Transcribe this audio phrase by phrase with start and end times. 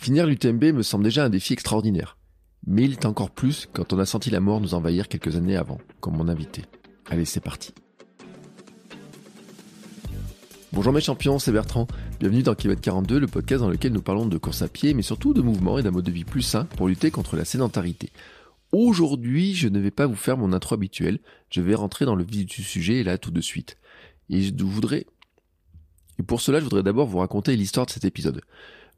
[0.00, 2.16] Finir l'UTMB me semble déjà un défi extraordinaire.
[2.66, 5.56] Mais il est encore plus quand on a senti la mort nous envahir quelques années
[5.56, 6.62] avant, comme mon invité.
[7.10, 7.74] Allez, c'est parti.
[10.72, 11.88] Bonjour mes champions, c'est Bertrand.
[12.20, 15.02] Bienvenue dans Kilomètre 42, le podcast dans lequel nous parlons de course à pied, mais
[15.02, 18.10] surtout de mouvement et d'un mode de vie plus sain pour lutter contre la sédentarité.
[18.70, 21.18] Aujourd'hui, je ne vais pas vous faire mon intro habituel,
[21.50, 23.78] je vais rentrer dans le vif du sujet là tout de suite.
[24.30, 25.06] Et je voudrais...
[26.20, 28.42] Et pour cela, je voudrais d'abord vous raconter l'histoire de cet épisode.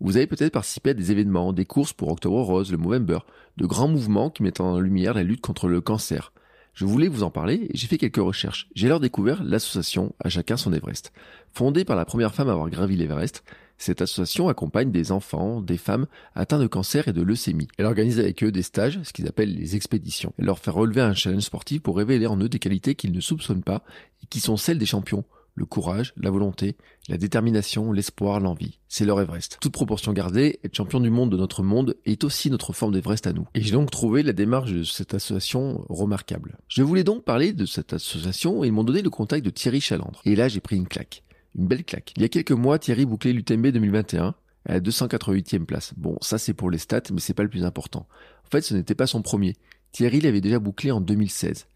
[0.01, 3.19] Vous avez peut-être participé à des événements, des courses pour Octobre Rose, le Movember,
[3.59, 6.33] de grands mouvements qui mettent en lumière la lutte contre le cancer.
[6.73, 8.69] Je voulais vous en parler et j'ai fait quelques recherches.
[8.75, 11.13] J'ai alors découvert l'association À chacun son Everest.
[11.53, 13.45] Fondée par la première femme à avoir gravi l'Everest,
[13.77, 17.69] cette association accompagne des enfants, des femmes atteints de cancer et de leucémie.
[17.77, 20.33] Elle organise avec eux des stages, ce qu'ils appellent les expéditions.
[20.39, 23.21] Elle leur fait relever un challenge sportif pour révéler en eux des qualités qu'ils ne
[23.21, 23.83] soupçonnent pas
[24.23, 26.77] et qui sont celles des champions le courage, la volonté,
[27.09, 28.79] la détermination, l'espoir, l'envie.
[28.89, 29.59] C'est leur Everest.
[29.61, 33.27] Toute proportion gardée, être champion du monde de notre monde est aussi notre forme d'Everest
[33.27, 33.47] à nous.
[33.55, 36.59] Et j'ai donc trouvé la démarche de cette association remarquable.
[36.69, 39.81] Je voulais donc parler de cette association et ils m'ont donné le contact de Thierry
[39.81, 40.21] Chalandre.
[40.25, 41.23] Et là, j'ai pris une claque.
[41.57, 42.13] Une belle claque.
[42.17, 44.35] Il y a quelques mois, Thierry bouclait l'UTMB 2021
[44.67, 45.93] à la 288e place.
[45.97, 48.07] Bon, ça c'est pour les stats, mais c'est pas le plus important.
[48.47, 49.57] En fait, ce n'était pas son premier.
[49.93, 51.67] Thierry l'avait déjà bouclé en 2016.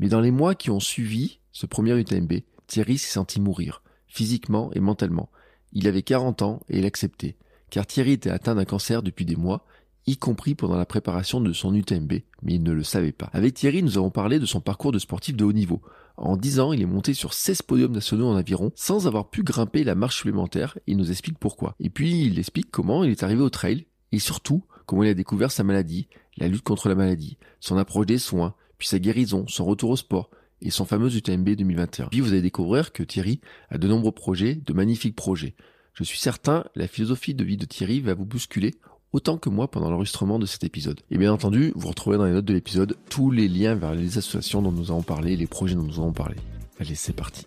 [0.00, 2.32] Mais dans les mois qui ont suivi ce premier UTMB,
[2.72, 5.28] Thierry s'est senti mourir, physiquement et mentalement.
[5.74, 7.36] Il avait 40 ans et il acceptait,
[7.68, 9.66] car Thierry était atteint d'un cancer depuis des mois,
[10.06, 13.28] y compris pendant la préparation de son UTMB, mais il ne le savait pas.
[13.34, 15.82] Avec Thierry, nous avons parlé de son parcours de sportif de haut niveau.
[16.16, 19.42] En 10 ans, il est monté sur 16 podiums nationaux en aviron, sans avoir pu
[19.42, 21.74] grimper la marche supplémentaire, et il nous explique pourquoi.
[21.78, 25.14] Et puis, il explique comment il est arrivé au trail, et surtout, comment il a
[25.14, 29.44] découvert sa maladie, la lutte contre la maladie, son approche des soins, puis sa guérison,
[29.46, 30.30] son retour au sport,
[30.62, 32.06] et son fameux UTMB 2021.
[32.06, 33.40] Puis vous allez découvrir que Thierry
[33.70, 35.54] a de nombreux projets, de magnifiques projets.
[35.94, 38.72] Je suis certain, la philosophie de vie de Thierry va vous bousculer
[39.12, 41.00] autant que moi pendant l'enregistrement de cet épisode.
[41.10, 44.16] Et bien entendu, vous retrouverez dans les notes de l'épisode tous les liens vers les
[44.16, 46.36] associations dont nous avons parlé, les projets dont nous avons parlé.
[46.80, 47.46] Allez, c'est parti.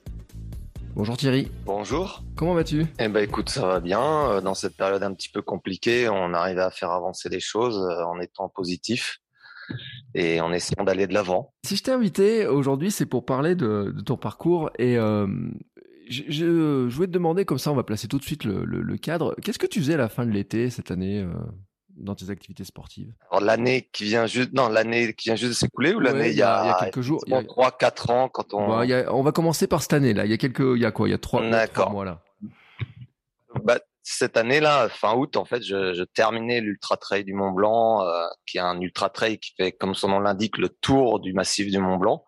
[0.95, 1.51] Bonjour Thierry.
[1.65, 2.23] Bonjour.
[2.35, 2.85] Comment vas-tu?
[2.99, 4.01] Eh ben écoute, ça va bien.
[4.01, 7.77] Euh, dans cette période un petit peu compliquée, on arrive à faire avancer les choses
[7.77, 9.19] euh, en étant positif
[10.15, 11.53] et en essayant d'aller de l'avant.
[11.65, 15.27] Si je t'ai invité aujourd'hui, c'est pour parler de, ton parcours et euh,
[16.09, 19.35] je, je, voulais te demander, comme ça on va placer tout de suite le, cadre,
[19.43, 21.33] qu'est-ce que tu faisais à la fin de l'été cette année euh,
[21.97, 23.13] dans tes activités sportives?
[23.41, 26.41] L'année qui vient juste, non, l'année qui vient juste de s'écouler ou l'année il, y
[26.41, 29.67] a quelques jours, il y a 3 4 ans quand on bah, on va commencer
[29.67, 31.09] par cette année là, il y a quelques il y a quoi?
[31.09, 31.41] Il y a 3
[31.91, 32.21] mois là.
[33.63, 38.05] Bah, cette année-là, fin août, en fait, je, je terminais l'Ultra Trail du Mont Blanc,
[38.05, 41.33] euh, qui est un Ultra Trail qui fait, comme son nom l'indique, le tour du
[41.33, 42.23] massif du Mont Blanc,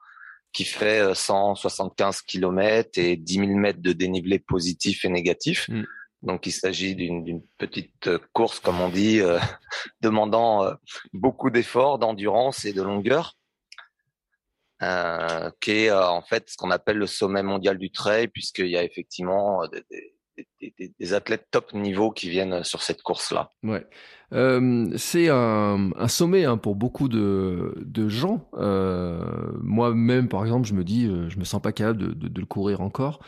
[0.53, 5.69] qui fait 175 euh, km et 10 000 mètres de dénivelé positif et négatif.
[5.69, 5.83] Mm.
[6.23, 9.37] Donc, il s'agit d'une petite course, comme on dit, euh,
[10.01, 10.73] demandant
[11.13, 13.35] beaucoup d'efforts, d'endurance et de longueur.
[14.81, 18.77] Euh, qui est en fait ce qu'on appelle le sommet mondial du trail, puisqu'il y
[18.77, 20.16] a effectivement des, des,
[21.13, 23.51] athlètes top niveau qui viennent sur cette course-là.
[23.63, 23.85] Ouais.
[24.33, 28.49] Euh, c'est un, sommet hein, pour beaucoup de, gens.
[28.55, 32.45] Euh, moi-même, par exemple, je me dis, euh, je me sens pas capable de, le
[32.45, 33.19] courir encore.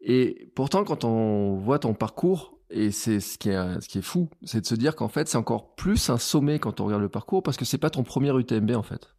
[0.00, 4.02] Et pourtant, quand on voit ton parcours, et c'est ce qui est, ce qui est
[4.02, 7.02] fou, c'est de se dire qu'en fait, c'est encore plus un sommet quand on regarde
[7.02, 9.14] le parcours, parce que c'est pas ton premier UTMB en fait.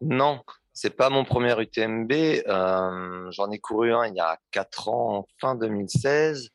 [0.00, 0.40] Non,
[0.74, 2.12] c'est pas mon premier UTMB.
[2.12, 6.50] Euh, J'en ai couru un il y a quatre ans, fin 2016.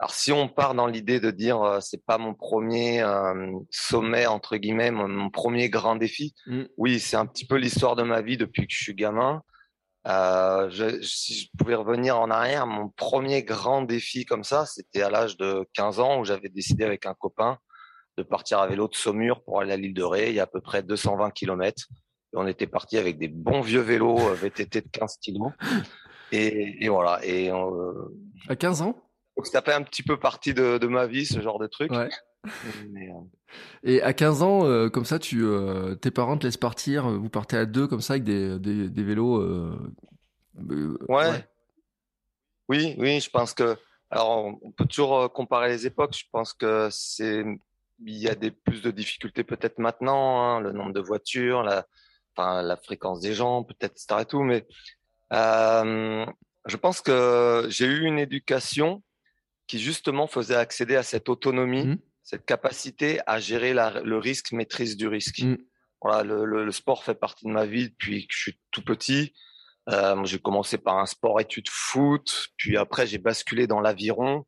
[0.00, 4.26] Alors si on part dans l'idée de dire euh, c'est pas mon premier euh, sommet
[4.26, 6.62] entre guillemets, mon, premier grand défi, mm.
[6.78, 9.42] oui c'est un petit peu l'histoire de ma vie depuis que je suis gamin.
[10.06, 15.02] Euh, je, si je pouvais revenir en arrière, mon premier grand défi comme ça, c'était
[15.02, 17.58] à l'âge de 15 ans où j'avais décidé avec un copain
[18.16, 20.28] de partir à vélo de Saumur pour aller à l'île de Ré.
[20.30, 21.86] Il y a à peu près 220 km.
[22.32, 25.52] Et on était parti avec des bons vieux vélos euh, VTT de 15 kilos.
[26.32, 27.24] Et, voilà.
[27.24, 27.50] Et
[28.48, 28.96] à 15 ans?
[29.36, 31.90] donc ça fait un petit peu partie de, ma vie, ce genre de truc.
[33.82, 35.44] Et à 15 ans, comme ça, tu,
[36.00, 39.42] tes parents te laissent partir, vous partez à deux comme ça avec des, des, vélos.
[41.08, 41.46] ouais.
[42.68, 43.76] Oui, oui, je pense que.
[44.10, 46.16] Alors, on peut toujours comparer les époques.
[46.16, 47.44] Je pense que c'est
[48.04, 51.86] il y a des plus de difficultés peut-être maintenant, hein, le nombre de voitures, la,
[52.34, 54.22] enfin, la fréquence des gens, peut-être, etc.
[54.22, 54.66] Et tout, mais
[55.32, 56.26] euh,
[56.66, 59.02] je pense que j'ai eu une éducation
[59.66, 61.98] qui justement faisait accéder à cette autonomie, mmh.
[62.22, 65.42] cette capacité à gérer la, le risque, maîtrise du risque.
[65.42, 65.56] Mmh.
[66.02, 69.34] Voilà, le, le, sport fait partie de ma vie depuis que je suis tout petit.
[69.90, 74.46] Euh, j'ai commencé par un sport études foot, puis après j'ai basculé dans l'aviron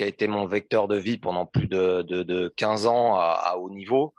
[0.00, 3.38] qui a été mon vecteur de vie pendant plus de, de, de 15 ans à,
[3.44, 4.14] à, haut niveau.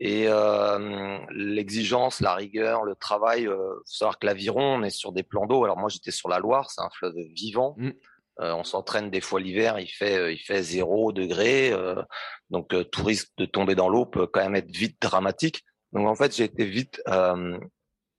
[0.00, 5.12] Et euh, l'exigence, la rigueur, le travail, euh, faut savoir que l'aviron, on est sur
[5.12, 5.64] des plans d'eau.
[5.64, 7.74] Alors moi, j'étais sur la Loire, c'est un fleuve vivant.
[7.78, 7.92] Mm.
[8.40, 12.02] Euh, on s'entraîne des fois l'hiver, il fait euh, il fait zéro degré, euh,
[12.50, 15.64] donc tout risque de tomber dans l'eau peut quand même être vite dramatique.
[15.92, 17.00] Donc en fait, j'ai été vite,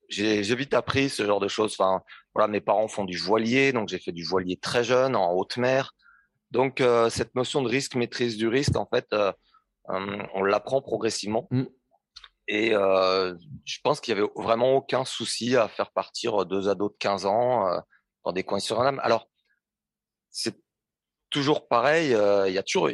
[0.10, 1.76] j'ai vite appris ce genre de choses.
[1.80, 2.02] Enfin
[2.34, 5.58] voilà, mes parents font du voilier, donc j'ai fait du voilier très jeune en haute
[5.58, 5.94] mer.
[6.52, 9.32] Donc, euh, cette notion de risque, maîtrise du risque, en fait, euh,
[9.90, 11.48] euh, on l'apprend progressivement.
[11.52, 11.64] Mm.
[12.52, 16.98] Et je pense qu'il y avait vraiment aucun souci à faire partir deux ados de
[16.98, 17.70] 15 ans
[18.26, 19.00] dans des coins sur un âme.
[19.04, 19.30] Alors,
[20.32, 20.60] c'est
[21.30, 22.08] toujours pareil.
[22.08, 22.90] Il y a toujours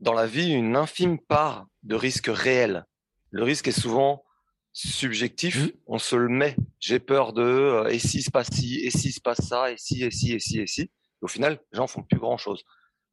[0.00, 2.84] dans la vie une infime part de risque réel.
[3.30, 4.24] Le risque est souvent
[4.72, 5.66] subjectif.
[5.66, 5.70] Mm.
[5.86, 6.56] On se le met.
[6.80, 10.02] J'ai peur de et si se passe ci, et si se passe ça, et si,
[10.02, 10.90] et si, et si, et si.
[11.20, 12.64] au final, les gens font plus grand chose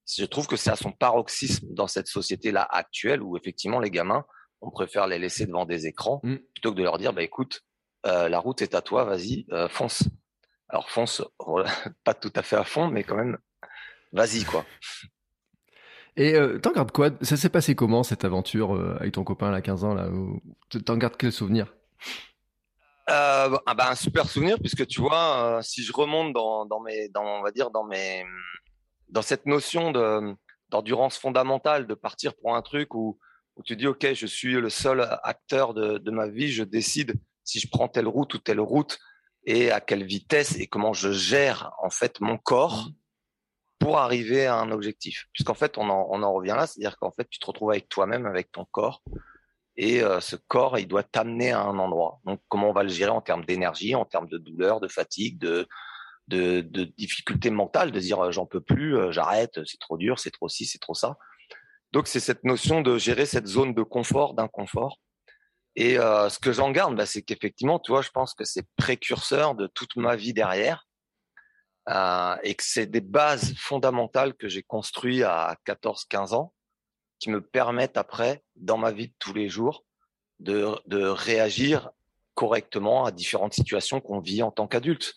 [0.05, 4.25] je trouve que c'est à son paroxysme dans cette société-là actuelle où effectivement les gamins,
[4.61, 6.35] on préfère les laisser devant des écrans mm.
[6.53, 7.61] plutôt que de leur dire, bah écoute,
[8.05, 10.03] euh, la route est à toi, vas-y, euh, fonce.
[10.69, 11.21] Alors fonce,
[12.03, 13.37] pas tout à fait à fond, mais quand même,
[14.11, 14.65] vas-y quoi.
[16.15, 17.09] Et euh, t'en gardes quoi?
[17.21, 20.09] Ça s'est passé comment cette aventure avec ton copain à 15 ans là
[20.85, 21.73] T'en gardes quel souvenir?
[23.09, 27.09] Euh, ah bah, un super souvenir puisque tu vois, si je remonte dans, dans mes,
[27.09, 28.23] dans, on va dire dans mes
[29.13, 30.35] dans cette notion de
[30.69, 33.19] d'endurance fondamentale, de partir pour un truc où,
[33.55, 37.13] où tu dis ok, je suis le seul acteur de, de ma vie, je décide
[37.43, 38.97] si je prends telle route ou telle route
[39.45, 42.93] et à quelle vitesse et comment je gère en fait mon corps mmh.
[43.77, 45.25] pour arriver à un objectif.
[45.31, 47.87] Puisqu'en fait, on en, on en revient là, c'est-à-dire qu'en fait, tu te retrouves avec
[47.89, 49.03] toi-même, avec ton corps,
[49.75, 52.19] et euh, ce corps, il doit t'amener à un endroit.
[52.25, 55.37] Donc, comment on va le gérer en termes d'énergie, en termes de douleur, de fatigue,
[55.39, 55.67] de,
[56.27, 60.31] de, de difficultés mentales, de dire j'en peux plus, euh, j'arrête, c'est trop dur, c'est
[60.31, 61.17] trop ci, c'est trop ça.
[61.91, 64.99] Donc c'est cette notion de gérer cette zone de confort, d'inconfort.
[65.75, 68.65] Et euh, ce que j'en garde, bah, c'est qu'effectivement, tu vois, je pense que c'est
[68.75, 70.87] précurseur de toute ma vie derrière,
[71.89, 76.53] euh, et que c'est des bases fondamentales que j'ai construites à 14-15 ans,
[77.19, 79.83] qui me permettent après, dans ma vie de tous les jours,
[80.39, 81.89] de, de réagir
[82.33, 85.13] correctement à différentes situations qu'on vit en tant qu'adulte.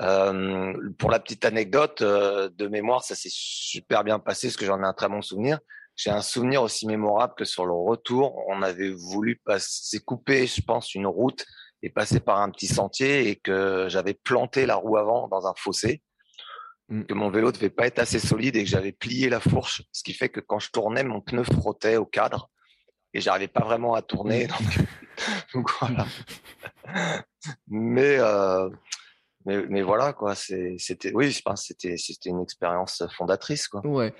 [0.00, 4.66] Euh, pour la petite anecdote euh, de mémoire, ça s'est super bien passé, parce que
[4.66, 5.58] j'en ai un très bon souvenir.
[5.96, 10.62] J'ai un souvenir aussi mémorable que sur le retour, on avait voulu passer couper, je
[10.62, 11.44] pense, une route
[11.82, 15.52] et passer par un petit sentier et que j'avais planté la roue avant dans un
[15.56, 16.02] fossé,
[16.88, 17.04] mm.
[17.04, 20.02] que mon vélo devait pas être assez solide et que j'avais plié la fourche, ce
[20.02, 22.48] qui fait que quand je tournais, mon pneu frottait au cadre
[23.12, 24.46] et j'arrivais pas vraiment à tourner.
[24.46, 24.78] Donc,
[25.54, 26.06] donc voilà.
[27.68, 28.70] Mais euh,
[29.46, 34.14] mais, mais voilà quoi c'était oui je pense c'était c'était une expérience fondatrice quoi ouais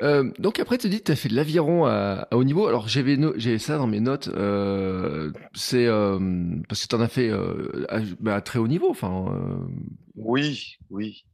[0.00, 2.86] euh, donc après tu dis tu as fait de l'aviron à, à, haut niveau alors
[2.86, 6.18] j'avais no j'ai ça dans mes notes euh, c'est euh,
[6.68, 9.66] parce que tu en as fait euh, à, bah, à, très haut niveau enfin euh.
[10.14, 11.24] oui oui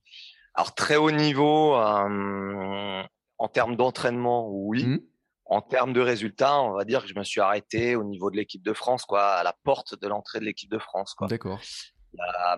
[0.55, 3.03] alors très haut niveau euh,
[3.39, 5.01] en termes d'entraînement oui mmh.
[5.47, 8.37] En termes de résultats, on va dire que je me suis arrêté au niveau de
[8.37, 11.27] l'équipe de France, quoi, à la porte de l'entrée de l'équipe de France, quoi.
[11.27, 11.61] D'accord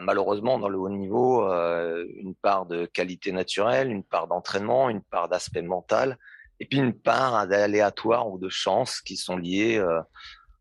[0.00, 5.02] malheureusement dans le haut niveau euh, une part de qualité naturelle, une part d'entraînement, une
[5.02, 6.18] part d'aspect mental,
[6.60, 10.00] et puis une part d'aléatoire ou de chance qui sont liées, euh,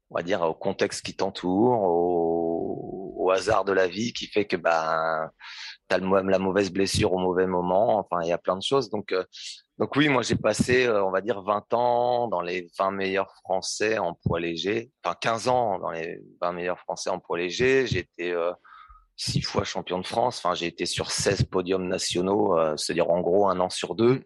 [0.10, 4.56] on va dire, au contexte qui t'entoure, au, hasard de la vie qui fait que
[4.56, 5.32] ben
[5.88, 7.98] t'as la mauvaise blessure au mauvais moment.
[7.98, 8.92] Enfin, il y a plein de choses.
[8.92, 9.24] Donc, euh,
[9.80, 13.98] donc oui, moi j'ai passé, on va dire, 20 ans dans les 20 meilleurs Français
[13.98, 17.88] en poids léger, enfin 15 ans dans les 20 meilleurs Français en poids léger.
[17.88, 18.34] J'étais
[19.18, 20.38] six fois champion de France.
[20.38, 24.24] Enfin, j'ai été sur 16 podiums nationaux, euh, c'est-à-dire en gros un an sur deux.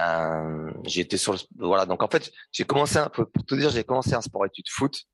[0.00, 1.38] Euh, j'ai été sur le...
[1.58, 1.86] voilà.
[1.86, 4.68] Donc en fait, j'ai commencé un peu pour te dire, j'ai commencé un sport étude
[4.68, 5.04] foot.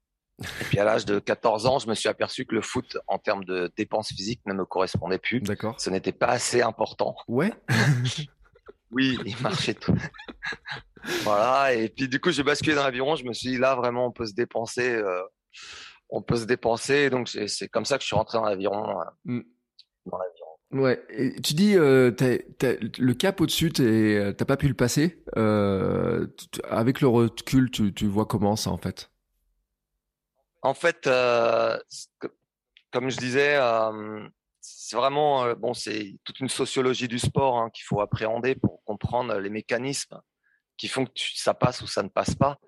[0.43, 3.19] Et puis à l'âge de 14 ans, je me suis aperçu que le foot, en
[3.19, 5.41] termes de dépenses physiques, ne me correspondait plus.
[5.41, 5.81] D'accord.
[5.81, 7.17] Ce n'était pas assez important.
[7.27, 7.53] Ouais.
[8.91, 9.97] oui, il marchait tout.
[11.23, 11.73] voilà.
[11.73, 13.17] Et puis du coup, j'ai basculé dans l'aviron.
[13.17, 14.95] Je me suis dit là, vraiment, on peut se dépenser.
[14.95, 15.23] Euh,
[16.09, 17.11] on peut se dépenser.
[17.11, 19.01] Donc c'est comme ça que je suis rentré dans l'aviron.
[19.25, 19.41] Mm.
[20.07, 20.47] Dans l'aviron.
[20.73, 22.11] Ouais, et tu dis euh,
[22.99, 25.23] le cap au-dessus, t'as pas pu le passer.
[25.37, 26.27] Euh,
[26.65, 29.11] avec le recul, tu, tu vois comment ça en fait?
[30.63, 31.79] En fait, euh,
[32.91, 34.27] comme je disais, euh,
[34.61, 38.83] c'est vraiment euh, bon, c'est toute une sociologie du sport hein, qu'il faut appréhender pour
[38.85, 40.21] comprendre les mécanismes
[40.77, 42.59] qui font que ça passe ou ça ne passe pas.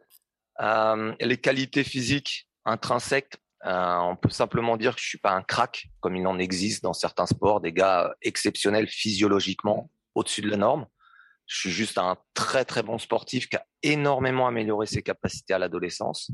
[0.61, 5.43] Euh, les qualités physiques intrinsèques, euh, on peut simplement dire que je suis pas un
[5.43, 10.57] crack comme il en existe dans certains sports, des gars exceptionnels physiologiquement au-dessus de la
[10.57, 10.87] norme.
[11.47, 15.59] Je suis juste un très très bon sportif qui a énormément amélioré ses capacités à
[15.59, 16.31] l'adolescence.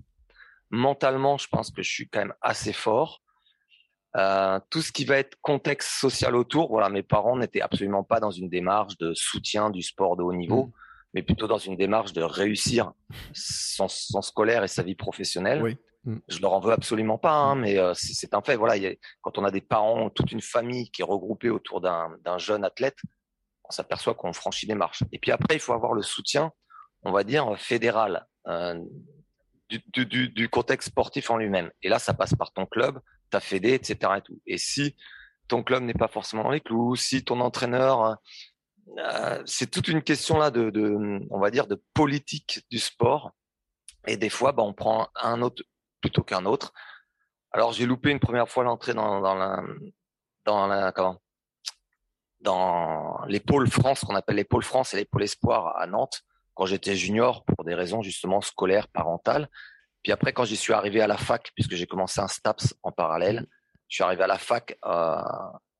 [0.70, 3.22] Mentalement, je pense que je suis quand même assez fort.
[4.16, 8.20] Euh, tout ce qui va être contexte social autour, voilà, mes parents n'étaient absolument pas
[8.20, 10.72] dans une démarche de soutien du sport de haut niveau, mmh.
[11.14, 12.92] mais plutôt dans une démarche de réussir
[13.32, 15.62] son, son scolaire et sa vie professionnelle.
[15.62, 15.76] Oui.
[16.04, 16.18] Mmh.
[16.28, 18.56] Je leur en veux absolument pas, hein, mais euh, c'est un fait.
[18.56, 21.80] Voilà, y a, quand on a des parents, toute une famille qui est regroupée autour
[21.80, 22.96] d'un jeune athlète,
[23.64, 25.02] on s'aperçoit qu'on franchit des marches.
[25.12, 26.52] Et puis après, il faut avoir le soutien,
[27.02, 28.78] on va dire fédéral, euh,
[29.70, 31.70] du, du, du, contexte sportif en lui-même.
[31.82, 34.12] Et là, ça passe par ton club, ta fédé, etc.
[34.18, 34.40] Et, tout.
[34.46, 34.94] et si
[35.48, 38.18] ton club n'est pas forcément dans les clous, si ton entraîneur,
[38.98, 43.32] euh, c'est toute une question là de, de, on va dire, de politique du sport.
[44.06, 45.62] Et des fois, bah, on prend un autre
[46.04, 46.74] plutôt qu'un autre.
[47.50, 49.62] Alors j'ai loupé une première fois l'entrée dans, la,
[50.44, 51.18] dans la, comment,
[52.40, 56.20] dans les pôles France, qu'on appelle les pôles France et les pôles Espoir à Nantes,
[56.52, 59.48] quand j'étais junior pour des raisons justement scolaires, parentales.
[60.02, 62.92] Puis après, quand j'y suis arrivé à la fac, puisque j'ai commencé un STAPS en
[62.92, 63.46] parallèle,
[63.88, 65.16] je suis arrivé à la fac euh,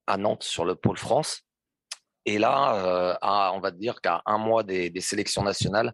[0.06, 1.42] à Nantes sur le pôle France.
[2.24, 5.92] Et là, euh, on va dire qu'à un mois des, sélections nationales,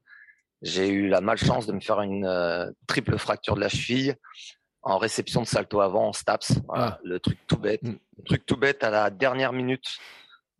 [0.62, 4.16] j'ai eu la malchance de me faire une euh, triple fracture de la cheville
[4.82, 6.60] en réception de salto avant en STAPS.
[6.66, 7.00] Voilà, ah.
[7.04, 7.82] Le truc tout bête.
[7.82, 7.96] Mm.
[8.18, 9.98] Le truc tout bête à la dernière minute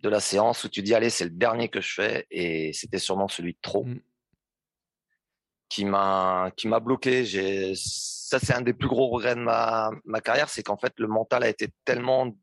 [0.02, 2.98] de la séance où tu dis allez c'est le dernier que je fais et c'était
[2.98, 3.84] sûrement celui de trop.
[3.84, 4.00] Mm
[5.70, 7.24] qui m'a qui m'a bloqué.
[7.24, 10.92] J'ai ça c'est un des plus gros regrets de ma ma carrière, c'est qu'en fait
[10.98, 12.36] le mental a été tellement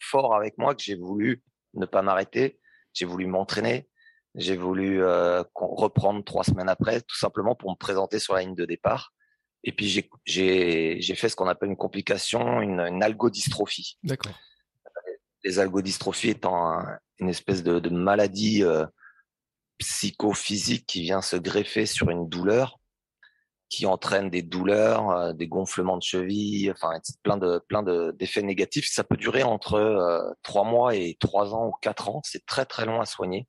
[0.00, 1.42] fort avec moi que j'ai voulu
[1.74, 2.58] ne pas m'arrêter.
[2.94, 3.88] J'ai voulu m'entraîner.
[4.34, 8.54] J'ai voulu euh, reprendre trois semaines après, tout simplement pour me présenter sur la ligne
[8.54, 9.12] de départ.
[9.64, 9.88] Et puis
[10.24, 13.98] j'ai fait ce qu'on appelle une complication, une, une algodystrophie.
[14.04, 14.38] D'accord.
[15.44, 16.80] Les algodystrophies étant
[17.18, 18.86] une espèce de, de maladie euh,
[19.78, 22.78] psychophysique qui vient se greffer sur une douleur
[23.68, 28.42] qui entraîne des douleurs, euh, des gonflements de cheville, enfin plein de plein de d'effets
[28.42, 28.88] négatifs.
[28.90, 32.20] Ça peut durer entre euh, trois mois et trois ans ou quatre ans.
[32.24, 33.46] C'est très très long à soigner.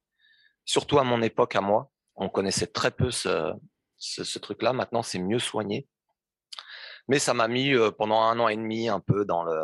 [0.70, 3.54] Surtout à mon époque, à moi, on connaissait très peu ce
[3.98, 4.74] ce, ce truc-là.
[4.74, 5.88] Maintenant, c'est mieux soigné.
[7.08, 9.60] Mais ça m'a mis euh, pendant un an et demi un peu dans le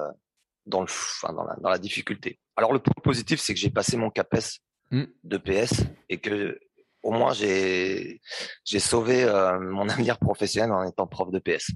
[0.66, 2.40] dans le enfin, dans la dans la difficulté.
[2.56, 5.06] Alors le point positif, c'est que j'ai passé mon CAPES Mm.
[5.24, 6.60] de PS et que
[7.02, 8.22] au moins j'ai
[8.64, 11.72] j'ai sauvé euh, mon avenir professionnel en étant prof de PS.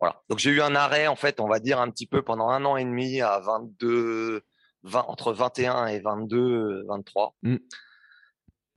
[0.00, 0.22] Voilà.
[0.30, 2.64] Donc j'ai eu un arrêt en fait, on va dire un petit peu pendant un
[2.64, 4.42] an et demi à 22
[4.84, 7.56] 20 entre 21 et 22 23 mm.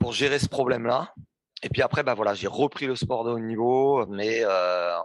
[0.03, 1.13] Pour gérer ce problème-là.
[1.63, 4.97] Et puis après bah voilà, j'ai repris le sport de haut niveau mais euh,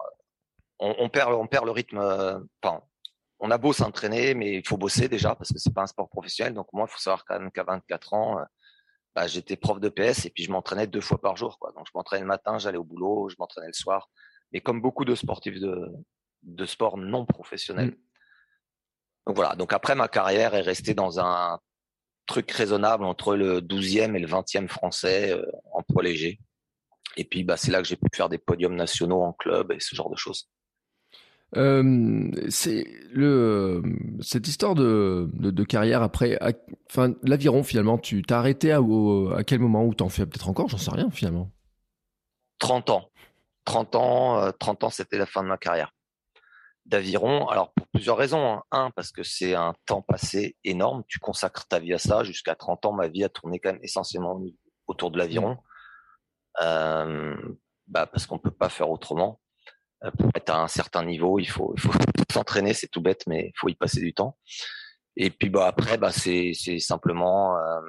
[0.81, 2.83] on, on, perd on perd le rythme euh, enfin,
[3.39, 6.09] on a beau s'entraîner, mais il faut bosser déjà parce que c'est pas un sport
[6.09, 6.55] professionnel.
[6.55, 8.43] Donc moi, il faut savoir quand même qu'à 24 ans, euh,
[9.15, 11.61] bah, j'étais prof de PS et puis je m'entraînais deux fois par jour.
[11.61, 11.71] Quoi.
[11.77, 14.11] Donc je m'entraînais le matin, j'allais au boulot, je m'entraînais le soir.
[14.51, 15.93] Mais comme beaucoup de sportifs de,
[16.43, 17.91] de sport non professionnels.
[17.91, 17.97] Mm.
[19.29, 19.55] Donc voilà.
[19.55, 21.61] Donc après, ma carrière est restée dans un
[22.29, 25.43] truc raisonnable entre le 12e et le 20e français euh,
[25.73, 26.39] en poids léger.
[27.17, 29.81] Et puis bah, c'est là que j'ai pu faire des podiums nationaux en club et
[29.81, 30.49] ce genre de choses.
[31.57, 33.83] Euh, c'est le
[34.21, 36.39] cette histoire de, de, carrière après,
[36.91, 40.69] enfin l'aviron finalement, tu t'as arrêté à, à quel moment ou t'en fais peut-être encore,
[40.69, 41.51] j'en sais rien finalement.
[42.59, 43.11] 30 ans,
[43.65, 45.95] 30 ans, 30 euh, ans, c'était la fin de ma carrière
[46.89, 47.49] d'aviron.
[47.49, 48.53] Alors pour plusieurs raisons.
[48.53, 48.63] Hein.
[48.73, 51.05] Un, parce que c'est un temps passé énorme.
[51.07, 52.25] Tu consacres ta vie à ça.
[52.25, 54.41] Jusqu'à 30 ans, ma vie a tourné quand même essentiellement
[54.87, 55.59] autour de l'aviron.
[56.61, 57.37] Euh,
[57.87, 59.41] bah parce qu'on peut pas faire autrement.
[60.05, 61.93] Euh, pour être à un certain niveau, il faut, il faut
[62.33, 64.37] s'entraîner, c'est tout bête, mais il faut y passer du temps.
[65.17, 67.81] Et puis bah après, bah c'est c'est simplement, euh,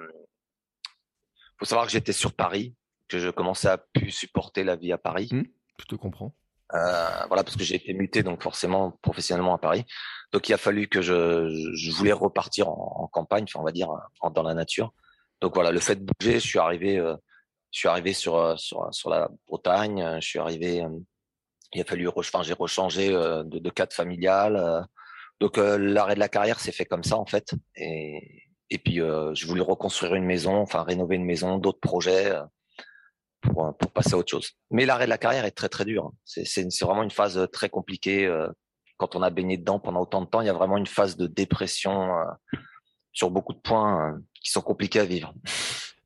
[1.60, 2.76] faut savoir que j'étais sur Paris,
[3.08, 5.30] que je commençais à plus supporter la vie à Paris.
[5.32, 5.44] Mmh,
[5.80, 6.34] je te comprends.
[6.76, 9.86] Euh, voilà, parce que j'ai été muté donc forcément professionnellement à Paris.
[10.32, 13.90] Donc il a fallu que je, je voulais repartir en, campagne, enfin on va dire
[14.34, 14.94] dans la nature.
[15.42, 17.16] Donc voilà, le fait de bouger, je suis arrivé euh,
[17.72, 20.20] Je suis arrivé sur sur sur la Bretagne.
[20.22, 20.84] Je suis arrivé.
[21.74, 24.88] il a fallu, enfin, j'ai rechangé de, de cadre familial.
[25.40, 27.54] donc l'arrêt de la carrière s'est fait comme ça en fait.
[27.76, 32.32] Et et puis je voulais reconstruire une maison, enfin rénover une maison, d'autres projets
[33.42, 34.52] pour, pour passer à autre chose.
[34.72, 36.06] Mais l'arrêt de la carrière est très très dur.
[36.06, 36.14] Hein.
[36.26, 38.32] C'est vraiment une phase très compliquée.
[38.98, 41.18] Quand on a baigné dedans pendant autant de temps, il y a vraiment une phase
[41.18, 42.10] de dépression
[43.14, 45.34] sur beaucoup de points qui sont compliqués à vivre.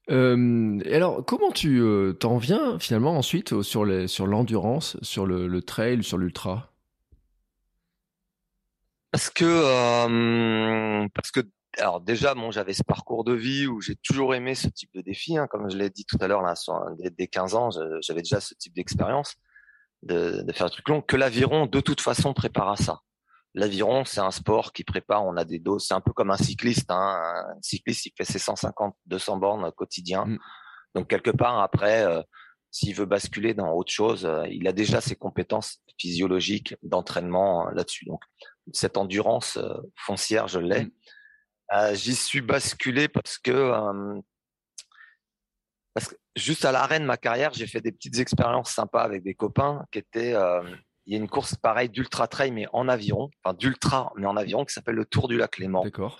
[0.10, 6.04] Euh, alors, comment tu euh, t'en viens finalement ensuite sur l'endurance, sur le, le, trail,
[6.04, 6.74] sur l'ultra?
[9.12, 11.42] Parce que euh, parce que
[11.80, 15.01] alors déjà, bon, j'avais ce parcours de vie où j'ai toujours aimé ce type de
[15.01, 16.53] défi, hein, comme je l'ai dit tout à l'heure là,
[17.00, 17.70] dès, dès 15 ans,
[18.01, 19.36] j'avais déjà ce type d'expérience
[20.03, 21.01] de, de faire un truc long.
[21.01, 23.00] Que l'aviron, de toute façon, prépare à ça.
[23.56, 26.38] L'aviron, c'est un sport qui prépare, on a des doses, c'est un peu comme un
[26.38, 26.89] cycliste.
[26.89, 27.22] Hein.
[27.56, 30.25] Un cycliste, il fait ses 150, 200 bornes quotidien.
[30.25, 30.39] Mm.
[30.96, 32.22] Donc, quelque part, après, euh,
[32.72, 37.72] s'il veut basculer dans autre chose, euh, il a déjà ses compétences physiologiques d'entraînement euh,
[37.74, 38.06] là-dessus.
[38.06, 38.22] Donc,
[38.72, 39.60] cette endurance
[39.96, 40.88] foncière, je l'ai.
[41.72, 41.93] Mm.
[41.93, 43.72] J'y suis basculé parce que,
[45.93, 49.24] parce que juste à l'arrêt de ma carrière, j'ai fait des petites expériences sympas avec
[49.24, 50.36] des copains qui étaient
[51.05, 54.38] il y a une course pareille d'ultra trail mais en aviron, enfin d'ultra mais en
[54.38, 55.84] aviron qui s'appelle le Tour du lac Léman.
[55.84, 56.17] D'accord.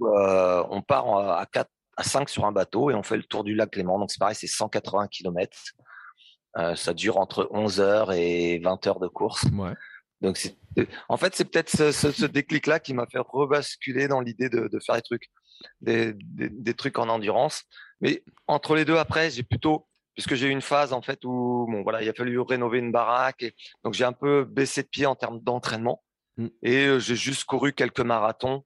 [0.00, 3.54] On part à 4 à 5 sur un bateau et on fait le tour du
[3.54, 3.98] lac Léman.
[3.98, 5.56] Donc c'est pareil, c'est 180 km.
[6.74, 9.44] Ça dure entre 11 heures et 20 heures de course.
[9.52, 9.74] Ouais.
[10.22, 10.56] Donc c'est
[11.08, 14.68] en fait c'est peut-être ce, ce, déclic là qui m'a fait rebasculer dans l'idée de,
[14.68, 15.28] de, faire des trucs
[15.80, 17.64] des, des, des, trucs en endurance.
[18.00, 21.66] Mais entre les deux après, j'ai plutôt puisque j'ai eu une phase en fait où
[21.70, 24.88] bon voilà il a fallu rénover une baraque et donc j'ai un peu baissé de
[24.88, 26.02] pied en termes d'entraînement
[26.36, 26.46] mmh.
[26.62, 28.64] et euh, j'ai juste couru quelques marathons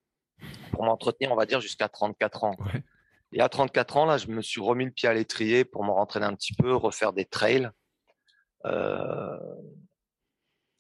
[0.73, 2.57] pour m'entretenir on va dire jusqu'à 34 ans
[3.33, 5.91] et à 34 ans là je me suis remis le pied à l'étrier pour me
[5.91, 7.71] rentraîner un petit peu refaire des trails
[8.65, 9.39] euh...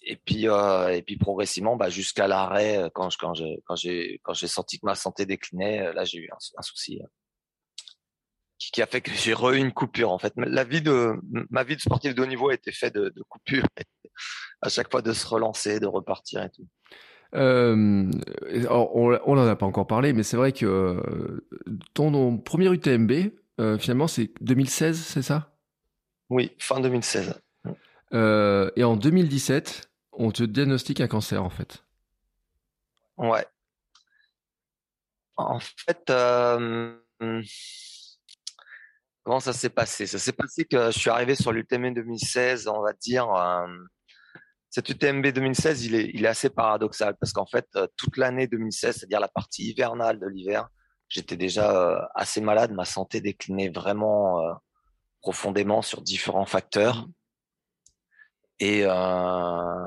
[0.06, 0.88] et puis euh...
[0.88, 4.78] et puis progressivement bah, jusqu'à l'arrêt quand je, quand j'ai quand j'ai quand j'ai senti
[4.78, 7.00] que ma santé déclinait là j'ai eu un, un souci
[8.58, 10.32] qui, a fait que j'ai re une coupure en fait.
[10.36, 11.14] La vie de
[11.50, 13.66] ma vie de sportif de haut niveau a été faite de, de coupures,
[14.62, 16.66] à chaque fois de se relancer, de repartir et tout.
[17.34, 18.10] Euh,
[18.70, 21.46] on n'en a pas encore parlé, mais c'est vrai que euh,
[21.92, 23.12] ton, premier UTMB,
[23.60, 25.56] euh, finalement, c'est 2016, c'est ça?
[26.30, 27.34] Oui, fin 2016.
[28.14, 29.85] Euh, et en 2017,
[30.16, 31.84] on te diagnostique un cancer, en fait.
[33.16, 33.46] Ouais.
[35.36, 36.96] En fait, euh,
[39.22, 40.06] Comment ça s'est passé?
[40.06, 43.28] Ça s'est passé que je suis arrivé sur l'UTMB 2016, on va dire.
[43.34, 43.66] Euh,
[44.70, 48.46] cet UTMB 2016, il est, il est assez paradoxal parce qu'en fait, euh, toute l'année
[48.46, 50.68] 2016, c'est-à-dire la partie hivernale de l'hiver,
[51.08, 52.72] j'étais déjà assez malade.
[52.72, 54.40] Ma santé déclinait vraiment
[55.22, 57.06] profondément sur différents facteurs.
[58.60, 59.86] Et, euh,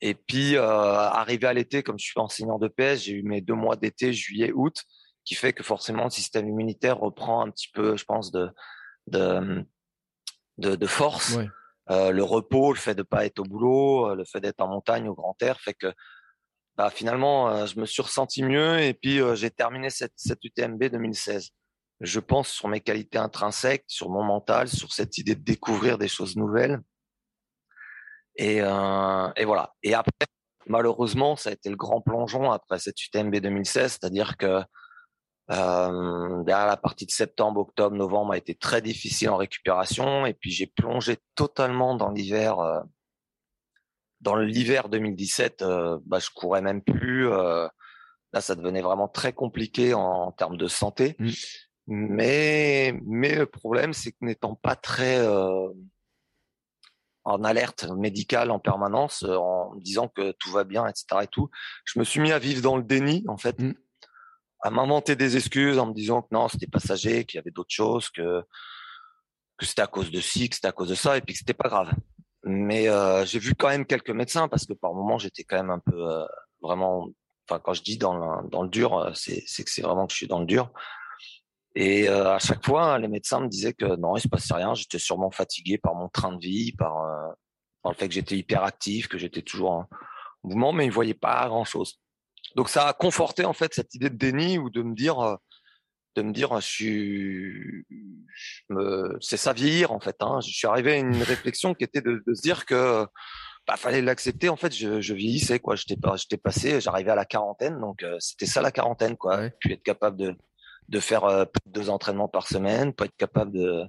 [0.00, 3.54] et puis, arrivé à l'été, comme je suis enseignant de PS, j'ai eu mes deux
[3.54, 4.84] mois d'été, juillet, août
[5.24, 8.50] qui fait que forcément le système immunitaire reprend un petit peu, je pense, de
[9.06, 9.64] de
[10.58, 11.38] de, de force.
[11.90, 14.68] Euh, le repos, le fait de pas être au boulot, euh, le fait d'être en
[14.68, 15.92] montagne au grand air, fait que
[16.76, 20.44] bah, finalement, euh, je me suis ressenti mieux et puis euh, j'ai terminé cette, cette
[20.44, 21.50] UTMB 2016.
[22.00, 26.08] Je pense sur mes qualités intrinsèques, sur mon mental, sur cette idée de découvrir des
[26.08, 26.80] choses nouvelles.
[28.42, 29.74] Et, et voilà.
[29.82, 30.26] Et après,
[30.66, 34.62] malheureusement, ça a été le grand plongeon après cette UTMB 2016, c'est-à-dire que
[35.50, 40.32] euh, derrière la partie de septembre, octobre, novembre a été très difficile en récupération et
[40.32, 42.60] puis j'ai plongé totalement dans l'hiver.
[42.60, 42.80] Euh,
[44.20, 47.28] dans l'hiver 2017, euh, bah, je courais même plus.
[47.28, 47.66] Euh,
[48.32, 51.16] là, ça devenait vraiment très compliqué en, en termes de santé.
[51.18, 51.30] Mmh.
[51.86, 55.68] Mais mais le problème, c'est que n'étant pas très euh,
[57.30, 61.22] en alerte médicale en permanence, en me disant que tout va bien, etc.
[61.22, 61.50] et tout,
[61.84, 63.58] je me suis mis à vivre dans le déni en fait.
[63.58, 63.74] Mmh
[64.60, 67.74] à m'inventer des excuses en me disant que non, c'était passager, qu'il y avait d'autres
[67.74, 68.42] choses, que
[69.56, 71.38] que c'était à cause de ci, que c'était à cause de ça, et puis que
[71.38, 71.92] c'était pas grave.
[72.44, 75.70] Mais euh, j'ai vu quand même quelques médecins parce que par moments j'étais quand même
[75.70, 76.24] un peu euh,
[76.62, 77.08] vraiment.
[77.46, 80.06] Enfin, quand je dis dans le, dans le dur, euh, c'est c'est que c'est vraiment
[80.06, 80.72] que je suis dans le dur.
[81.74, 84.74] Et euh, à chaque fois, les médecins me disaient que non, il se passait rien.
[84.74, 87.32] J'étais sûrement fatigué par mon train de vie, par, euh,
[87.82, 89.86] par le fait que j'étais hyper actif, que j'étais toujours en
[90.42, 92.00] mouvement, mais ils voyaient pas grand chose.
[92.56, 95.36] Donc ça a conforté en fait cette idée de déni ou de me dire, euh,
[96.16, 97.86] de me dire, je suis,
[98.68, 100.16] me, c'est ça vieillir en fait.
[100.20, 100.40] Hein.
[100.44, 103.06] Je suis arrivé à une réflexion qui était de, de se dire que
[103.68, 104.48] bah, fallait l'accepter.
[104.48, 105.76] En fait, je, je vieillissais quoi.
[105.76, 109.48] J'étais pas, j'étais passé, j'arrivais à la quarantaine, donc euh, c'était ça la quarantaine quoi.
[109.60, 110.36] Puis être capable de
[110.90, 113.84] de faire euh, deux entraînements par semaine, pas être capable de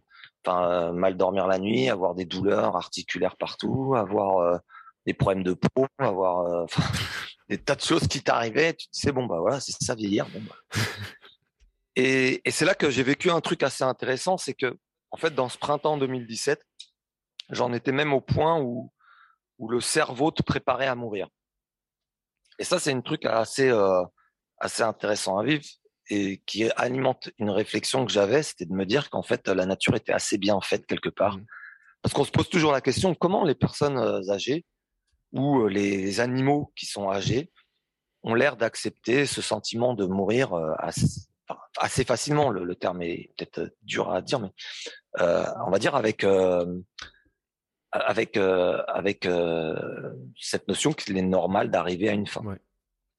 [0.46, 4.60] enfin mal dormir la nuit, avoir des douleurs articulaires partout, avoir
[5.06, 6.66] des problèmes de peau, avoir
[7.50, 8.74] des tas de choses qui t'arrivaient.
[8.74, 10.28] Tu te disais bon bah voilà, c'est ça vieillir.
[10.30, 10.82] Bon, bah.
[11.96, 14.78] et, et c'est là que j'ai vécu un truc assez intéressant, c'est que
[15.12, 16.64] en fait dans ce printemps 2017,
[17.50, 18.92] j'en étais même au point où
[19.60, 21.28] où le cerveau te préparait à mourir.
[22.58, 24.04] Et ça c'est un truc assez euh,
[24.58, 25.64] assez intéressant à vivre
[26.12, 29.96] et qui alimente une réflexion que j'avais, c'était de me dire qu'en fait la nature
[29.96, 31.38] était assez bien faite quelque part.
[31.38, 31.46] Mmh.
[32.02, 34.66] Parce qu'on se pose toujours la question comment les personnes euh, âgées
[35.32, 37.52] ou euh, les animaux qui sont âgés
[38.24, 40.74] ont l'air d'accepter ce sentiment de mourir euh,
[41.78, 42.50] assez, facilement?
[42.50, 44.52] Le, terme est peut-être dur à dire, mais
[45.18, 46.26] on va dire avec
[47.92, 49.28] avec avec
[50.40, 52.44] cette notion qu'il est normal d'arriver à une fin.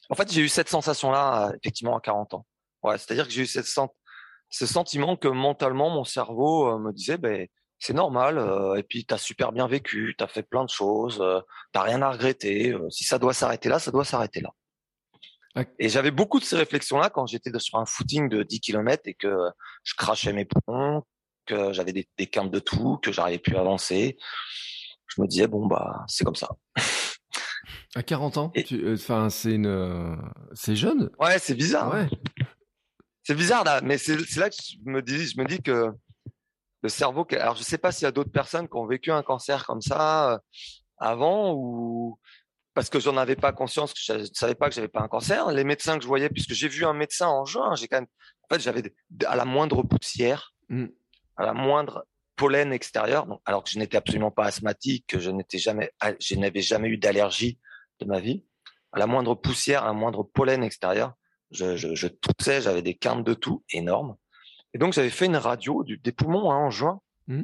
[0.08, 2.46] En fait, j'ai eu cette sensation-là effectivement à 40 ans.
[2.82, 7.46] Ouais, c'est-à-dire que j'ai eu cette ce sentiment que mentalement mon cerveau me disait ben
[7.82, 8.38] c'est normal.
[8.38, 11.40] Euh, et puis, tu as super bien vécu, tu as fait plein de choses, euh,
[11.74, 12.70] tu rien à regretter.
[12.70, 14.50] Euh, si ça doit s'arrêter là, ça doit s'arrêter là.
[15.78, 19.14] Et j'avais beaucoup de ces réflexions-là quand j'étais sur un footing de 10 km et
[19.14, 19.36] que
[19.82, 21.02] je crachais mes poumons,
[21.44, 24.16] que j'avais des, des quintes de tout, que j'arrivais plus à avancer.
[25.08, 26.48] Je me disais, bon, bah, c'est comme ça.
[27.94, 28.52] À 40 ans
[28.94, 30.16] Enfin, c'est une...
[30.54, 31.92] c'est jeune Ouais, c'est bizarre.
[31.92, 32.08] Ouais.
[33.24, 35.92] C'est bizarre, là, mais c'est là que je me dis, je me dis que
[36.82, 37.26] le cerveau.
[37.32, 39.80] Alors, je sais pas s'il y a d'autres personnes qui ont vécu un cancer comme
[39.80, 40.38] ça euh,
[40.98, 42.18] avant ou
[42.74, 45.08] parce que j'en avais pas conscience, que je ne savais pas que j'avais pas un
[45.08, 45.50] cancer.
[45.50, 48.06] Les médecins que je voyais, puisque j'ai vu un médecin en juin, j'ai quand même,
[48.42, 48.82] en fait, j'avais
[49.26, 50.86] à la moindre poussière, mmh.
[51.36, 52.06] à la moindre
[52.36, 56.34] pollen extérieur, donc, alors que je n'étais absolument pas asthmatique, que je n'étais jamais, je
[56.36, 57.58] n'avais jamais eu d'allergie
[58.00, 58.44] de ma vie,
[58.92, 61.12] à la moindre poussière, à la moindre pollen extérieur,
[61.52, 64.16] je, je, je toussais, j'avais des quintes de tout énormes.
[64.74, 67.00] Et donc, j'avais fait une radio du, des poumons hein, en juin.
[67.28, 67.42] Mmh.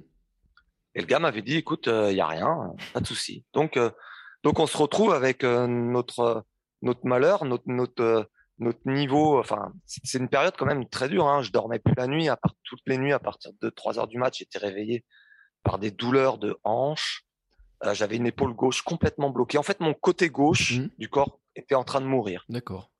[0.94, 3.44] Et le gars m'avait dit, écoute, il euh, y a rien, pas de souci.
[3.52, 3.90] Donc, euh,
[4.42, 6.44] donc on se retrouve avec euh, notre
[6.80, 9.38] notre malheur, notre notre notre niveau.
[9.38, 11.28] Enfin, c'est une période quand même très dure.
[11.28, 11.42] Hein.
[11.42, 14.08] Je dormais plus la nuit, à part toutes les nuits, à partir de 3 heures
[14.08, 15.04] du match, j'étais réveillé
[15.62, 17.24] par des douleurs de hanches.
[17.92, 19.58] J'avais une épaule gauche complètement bloquée.
[19.58, 20.88] En fait, mon côté gauche mmh.
[20.98, 22.44] du corps était en train de mourir.
[22.48, 22.90] D'accord.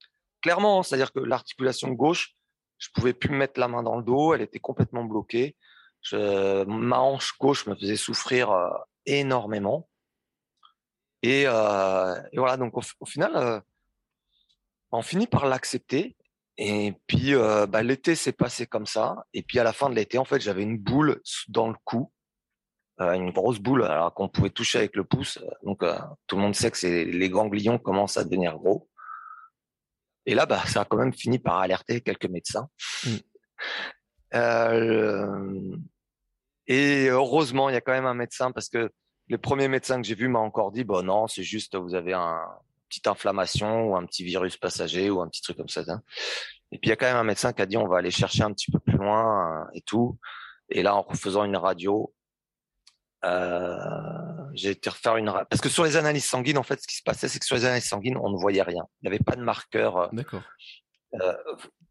[0.42, 2.37] Clairement, c'est-à-dire que l'articulation gauche
[2.79, 5.57] je pouvais plus me mettre la main dans le dos, elle était complètement bloquée.
[6.12, 8.70] Ma hanche gauche me faisait souffrir euh,
[9.05, 9.88] énormément.
[11.22, 13.61] Et, euh, et, voilà, donc au, final, euh,
[14.92, 16.16] on finit par l'accepter.
[16.61, 17.35] Et puis
[17.68, 19.24] bah, l'été s'est passé comme ça.
[19.33, 22.11] Et puis à la fin de l'été, en fait, j'avais une boule dans le cou,
[22.98, 25.38] une grosse boule, qu'on pouvait toucher avec le pouce.
[25.62, 25.85] Donc
[26.27, 28.88] tout le monde sait que les ganglions commencent à devenir gros.
[30.29, 32.69] Et là, bah, ça a quand même fini par alerter quelques médecins.
[33.05, 33.17] Mm.
[34.35, 35.77] Euh,
[36.67, 38.91] et heureusement, il y a quand même un médecin parce que
[39.29, 42.12] le premier médecin que j'ai vu m'a encore dit, bon non, c'est juste vous avez
[42.12, 42.43] un
[42.91, 45.81] petite inflammation ou un petit virus passager ou un petit truc comme ça.
[45.88, 46.03] Hein.
[46.73, 48.11] Et puis il y a quand même un médecin qui a dit, on va aller
[48.11, 50.19] chercher un petit peu plus loin et tout.
[50.69, 52.12] Et là, en faisant une radio,
[53.25, 53.79] euh,
[54.54, 57.02] j'ai été refaire une parce que sur les analyses sanguines, en fait, ce qui se
[57.02, 58.84] passait, c'est que sur les analyses sanguines, on ne voyait rien.
[59.02, 60.08] Il n'y avait pas de marqueur euh,
[61.20, 61.34] euh,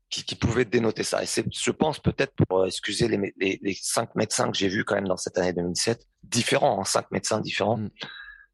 [0.09, 1.23] qui, qui, pouvait dénoter ça.
[1.23, 4.85] Et c'est, je pense peut-être pour excuser les, les, les, cinq médecins que j'ai vus
[4.85, 7.89] quand même dans cette année 2007, différents, hein, cinq médecins différents, mm.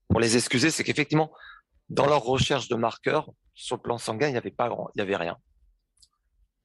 [0.10, 1.32] pour les excuser, c'est qu'effectivement,
[1.90, 5.02] dans leur recherche de marqueurs sur le plan sanguin, il n'y avait pas grand, il
[5.02, 5.38] avait rien.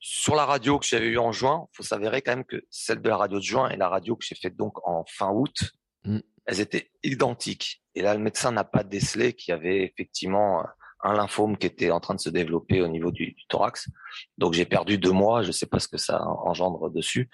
[0.01, 3.03] Sur la radio que j'avais eue en juin, il faut s'avérer quand même que celle
[3.03, 5.72] de la radio de juin et la radio que j'ai faite donc en fin août,
[6.05, 6.20] Mm.
[6.49, 7.83] Elles étaient identiques.
[7.95, 10.65] Et là, le médecin n'a pas décelé qu'il y avait effectivement
[11.03, 13.91] un lymphome qui était en train de se développer au niveau du, thorax.
[14.39, 15.43] Donc j'ai perdu deux mois.
[15.43, 17.29] Je ne sais pas ce que ça engendre dessus,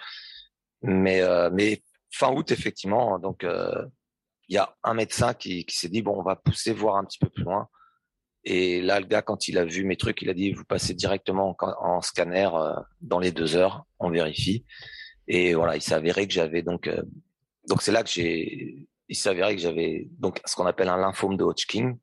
[0.83, 3.20] mais euh, mais fin août effectivement.
[3.20, 3.87] Donc euh,
[4.48, 7.20] il y a un médecin qui, s'est dit bon, on va pousser voir un petit
[7.20, 7.68] peu plus loin.
[8.42, 10.92] Et là, le gars, quand il a vu mes trucs, il a dit vous passez
[10.92, 14.66] directement en, scanner euh, dans les deux heures, on vérifie.
[15.29, 16.90] Et voilà, il s'est avéré que j'avais donc
[17.68, 21.36] donc c'est là que j'ai, il s'avérait que j'avais donc ce qu'on appelle un lymphome
[21.36, 21.96] de Hodgkin,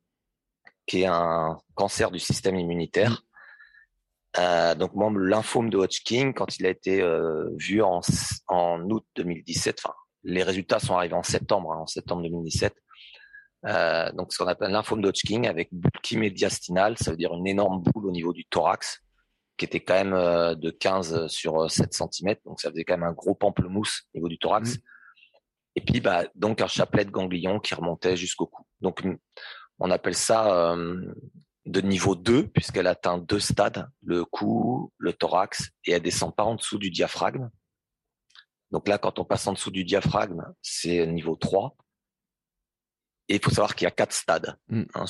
[0.86, 3.22] qui est un cancer du système immunitaire.
[4.38, 8.00] Euh, donc moi, le lymphome de Hodgkin, quand il a été euh, vu en,
[8.48, 12.74] en août 2017, enfin les résultats sont arrivés en septembre, hein, en septembre 2017.
[13.64, 17.32] Euh, donc ce qu'on appelle un lymphome de Hodgkin avec boule médiastinale, ça veut dire
[17.34, 19.00] une énorme boule au niveau du thorax
[19.56, 23.08] qui était quand même euh, de 15 sur 7 cm, donc ça faisait quand même
[23.08, 24.76] un gros pamplemousse au niveau du thorax.
[24.76, 24.80] Mmh.
[25.74, 28.66] Et puis, bah, donc un chapelet de ganglion qui remontait jusqu'au cou.
[28.80, 29.02] Donc,
[29.78, 31.14] on appelle ça euh,
[31.66, 36.44] de niveau 2, puisqu'elle atteint deux stades, le cou, le thorax, et elle descend pas
[36.44, 37.50] en dessous du diaphragme.
[38.70, 41.76] Donc là, quand on passe en dessous du diaphragme, c'est niveau 3.
[43.28, 44.56] Et il faut savoir qu'il y a quatre stades.
[44.68, 44.82] Mm.
[44.94, 45.04] Hein,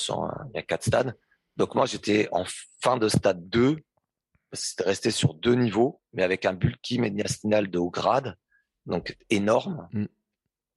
[0.53, 1.17] il y a quatre stades.
[1.57, 2.45] Donc moi, j'étais en
[2.81, 3.79] fin de stade 2.
[4.53, 8.37] C'était resté sur deux niveaux, mais avec un bulky médiastinal de haut grade,
[8.85, 9.89] donc énorme.
[9.93, 10.07] Mm.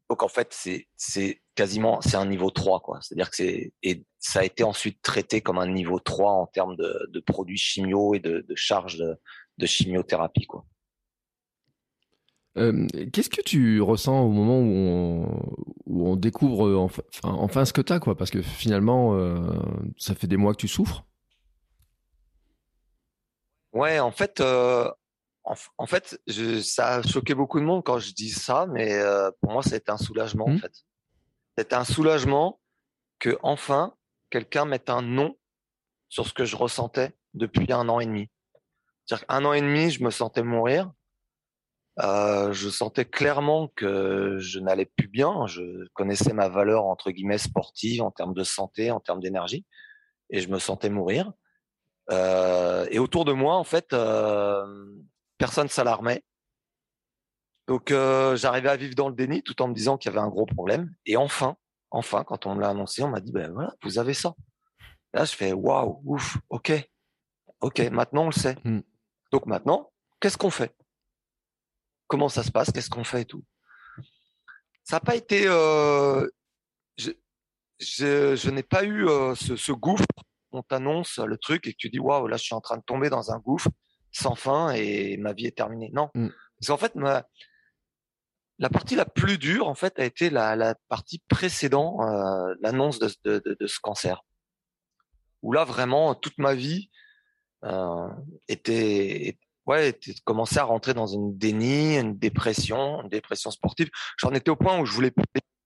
[0.09, 2.99] Donc en fait, c'est c'est quasiment c'est un niveau 3 quoi.
[3.01, 6.75] C'est-à-dire que c'est et ça a été ensuite traité comme un niveau 3 en termes
[6.75, 9.15] de, de produits chimio et de, de charge de,
[9.57, 10.65] de chimiothérapie quoi.
[12.57, 15.55] Euh, Qu'est-ce que tu ressens au moment où on,
[15.87, 18.15] où on découvre enfin, enfin ce que tu as quoi?
[18.15, 19.41] Parce que finalement, euh,
[19.97, 21.05] ça fait des mois que tu souffres.
[23.73, 24.89] Ouais, en fait, euh,
[25.45, 29.29] en, fait, je, ça a choqué beaucoup de monde quand je dis ça, mais euh,
[29.41, 30.59] pour moi, c'était un soulagement, en mmh.
[30.59, 30.73] fait.
[31.57, 32.59] C'était un soulagement
[33.19, 33.95] que, enfin,
[34.29, 35.37] quelqu'un mette un nom
[36.09, 38.29] sur ce que je ressentais depuis un an et demi.
[39.05, 40.91] C'est-à-dire qu'un an et demi, je me sentais mourir.
[41.99, 45.47] Euh, je sentais clairement que je n'allais plus bien.
[45.47, 49.65] Je connaissais ma valeur, entre guillemets, sportive, en termes de santé, en termes d'énergie.
[50.31, 51.31] Et je me sentais mourir.
[52.11, 54.65] Euh, et autour de moi, en fait, euh,
[55.45, 56.23] personne s'alarmait.
[57.67, 60.25] Donc euh, j'arrivais à vivre dans le déni tout en me disant qu'il y avait
[60.25, 60.95] un gros problème.
[61.05, 61.55] Et enfin,
[61.91, 64.33] enfin, quand on me l'a annoncé, on m'a dit ben voilà, vous avez ça.
[65.13, 66.71] Là, je fais waouh, ouf, ok,
[67.61, 68.57] ok, maintenant on le sait.
[68.63, 68.81] Hmm.
[69.31, 70.75] Donc maintenant, qu'est-ce qu'on fait?
[72.07, 72.71] Comment ça se passe?
[72.71, 73.43] Qu'est-ce qu'on fait et tout?
[74.83, 75.43] Ça n'a pas été.
[75.45, 76.27] Euh,
[76.97, 77.11] je,
[77.79, 80.05] je, n'ai pas eu euh, ce, ce gouffre.
[80.51, 82.83] On t'annonce le truc et que tu dis waouh, là, je suis en train de
[82.83, 83.69] tomber dans un gouffre
[84.15, 85.89] sans fin et ma vie est terminée.
[85.93, 86.09] Non.
[86.15, 86.29] Mm.
[86.57, 87.25] Parce qu'en fait, ma,
[88.59, 92.99] la partie la plus dure, en fait, a été la, la partie précédant euh, l'annonce
[92.99, 94.23] de, de, de, ce cancer.
[95.41, 96.89] Où là, vraiment, toute ma vie
[97.65, 98.07] euh,
[98.47, 103.89] était, ouais, était, commençait à rentrer dans une déni, une dépression, une dépression sportive.
[104.17, 105.13] J'en étais au point où je voulais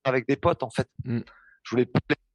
[0.04, 0.88] avec des potes, en fait.
[1.04, 1.20] Mm.
[1.62, 1.88] Je voulais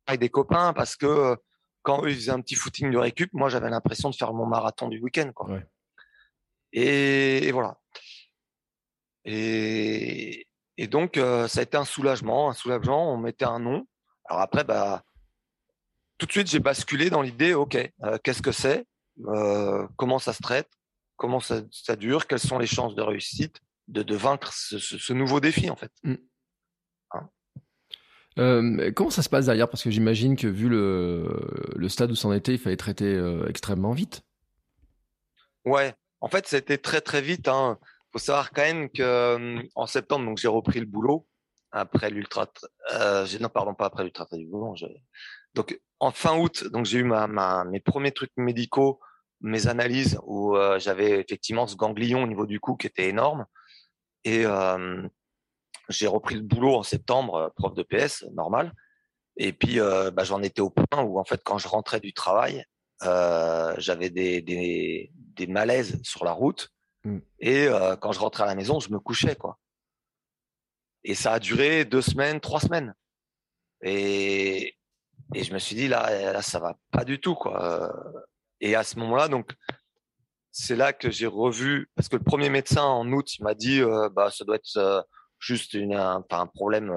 [0.07, 1.35] avec des copains parce que
[1.81, 4.45] quand eux ils faisaient un petit footing de récup, moi j'avais l'impression de faire mon
[4.45, 5.31] marathon du week-end.
[5.33, 5.49] Quoi.
[5.49, 5.67] Ouais.
[6.75, 7.79] Et, voilà.
[9.23, 10.45] Et,
[10.77, 13.13] et donc, euh, ça a été un soulagement, un soulagement.
[13.13, 13.87] On mettait un nom.
[14.25, 15.03] Alors après, bah,
[16.17, 18.85] tout de suite, j'ai basculé dans l'idée, OK, euh, qu'est-ce que c'est
[19.27, 20.69] euh, Comment ça se traite
[21.15, 25.13] Comment ça, ça, dure Quelles sont les chances de réussite de, de vaincre ce, ce,
[25.13, 26.15] nouveau défi, en fait mmh.
[27.11, 27.29] hein
[28.93, 29.69] comment ça se passe derrière?
[29.69, 33.93] Parce que j'imagine que vu le, le stade où c'en était, il fallait traiter extrêmement
[33.93, 34.23] vite.
[35.63, 37.47] Ouais, en fait, c'était très très vite.
[37.47, 37.77] Hein.
[38.11, 41.27] Faut savoir quand même que euh, en septembre, donc j'ai repris le boulot
[41.71, 42.47] après l'ultra.
[42.93, 44.49] Euh, non, pardon, pas après l'ultra du.
[45.53, 48.99] Donc en fin août, donc j'ai eu ma, ma, mes premiers trucs médicaux,
[49.41, 53.45] mes analyses où euh, j'avais effectivement ce ganglion au niveau du cou qui était énorme.
[54.23, 55.07] Et euh,
[55.89, 58.73] j'ai repris le boulot en septembre, euh, prof de PS, normal.
[59.37, 62.65] Et puis bah, j'en étais au point où en fait quand je rentrais du travail,
[63.01, 66.69] j'avais des, des, des malaises sur la route.
[67.03, 67.19] Mm.
[67.39, 69.59] Et euh, quand je rentrais à la maison, je me couchais, quoi.
[71.03, 72.95] Et ça a duré deux semaines, trois semaines.
[73.83, 74.75] Et,
[75.33, 77.93] et je me suis dit, là, là, ça va pas du tout, quoi.
[78.59, 79.53] Et à ce moment-là, donc,
[80.51, 83.81] c'est là que j'ai revu, parce que le premier médecin en août, il m'a dit,
[83.81, 85.01] euh, bah, ça doit être euh,
[85.37, 86.91] juste une, un, un problème,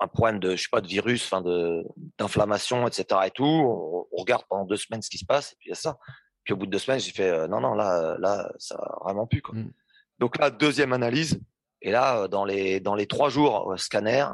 [0.00, 1.84] un problème de, je sais pas, de virus, enfin, de,
[2.18, 3.20] d'inflammation, etc.
[3.26, 3.44] et tout.
[3.44, 5.76] On, on, regarde pendant deux semaines ce qui se passe, et puis il y a
[5.76, 5.98] ça.
[6.44, 8.98] Puis au bout de deux semaines, j'ai fait euh, non, non, là, là, ça va
[9.04, 9.42] vraiment plus.
[9.42, 9.56] Quoi.
[9.56, 9.72] Mm.
[10.18, 11.40] Donc là, deuxième analyse.
[11.82, 14.26] Et là, euh, dans les dans les trois jours euh, scanner,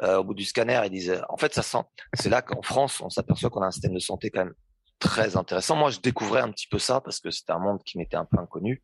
[0.00, 1.82] au bout du scanner, ils disent en fait, ça sent.
[2.14, 4.54] C'est là qu'en France, on s'aperçoit qu'on a un système de santé quand même
[5.00, 5.74] très intéressant.
[5.74, 8.24] Moi, je découvrais un petit peu ça parce que c'était un monde qui m'était un
[8.24, 8.82] peu inconnu.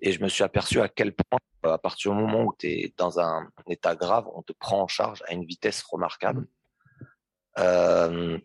[0.00, 2.94] Et je me suis aperçu à quel point, à partir du moment où tu es
[2.96, 6.40] dans un, état grave, on te prend en charge à une vitesse remarquable.
[6.40, 6.46] Mm.
[7.58, 8.38] Euh,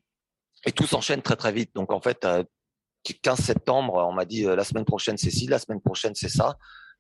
[0.66, 1.74] et tout s'enchaîne très très vite.
[1.76, 2.28] Donc en fait,
[3.14, 6.30] 15 septembre, on m'a dit euh, la semaine prochaine c'est ci, la semaine prochaine c'est
[6.30, 6.58] ça.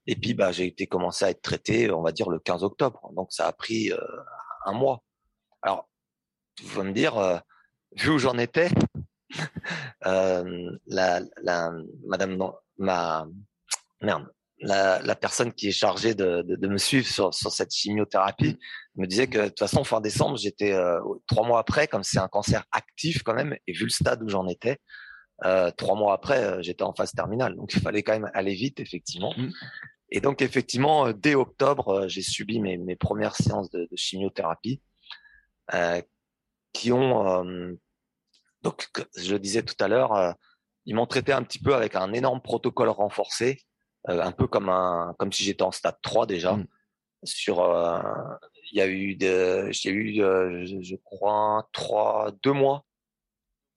[0.07, 3.11] Et puis bah j'ai été commencé à être traité, on va dire le 15 octobre.
[3.15, 3.97] Donc ça a pris euh,
[4.65, 5.03] un mois.
[5.61, 5.89] Alors
[6.55, 7.37] tu vas me dire, euh,
[7.97, 8.69] vu où j'en étais,
[10.05, 11.71] euh, la, la
[12.05, 13.27] Madame ma
[14.01, 14.31] merde,
[14.65, 18.57] la, la, personne qui est chargée de, de, de me suivre sur, sur, cette chimiothérapie
[18.95, 20.75] me disait que de toute façon fin décembre j'étais
[21.27, 24.29] trois mois après, comme c'est un cancer actif quand même, et vu le stade où
[24.29, 24.79] j'en étais,
[25.43, 28.53] euh, trois mois après, euh, j'étais en phase terminale, donc il fallait quand même aller
[28.53, 29.33] vite, effectivement.
[29.35, 29.49] Mmh.
[30.11, 34.81] Et donc effectivement, euh, dès octobre, j'ai subi mes, mes, premières séances de, de chimiothérapie,
[36.73, 37.77] qui ont,
[38.61, 40.35] donc je le disais tout à l'heure,
[40.85, 43.61] ils m'ont traité un petit peu avec un énorme protocole renforcé,
[44.07, 46.53] un peu comme un, comme si j'étais en stade 3 déjà.
[46.53, 46.67] Mmh.
[47.23, 47.57] sur,
[48.71, 49.17] il y a eu,
[49.71, 52.85] j'ai eu, je, crois, trois, deux mois,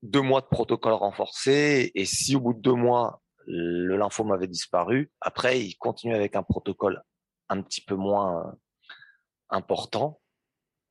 [0.02, 1.92] deux mois de protocole renforcé.
[1.94, 6.36] Et si au bout de deux mois, le lymphome avait disparu, après, il continue avec
[6.36, 7.02] un protocole
[7.48, 8.54] un petit peu moins
[9.50, 10.20] important.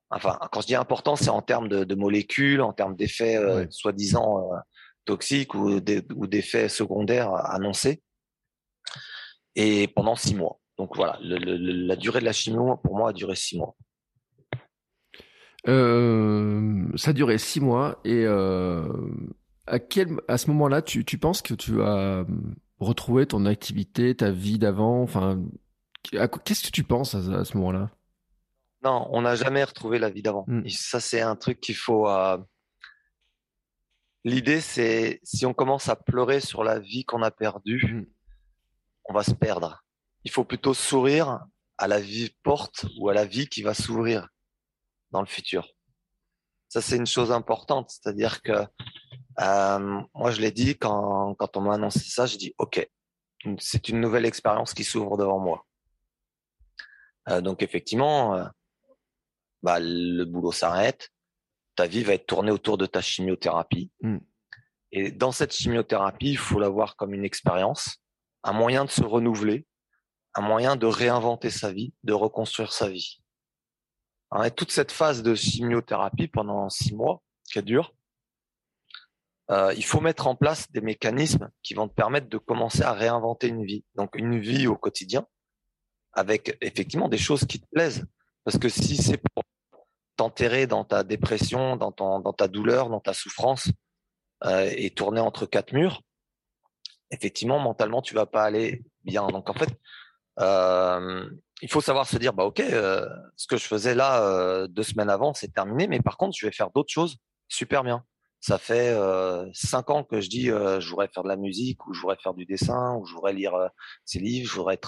[0.10, 3.38] Enfin, quand je dis important, c'est en termes de, molécules, en termes d'effets
[3.69, 4.50] soi-disant
[5.06, 8.02] toxiques ou d'effets secondaires annoncés.
[9.58, 10.60] Et pendant six mois.
[10.78, 13.76] Donc voilà, la durée de la chimio, pour moi, a duré six mois.
[15.67, 18.00] Euh, ça a duré six mois.
[18.06, 18.88] Et euh,
[19.65, 22.24] à, quel, à ce moment-là, tu, tu penses que tu as
[22.80, 25.02] retrouvé ton activité, ta vie d'avant?
[25.02, 25.41] Enfin,
[26.04, 27.89] qu'est-ce que tu penses à, ce moment-là?
[28.84, 30.46] Non, on n'a jamais retrouvé la vie d'avant.
[30.48, 30.67] Hmm.
[30.70, 32.08] Ça, c'est un truc qu'il faut.
[32.08, 32.38] Euh,
[34.24, 38.06] l'idée, c'est si on commence à pleurer sur la vie qu'on a perdue, hmm.
[39.08, 39.82] On va se perdre
[40.28, 41.39] il faut plutôt sourire
[41.78, 44.28] à la vie porte ou à la vie qui va s'ouvrir
[45.12, 45.72] dans le futur.
[46.67, 47.89] Ça, c'est une chose importante.
[47.89, 48.65] C'est-à-dire que
[49.39, 52.86] euh, moi, je l'ai dit quand, quand on m'a annoncé ça, j'ai dit, OK,
[53.60, 55.65] c'est une nouvelle expérience qui s'ouvre devant moi.
[57.30, 58.46] Euh, donc, effectivement, euh,
[59.63, 61.10] bah, le boulot s'arrête.
[61.76, 63.91] Ta vie va être tournée autour de ta chimiothérapie.
[64.02, 64.17] Mm.
[64.91, 68.02] Et dans cette chimiothérapie, il faut la voir comme une expérience,
[68.43, 69.65] un moyen de se renouveler,
[70.36, 73.19] un moyen de réinventer sa vie, de reconstruire sa vie.
[74.43, 77.21] et toute cette phase de chimiothérapie pendant six mois,
[77.52, 77.93] qui dure,
[79.50, 82.91] euh, il faut mettre en place des mécanismes qui vont te permettre de commencer à
[82.93, 83.86] réinventer une vie.
[83.95, 85.26] Donc une vie au quotidien,
[86.12, 88.06] avec effectivement des choses qui te plaisent.
[88.43, 89.43] Parce que si c'est pour
[90.17, 91.91] t'enterrer dans ta dépression, dans
[92.34, 93.69] ta douleur, dans ta souffrance,
[94.43, 96.02] euh, et tourner entre quatre murs,
[97.12, 99.28] effectivement, mentalement, tu vas pas aller bien.
[99.28, 99.70] Donc en fait,
[100.39, 101.30] euh,
[101.62, 104.84] il faut savoir se dire, bah ok, euh, ce que je faisais là euh, deux
[104.84, 107.17] semaines avant, c'est terminé, mais par contre, je vais faire d'autres choses
[107.48, 108.04] super bien.
[108.39, 108.96] Ça fait
[109.54, 112.36] cinq ans que je dis, je voudrais faire de la musique, ou je voudrais faire
[112.36, 113.54] du dessin, ou je voudrais lire
[114.06, 114.80] ces livres, je voudrais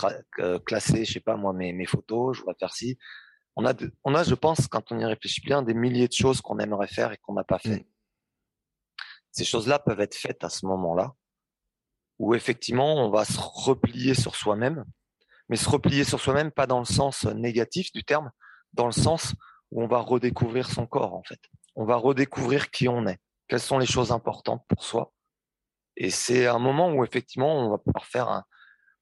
[0.66, 3.00] classer, je sais pas moi, mes, mes photos, je voudrais faire ci.
[3.56, 6.42] On a, on a, je pense, quand on y réfléchit bien, des milliers de choses
[6.42, 7.80] qu'on aimerait faire et qu'on n'a pas fait.
[7.80, 7.86] Mmh.
[9.32, 11.14] Ces choses-là peuvent être faites à ce moment-là,
[12.20, 14.86] où effectivement, on va se replier sur soi-même
[15.50, 18.32] mais se replier sur soi-même, pas dans le sens négatif du terme,
[18.74, 19.34] dans le sens
[19.72, 21.40] où on va redécouvrir son corps, en fait.
[21.76, 25.12] On va redécouvrir qui on est, quelles sont les choses importantes pour soi.
[25.98, 28.44] Et c'est un moment où, effectivement, on va pouvoir faire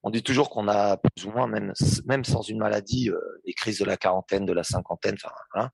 [0.03, 3.79] on dit toujours qu'on a plus ou moins, même, sans une maladie, euh, les crises
[3.79, 5.17] de la quarantaine, de la cinquantaine,
[5.53, 5.69] enfin,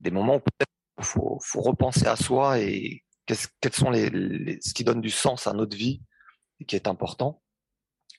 [0.00, 4.84] des moments où peut-être faut, faut, repenser à soi et quels sont les, ce qui
[4.84, 6.02] donne du sens à notre vie
[6.66, 7.42] qui est important.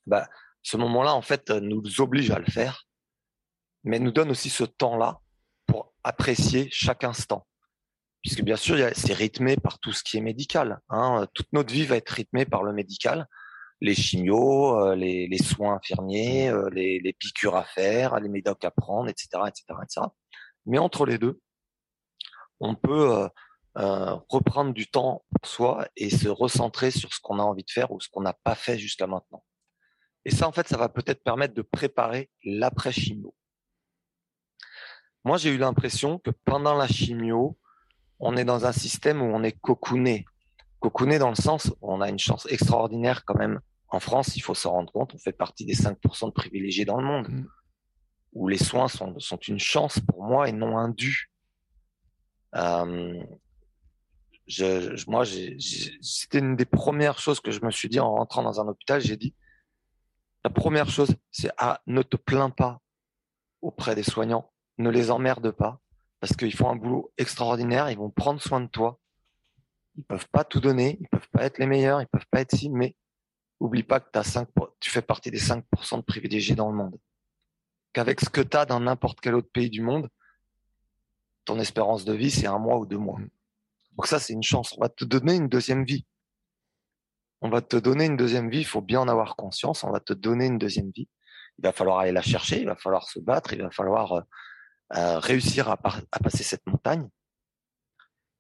[0.06, 0.28] Bah,
[0.64, 2.88] ce moment-là, en fait, nous oblige à le faire,
[3.84, 5.20] mais nous donne aussi ce temps-là
[5.68, 7.48] pour apprécier chaque instant.
[8.22, 10.80] Puisque bien sûr, c'est rythmé par tout ce qui est médical.
[10.90, 11.28] Hein.
[11.34, 13.28] Toute notre vie va être rythmée par le médical,
[13.82, 18.72] les chimios, euh, les, soins infirmiers, euh, les, les, piqûres à faire, les médocs à
[18.72, 20.08] prendre, etc., etc., etc.
[20.66, 21.40] Mais entre les deux,
[22.60, 23.30] on peut
[23.78, 27.72] euh, reprendre du temps pour soi et se recentrer sur ce qu'on a envie de
[27.72, 29.44] faire ou ce qu'on n'a pas fait jusqu'à maintenant.
[30.24, 33.36] Et ça, en fait, ça va peut-être permettre de préparer l'après-chimio.
[35.24, 37.58] Moi, j'ai eu l'impression que pendant la chimio,
[38.20, 40.26] on est dans un système où on est cocooné.
[40.80, 43.60] Cocooné dans le sens où on a une chance extraordinaire quand même.
[43.90, 46.98] En France, il faut se rendre compte, on fait partie des 5% de privilégiés dans
[46.98, 47.48] le monde, mmh.
[48.34, 51.32] où les soins sont, sont, une chance pour moi et non un dû.
[52.56, 53.24] Euh,
[54.48, 55.24] je, moi,
[56.02, 59.02] c'était une des premières choses que je me suis dit en rentrant dans un hôpital.
[59.02, 59.34] J'ai dit,
[60.44, 62.82] la première chose, c'est à ne te plains pas
[63.62, 65.82] auprès des soignants, ne les emmerde pas,
[66.20, 69.00] parce qu'ils font un boulot extraordinaire, ils vont prendre soin de toi.
[69.98, 72.56] Ils peuvent pas tout donner, ils peuvent pas être les meilleurs, ils peuvent pas être
[72.56, 72.96] si, mais
[73.60, 77.00] oublie pas que as 5, tu fais partie des 5% de privilégiés dans le monde.
[77.94, 80.10] Qu'avec ce que tu as dans n'importe quel autre pays du monde,
[81.46, 83.20] ton espérance de vie, c'est un mois ou deux mois.
[83.96, 84.74] Donc ça, c'est une chance.
[84.78, 86.06] On va te donner une deuxième vie
[87.46, 90.00] on va te donner une deuxième vie, il faut bien en avoir conscience, on va
[90.00, 91.08] te donner une deuxième vie.
[91.60, 94.22] Il va falloir aller la chercher, il va falloir se battre, il va falloir euh,
[94.96, 97.08] euh, réussir à, passer cette montagne.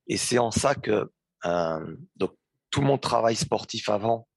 [0.08, 1.12] Et c'est en ça que
[1.45, 1.95] euh,
[2.72, 4.28] tout mon travail sportif avant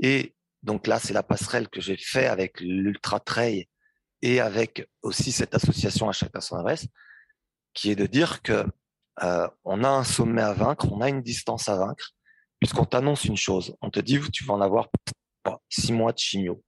[0.00, 3.68] et donc là c'est la passerelle que j'ai fait avec l'ultra trail
[4.22, 6.86] et avec aussi cette association à chacun son adresse,
[7.74, 8.64] qui est de dire que
[9.20, 12.12] on a un sommet à vaincre, on a une distance à vaincre,
[12.60, 14.88] puisqu'on t'annonce une chose, on te dit tu vas en avoir
[15.68, 16.62] six mois de chimio.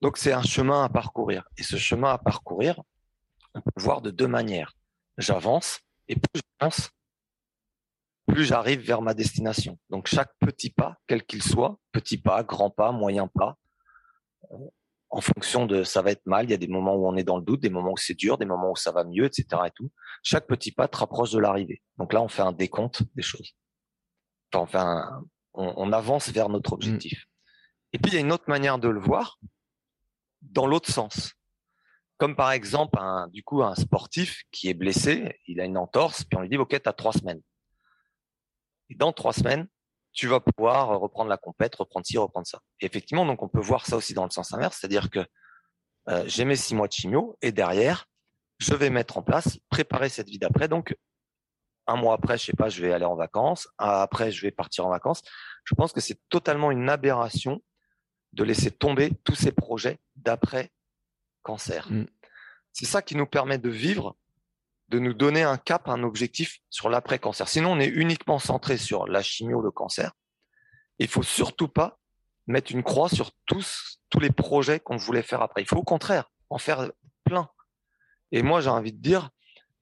[0.00, 1.48] Donc c'est un chemin à parcourir.
[1.56, 2.80] Et ce chemin à parcourir,
[3.54, 4.72] on peut voir de deux manières.
[5.16, 6.90] J'avance et plus j'avance,
[8.26, 9.78] plus j'arrive vers ma destination.
[9.90, 13.56] Donc chaque petit pas, quel qu'il soit, petit pas, grand pas, moyen pas,
[14.52, 14.56] euh,
[15.10, 17.24] en fonction de ça va être mal, il y a des moments où on est
[17.24, 19.46] dans le doute, des moments où c'est dur, des moments où ça va mieux, etc.
[19.66, 19.90] Et tout.
[20.22, 21.82] Chaque petit pas te rapproche de l'arrivée.
[21.96, 23.54] Donc là, on fait un décompte des choses.
[24.52, 25.22] Enfin,
[25.54, 27.26] on, avance vers notre objectif.
[27.92, 29.38] Et puis il y a une autre manière de le voir,
[30.42, 31.34] dans l'autre sens.
[32.18, 36.24] Comme par exemple, un, du coup, un sportif qui est blessé, il a une entorse,
[36.24, 37.42] puis on lui dit, OK, tu as trois semaines.
[38.90, 39.68] Et dans trois semaines,
[40.12, 42.60] tu vas pouvoir reprendre la compète, reprendre ci, reprendre ça.
[42.80, 45.20] Et effectivement, donc on peut voir ça aussi dans le sens inverse, c'est-à-dire que
[46.08, 48.06] euh, j'ai mes six mois de chimio et derrière,
[48.58, 50.68] je vais mettre en place, préparer cette vie d'après.
[50.68, 50.96] Donc,
[51.86, 53.68] un mois après, je sais pas, je vais aller en vacances.
[53.78, 55.22] Après, je vais partir en vacances.
[55.64, 57.62] Je pense que c'est totalement une aberration
[58.32, 60.70] de laisser tomber tous ces projets d'après
[61.42, 61.90] cancer.
[61.90, 62.06] Mm.
[62.72, 64.16] C'est ça qui nous permet de vivre,
[64.88, 67.48] de nous donner un cap, un objectif sur l'après-cancer.
[67.48, 70.12] Sinon, on est uniquement centré sur la chimio, le cancer.
[70.98, 71.98] Il faut surtout pas
[72.46, 75.62] mettre une croix sur tous, tous les projets qu'on voulait faire après.
[75.62, 76.90] Il faut au contraire en faire
[77.24, 77.48] plein.
[78.32, 79.30] Et moi, j'ai envie de dire,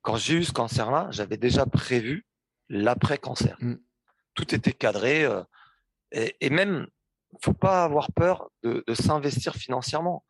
[0.03, 2.27] quand j'ai eu ce cancer-là, j'avais déjà prévu
[2.69, 3.57] l'après-cancer.
[3.61, 3.77] Mm.
[4.35, 5.25] Tout était cadré.
[5.25, 5.43] Euh,
[6.11, 6.89] et, et, même,
[7.43, 10.25] faut pas avoir peur de, de s'investir financièrement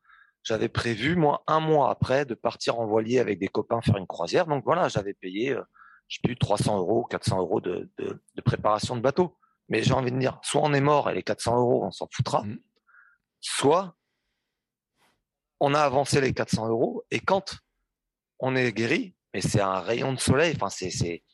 [0.47, 4.07] j'avais prévu, moi, un mois après, de partir en voilier avec des copains faire une
[4.07, 4.47] croisière.
[4.47, 5.63] Donc voilà, j'avais payé, euh,
[6.07, 9.37] je sais plus, 300 euros, 400 euros de, de, de, préparation de bateau.
[9.69, 12.07] Mais j'ai envie de dire, soit on est mort et les 400 euros, on s'en
[12.13, 12.61] foutra, mmh.
[13.41, 13.97] soit
[15.59, 17.57] on a avancé les 400 euros et quand
[18.39, 21.25] on est guéri, mais c'est un rayon de soleil, enfin, c'est, c'est,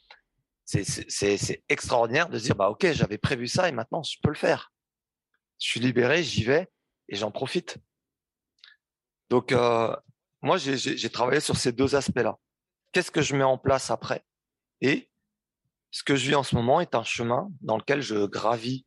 [0.64, 4.30] c'est, c'est extraordinaire de se dire, bah, ok, j'avais prévu ça et maintenant je peux
[4.30, 4.72] le faire.
[5.58, 6.70] Je suis libéré, j'y vais
[7.10, 7.78] et j'en profite.
[9.32, 9.96] Donc, euh,
[10.42, 12.36] moi, j'ai travaillé sur ces deux aspects-là.
[12.92, 14.26] Qu'est-ce que je mets en place après?
[14.82, 15.08] Et
[15.90, 18.84] ce que je vis en ce moment est un chemin dans lequel je gravis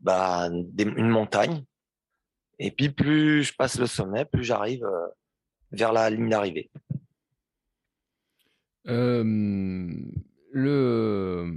[0.00, 1.64] bah, une montagne.
[2.58, 5.06] Et puis, plus je passe le sommet, plus j'arrive euh,
[5.70, 6.70] vers la ligne d'arrivée.
[8.88, 9.24] Euh,
[10.50, 11.50] le...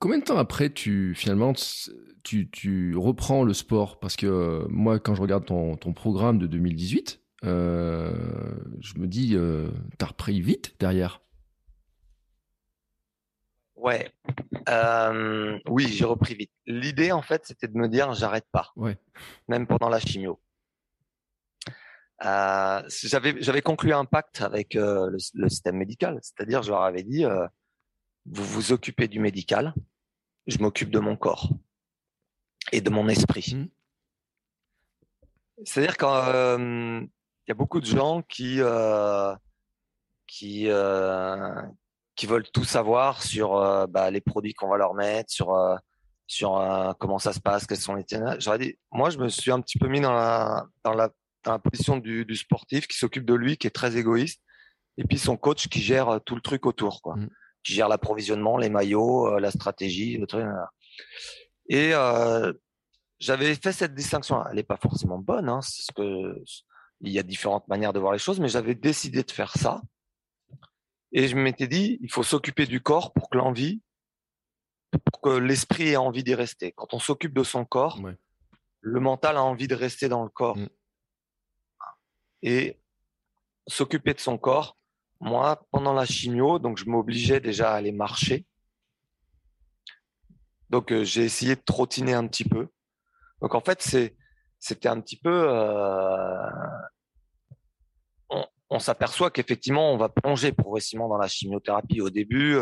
[0.00, 1.52] Combien de temps après, tu finalement,
[2.22, 7.20] tu, reprends le sport Parce que moi, quand je regarde ton, ton programme de 2018,
[7.44, 8.12] euh,
[8.80, 11.22] je me dis, euh, t'as repris vite derrière.
[13.76, 14.12] Ouais,
[14.68, 16.52] euh, oui, j'ai repris vite.
[16.66, 18.72] L'idée, en fait, c'était de me dire, j'arrête pas.
[18.76, 18.98] Ouais.
[19.48, 20.38] Même pendant la chimio.
[22.20, 27.24] j'avais, j'avais conclu un pacte avec le, système médical, c'est-à-dire, je leur avais dit,
[28.26, 29.72] vous vous occupez du médical,
[30.46, 31.48] je m'occupe de mon corps
[32.72, 33.54] et de mon esprit.
[33.54, 33.68] Mmh.
[35.64, 36.26] C'est-à-dire quand
[37.50, 39.34] il y a beaucoup de gens qui euh,
[40.26, 41.62] qui euh,
[42.14, 45.56] qui veulent tout savoir sur euh, bah, les produits qu'on va leur mettre, sur
[46.26, 46.62] sur
[47.00, 49.88] comment ça se passe, quels sont les dit, moi, je me suis un petit peu
[49.88, 51.10] mis dans la dans la,
[51.42, 54.40] dans la position du, du sportif qui s'occupe de lui, qui est très égoïste,
[54.96, 57.30] et puis son coach qui gère tout le truc autour, quoi, mmh.
[57.64, 60.46] qui gère l'approvisionnement, les maillots, la stratégie, le truc.
[61.70, 61.92] Et
[63.20, 64.44] j'avais fait cette distinction.
[64.46, 66.34] Elle n'est pas forcément bonne, hein, ce que
[67.02, 69.80] il y a différentes manières de voir les choses, mais j'avais décidé de faire ça.
[71.12, 73.80] Et je m'étais dit, il faut s'occuper du corps pour que l'envie,
[75.04, 76.72] pour que l'esprit ait envie d'y rester.
[76.72, 77.98] Quand on s'occupe de son corps,
[78.80, 80.58] le mental a envie de rester dans le corps.
[80.58, 80.68] Mm.
[82.42, 82.80] Et
[83.66, 84.76] s'occuper de son corps,
[85.20, 88.44] moi, pendant la chimio, donc je m'obligeais déjà à aller marcher.
[90.70, 92.68] Donc euh, j'ai essayé de trottiner un petit peu.
[93.42, 94.16] Donc en fait, c'est
[94.58, 95.48] c'était un petit peu.
[95.48, 96.46] Euh,
[98.70, 102.00] on, s'aperçoit qu'effectivement, on va plonger progressivement dans la chimiothérapie.
[102.00, 102.56] Au début,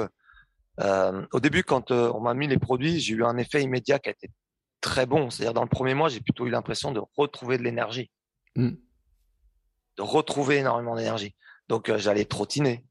[0.80, 4.08] euh, au début, quand on m'a mis les produits, j'ai eu un effet immédiat qui
[4.08, 4.30] a été
[4.80, 5.28] très bon.
[5.28, 8.10] C'est-à-dire, dans le premier mois, j'ai plutôt eu l'impression de retrouver de l'énergie,
[8.56, 8.70] mmh.
[9.98, 11.34] de retrouver énormément d'énergie.
[11.68, 12.86] Donc, j'allais trottiner,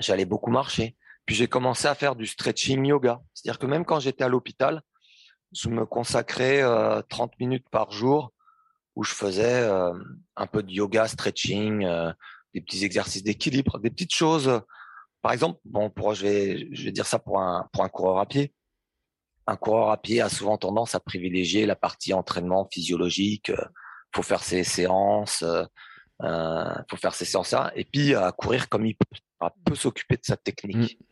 [0.00, 0.96] j'allais beaucoup marcher.
[1.26, 3.20] Puis j'ai commencé à faire du stretching yoga.
[3.32, 4.82] C'est-à-dire que même quand j'étais à l'hôpital,
[5.52, 6.62] je me consacrais
[7.08, 8.32] 30 euh, minutes par jour
[8.96, 9.92] où je faisais euh,
[10.36, 12.12] un peu de yoga, stretching, euh,
[12.52, 14.60] des petits exercices d'équilibre, des petites choses.
[15.22, 18.26] Par exemple, bon, je vais, je vais dire ça pour un, pour un coureur à
[18.26, 18.52] pied.
[19.46, 23.52] Un coureur à pied a souvent tendance à privilégier la partie entraînement physiologique.
[24.14, 25.44] faut faire ses séances,
[26.22, 30.24] euh, faut faire ses séances là, et puis à courir comme il peut, s'occuper de
[30.24, 30.98] sa technique.
[31.00, 31.04] Mm.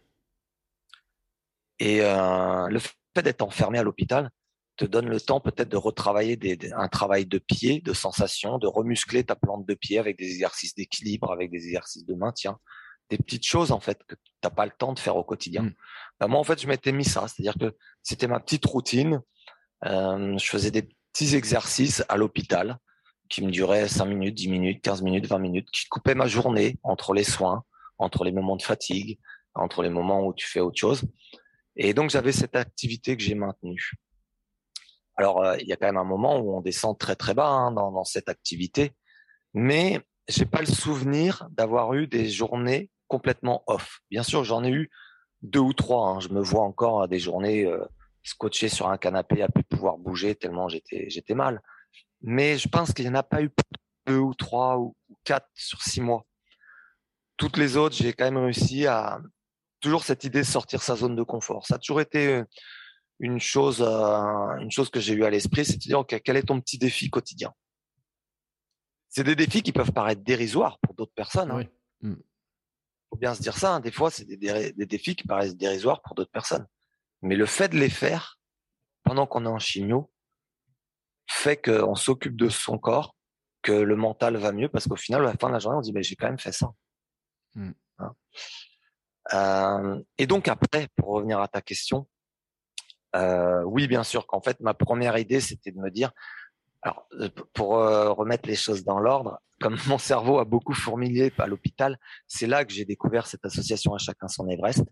[1.83, 4.31] Et euh, le fait d'être enfermé à l'hôpital
[4.77, 6.39] te donne le temps peut-être de retravailler
[6.77, 10.77] un travail de pied, de sensation, de remuscler ta plante de pied avec des exercices
[10.77, 12.57] d'équilibre, avec des exercices de maintien,
[13.11, 15.63] des petites choses en fait que tu n'as pas le temps de faire au quotidien.
[15.63, 15.75] Mmh.
[16.21, 19.21] Bah, moi en fait je m'étais mis ça, c'est-à-dire que c'était ma petite routine.
[19.85, 22.79] Euh, je faisais des petits exercices à l'hôpital
[23.29, 26.79] qui me duraient 5 minutes, 10 minutes, 15 minutes, 20 minutes, qui coupaient ma journée
[26.85, 27.65] entre les soins,
[27.99, 29.19] entre les moments de fatigue,
[29.57, 31.03] entre les moments où tu fais autre chose.
[31.77, 33.93] Et donc j'avais cette activité que j'ai maintenue.
[35.17, 37.49] Alors euh, il y a quand même un moment où on descend très très bas
[37.49, 38.93] hein, dans, dans, cette activité,
[39.55, 44.01] mais j'ai pas le souvenir d'avoir eu des journées complètement off.
[44.11, 44.91] Bien sûr, j'en ai eu
[45.43, 46.09] deux ou trois.
[46.09, 46.21] Hein.
[46.21, 47.85] Je me vois encore à des journées euh,
[48.23, 51.61] scotché sur un canapé à plus pouvoir bouger tellement j'étais j'étais mal.
[52.23, 53.51] Mais je pense qu'il n'y en a pas eu
[54.07, 56.25] deux ou trois ou quatre sur six mois.
[57.37, 59.21] Toutes les autres, j'ai quand même réussi à
[59.83, 61.67] toujours cette idée de sortir sa zone de confort.
[61.67, 62.43] Ça a toujours été
[63.23, 66.43] une chose, euh, une chose que j'ai eu à l'esprit, c'est de dire quel est
[66.43, 67.53] ton petit défi quotidien?
[69.09, 71.51] C'est des défis qui peuvent paraître dérisoires pour d'autres personnes.
[72.03, 72.11] Il hein.
[72.11, 72.23] mmh.
[73.11, 73.75] faut bien se dire ça.
[73.75, 73.81] Hein.
[73.81, 76.67] Des fois, c'est des, des, défis qui paraissent dérisoires pour d'autres personnes.
[77.21, 78.41] Mais le fait de les faire
[79.05, 80.11] pendant qu'on est en chimio
[81.29, 83.15] fait qu'on s'occupe de son corps,
[83.63, 85.83] que le mental va mieux, parce qu'au final, à la fin de la journée, on
[85.83, 86.73] dit mais j'ai quand même fait ça.
[87.55, 87.71] Mmh.
[87.99, 88.15] Hein.
[89.35, 92.09] Euh, et donc après, pour revenir à ta question,
[93.15, 96.13] euh, oui, bien sûr qu'en fait, ma première idée, c'était de me dire,
[96.83, 101.47] alors euh, pour remettre les choses dans l'ordre, comme mon cerveau a beaucoup fourmillé à
[101.47, 104.85] l'hôpital, c'est là que j'ai découvert cette association à chacun son Everest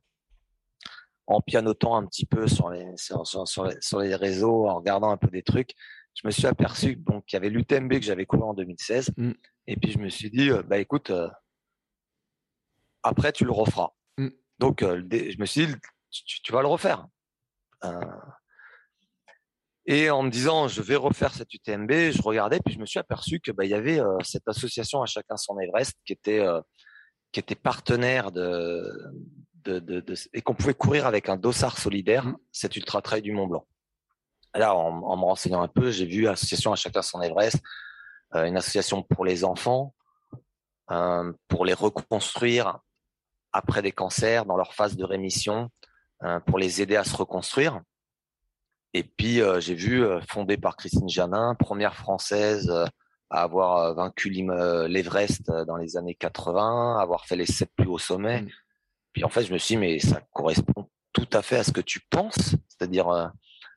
[1.31, 5.43] en pianotant un petit peu sur les, sur, les, réseaux, en regardant un peu des
[5.43, 5.74] trucs,
[6.14, 9.12] je me suis aperçu donc qu'il y avait l'UTMB que j'avais couru en 2016.
[9.16, 9.33] Mm.
[9.68, 11.28] Et puis je me suis dit, euh, bah écoute, euh,
[13.03, 13.95] après tu le referas.
[14.61, 15.75] Donc euh, je me suis dit,
[16.45, 17.07] tu, vas le refaire.
[19.87, 23.01] et en me disant, je vais refaire cette UTMB, je regardais, puis je me suis
[23.01, 26.47] aperçu que bah, il y avait cette association à chacun son Everest qui était
[27.33, 28.83] qui était partenaire de,
[29.65, 32.37] de, et qu'on pouvait courir avec un dossard solidaire, mmh.
[32.53, 33.67] cet ultra trail du Mont Blanc.
[34.55, 37.59] Là, en, me renseignant un peu, j'ai vu association à chacun son Everest,
[38.35, 39.95] euh, une association pour les enfants,
[40.91, 42.81] euh, pour les reconstruire
[43.53, 45.70] après des cancers dans leur phase de rémission,
[46.22, 47.80] euh, pour les aider à se reconstruire.
[48.92, 52.68] Et puis j'ai vu fondée par Christine Janin, première française
[53.30, 58.42] à avoir vaincu l'Everest dans les années 80, avoir fait les sept plus hauts sommets.
[58.42, 58.48] Mmh.
[59.12, 61.72] Puis en fait, je me suis dit, mais ça correspond tout à fait à ce
[61.72, 63.26] que tu penses, c'est-à-dire euh,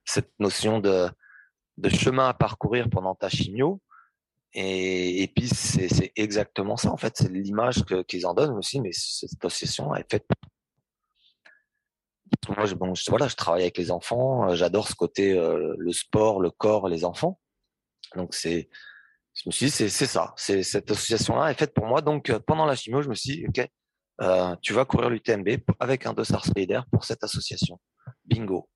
[0.05, 1.09] cette notion de,
[1.78, 3.82] de chemin à parcourir pendant ta chimio.
[4.56, 8.91] Et, et puis c'est exactement ça en fait, c'est l'image qu'ils en donnent aussi, mais
[8.93, 10.26] cette association est faite.
[12.49, 15.76] Moi, je, bon, je, voilà, je travaille avec les enfants, euh, j'adore ce côté euh,
[15.78, 17.39] le sport, le corps, les enfants.
[18.16, 18.70] Donc c'est,
[19.34, 22.01] je me suis dit c'est ça, c'est cette association-là est faite pour moi.
[22.01, 23.70] Donc pendant la chimio, je me suis dit ok,
[24.22, 25.49] euh, tu vas courir l'UTMB
[25.80, 27.80] avec un dossard solidaire pour cette association.
[28.26, 28.70] Bingo.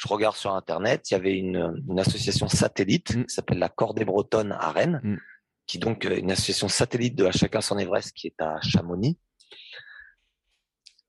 [0.00, 3.26] Je regarde sur Internet, il y avait une, association satellite mm.
[3.26, 5.16] qui s'appelle la Cordée Bretonne à Rennes, mm.
[5.66, 9.18] qui donc euh, une association satellite de à chacun son Everest qui est à Chamonix.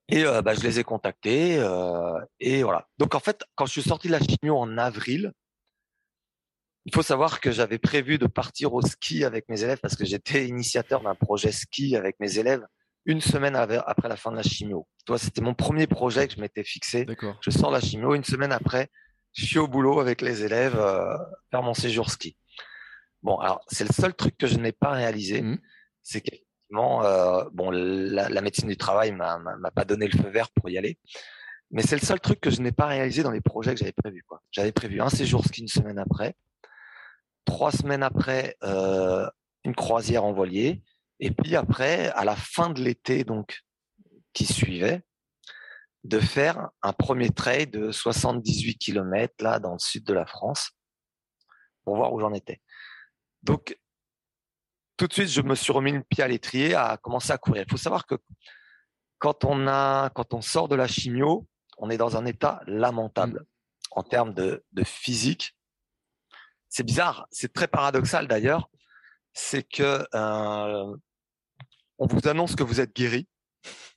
[0.10, 1.66] Et euh, bah, je les ai contactés
[2.42, 2.90] et voilà.
[2.98, 5.32] Donc en fait, quand je suis sorti de la chimio en avril,
[6.84, 10.04] il faut savoir que j'avais prévu de partir au ski avec mes élèves parce que
[10.04, 12.66] j'étais initiateur d'un projet ski avec mes élèves
[13.06, 14.88] une semaine après la fin de la chimio.
[15.06, 17.06] Toi, c'était mon premier projet que je m'étais fixé.
[17.42, 18.90] Je sors la chimio, une semaine après,
[19.34, 21.18] je suis au boulot avec les élèves euh,
[21.50, 22.38] faire mon séjour ski.
[23.24, 25.60] Bon, alors c'est le seul truc que je n'ai pas réalisé, mmh.
[26.02, 29.40] c'est qu'effectivement, euh, bon, la, médecine du travail m'a
[29.76, 30.98] pas donné le feu vert pour y aller,
[31.70, 33.94] mais c'est le seul truc que je n'ai pas réalisé dans les projets que j'avais
[33.94, 34.26] prévus.
[34.52, 36.36] J'avais prévu un séjour ski une semaine après,
[37.46, 39.30] trois semaines après, euh,
[39.64, 40.82] une croisière en voilier,
[41.22, 43.62] et puis après, à la fin de l'été, donc,
[44.34, 45.04] qui suivait,
[46.04, 50.72] de faire un premier trail de 78 km là dans le sud de la France
[51.84, 52.60] pour voir où j'en étais.
[53.44, 53.78] Donc
[54.98, 57.66] tout de suite, je me suis remis le pied à l'étrier à commencer à courir.
[57.68, 58.16] Il faut savoir que
[59.20, 61.48] quand on a quand on sort de la chimio,
[61.78, 63.46] on est dans un état lamentable mmh.
[63.92, 65.56] en termes de, de physique.
[66.68, 68.72] C'est bizarre, c'est très paradoxal d'ailleurs,
[69.34, 70.98] c'est que euh,
[72.02, 73.28] on vous annonce que vous êtes guéri.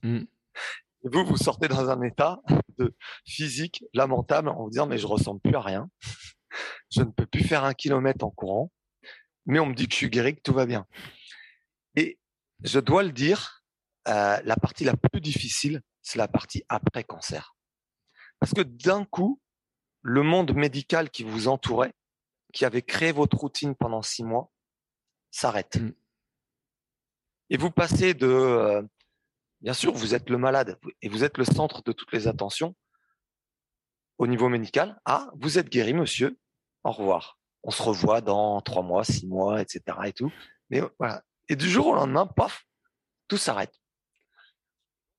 [0.03, 0.19] Mm.
[0.19, 2.41] Et vous, vous sortez dans un état
[2.79, 2.95] de
[3.27, 5.89] physique lamentable en vous disant mais je ressemble plus à rien.
[6.91, 8.71] Je ne peux plus faire un kilomètre en courant,
[9.47, 10.87] mais on me dit que je suis guéri, que tout va bien.
[11.97, 12.21] Et
[12.63, 13.65] je dois le dire,
[14.07, 17.57] euh, la partie la plus difficile, c'est la partie après cancer.
[18.39, 19.41] Parce que d'un coup,
[20.03, 21.95] le monde médical qui vous entourait,
[22.53, 24.53] qui avait créé votre routine pendant six mois,
[25.31, 25.77] s'arrête.
[25.77, 25.93] Mm.
[27.51, 28.83] Et vous passez de, euh,
[29.61, 32.75] bien sûr, vous êtes le malade et vous êtes le centre de toutes les attentions
[34.19, 35.01] au niveau médical.
[35.05, 36.39] Ah, vous êtes guéri, monsieur.
[36.85, 37.39] Au revoir.
[37.63, 39.83] On se revoit dans trois mois, six mois, etc.
[40.05, 40.33] et tout.
[40.71, 41.23] Mais voilà.
[41.49, 42.67] Et du jour au lendemain, paf,
[43.29, 43.75] tout s'arrête.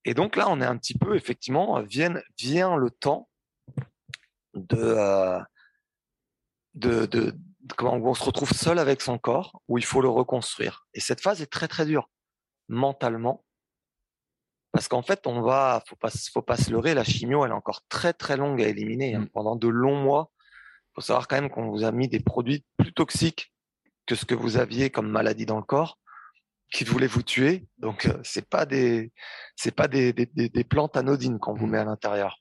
[0.06, 3.28] Et donc là, on est un petit peu, effectivement, vient, vient le temps
[4.54, 5.40] de, euh,
[6.76, 7.36] de,
[7.76, 10.88] comment on se retrouve seul avec son corps, où il faut le reconstruire.
[10.94, 12.10] Et cette phase est très très dure
[12.68, 13.44] mentalement,
[14.72, 17.56] parce qu'en fait, on va, faut pas, faut pas se leurrer, la chimio, elle est
[17.56, 19.16] encore très très longue à éliminer.
[19.16, 19.22] Hein.
[19.22, 19.30] Mmh.
[19.30, 20.32] Pendant de longs mois,
[20.94, 23.54] faut savoir quand même qu'on vous a mis des produits plus toxiques
[24.06, 25.98] que ce que vous aviez comme maladie dans le corps,
[26.74, 27.66] qui voulaient vous tuer.
[27.78, 29.14] Donc euh, c'est pas des,
[29.56, 31.72] c'est pas des, des, des, plantes anodines qu'on vous mmh.
[31.72, 32.40] met à l'intérieur.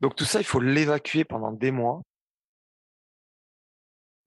[0.00, 2.02] Donc tout ça, il faut l'évacuer pendant des mois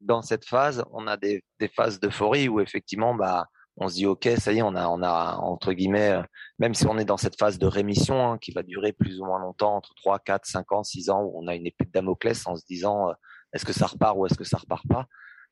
[0.01, 3.47] dans cette phase, on a des, des phases d'euphorie où effectivement, bah,
[3.77, 6.23] on se dit ok, ça y est, on a, on a entre guillemets, euh,
[6.59, 9.25] même si on est dans cette phase de rémission hein, qui va durer plus ou
[9.25, 11.91] moins longtemps, entre 3, 4, 5 ans, 6 ans, où on a une épée de
[11.91, 13.13] Damoclès en se disant euh,
[13.53, 15.07] est-ce que ça repart ou est-ce que ça repart pas.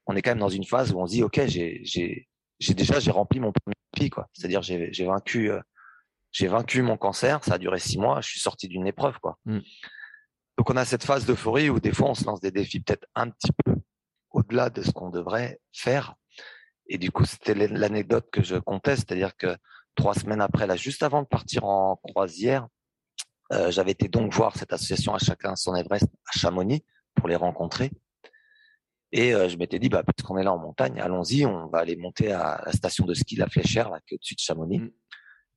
[0.08, 2.28] On est quand même dans une phase où on se dit ok, j'ai,
[2.60, 4.28] déjà j'ai rempli mon premier pic, quoi.
[4.34, 5.62] C'est-à-dire j'ai, j'ai vaincu, euh,
[6.32, 7.44] j'ai vaincu mon cancer.
[7.44, 8.22] Ça a duré six mois.
[8.22, 9.38] Je suis sorti d'une épreuve, quoi.
[9.46, 9.60] Mmh.
[10.58, 13.06] Donc on a cette phase d'euphorie où des fois on se lance des défis peut-être
[13.14, 13.76] un petit peu
[14.32, 16.16] au-delà de ce qu'on devrait faire.
[16.88, 19.56] Et du coup, c'était l'anecdote que je comptais, c'est-à-dire que
[19.96, 22.68] trois semaines après, là, juste avant de partir en croisière,
[23.54, 26.84] euh, j'avais été donc voir cette association à chacun son Everest à Chamonix
[27.16, 27.92] pour les rencontrer.
[29.12, 31.96] Et euh, je m'étais dit, bah, puisqu'on est là en montagne, allons-y, on va aller
[31.96, 34.80] monter à la station de ski La Fléchère, là, qui est au-dessus de Chamonix.
[34.80, 34.92] Mmh.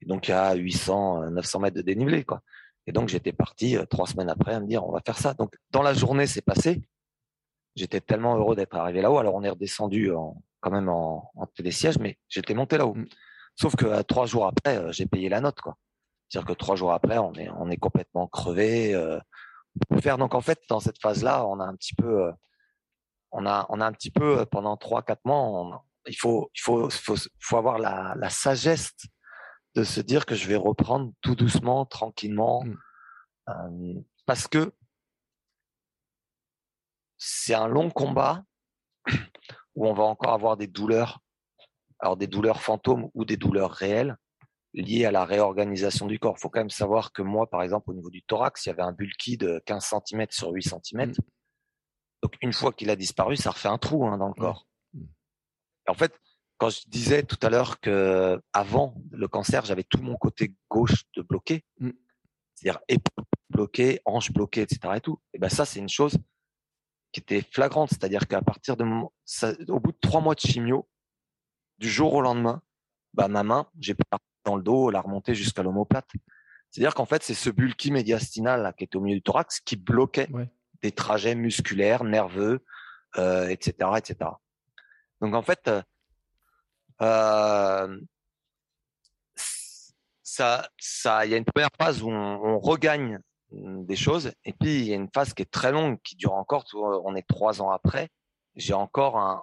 [0.03, 2.41] Et donc, il y a 800, 900 mètres de dénivelé, quoi.
[2.87, 5.35] Et donc, j'étais parti euh, trois semaines après à me dire, on va faire ça.
[5.35, 6.83] Donc, dans la journée, c'est passé.
[7.75, 9.19] J'étais tellement heureux d'être arrivé là-haut.
[9.19, 10.11] Alors, on est redescendu
[10.61, 12.95] quand même en, en télésiège, mais j'étais monté là-haut.
[12.95, 13.07] Mmh.
[13.57, 15.77] Sauf que euh, trois jours après, euh, j'ai payé la note, quoi.
[16.29, 18.95] C'est-à-dire que trois jours après, on est, on est complètement crevé.
[18.95, 19.19] Euh,
[20.01, 22.33] faire donc en fait dans cette phase-là, on a un petit peu,
[23.31, 26.91] on a, on a un petit peu pendant trois, quatre mois, il faut, il faut,
[26.91, 28.93] faut, faut avoir la, la sagesse
[29.75, 32.65] de se dire que je vais reprendre tout doucement, tranquillement,
[33.49, 33.95] euh,
[34.27, 34.75] parce que
[37.17, 38.43] c'est un long combat
[39.79, 41.21] où on va encore avoir des douleurs,
[42.01, 44.17] alors des douleurs fantômes ou des douleurs réelles
[44.75, 46.35] liées à la réorganisation du corps.
[46.37, 48.73] Il faut quand même savoir que moi, par exemple, au niveau du thorax, il y
[48.73, 51.11] avait un bulky de 15 cm sur 8 cm.
[51.11, 51.15] Mmh.
[52.25, 54.41] Donc une fois qu'il a disparu, ça refait un trou hein, dans le mmh.
[54.41, 54.67] corps.
[54.95, 55.05] Mmh.
[55.87, 56.13] en fait,
[56.57, 61.05] quand je disais tout à l'heure que avant le cancer, j'avais tout mon côté gauche
[61.17, 61.91] de bloqué, mm.
[62.57, 64.95] c'est-à-dire épaule bloquée, hanche bloquée, etc.
[64.97, 65.21] Et tout.
[65.35, 66.19] Et ben ça, c'est une chose
[67.13, 68.85] qui était flagrante, c'est-à-dire qu'à partir de
[69.25, 70.89] ça, au bout de trois mois de chimio,
[71.79, 72.63] du jour au lendemain,
[73.15, 76.11] bah ma main, j'ai pas dans le dos, la remonter jusqu'à l'omoplate.
[76.71, 79.77] C'est-à-dire qu'en fait, c'est ce bulky médiastinal là, qui est au milieu du thorax qui
[79.77, 80.29] bloquait
[80.83, 82.65] des trajets musculaires, nerveux,
[83.17, 84.31] euh, etc., etc.
[85.21, 85.83] Donc en fait, euh,
[87.03, 88.01] euh,
[90.23, 93.19] ça, ça, il y a une première phase où on, regagne
[93.51, 96.35] des choses, et puis il y a une phase qui est très longue, qui dure
[96.35, 96.65] encore.
[96.75, 98.11] On est trois ans après.
[98.57, 99.43] J'ai encore un,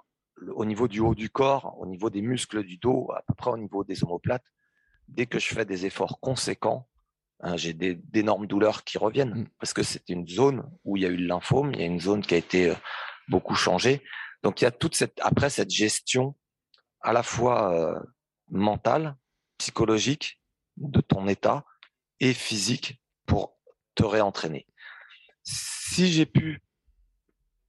[0.54, 3.50] au niveau du haut du corps, au niveau des muscles du dos, à peu près
[3.50, 4.44] au niveau des omoplates.
[5.08, 6.88] Dès que je fais des efforts conséquents,
[7.40, 9.48] hein, j'ai d'énormes douleurs qui reviennent mmh.
[9.58, 11.86] parce que c'est une zone où il y a eu le lymphome, il y a
[11.86, 12.74] une zone qui a été euh,
[13.28, 14.02] beaucoup changée.
[14.42, 16.36] Donc il y a toute cette après cette gestion
[17.00, 18.00] à la fois euh,
[18.50, 19.16] mental,
[19.58, 20.40] psychologique
[20.76, 21.64] de ton état
[22.20, 23.55] et physique pour
[23.96, 24.66] te réentraîner.
[25.42, 26.62] Si j'ai pu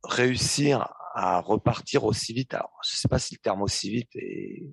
[0.04, 4.64] réussir à repartir aussi vite, alors je sais pas si le terme aussi vite est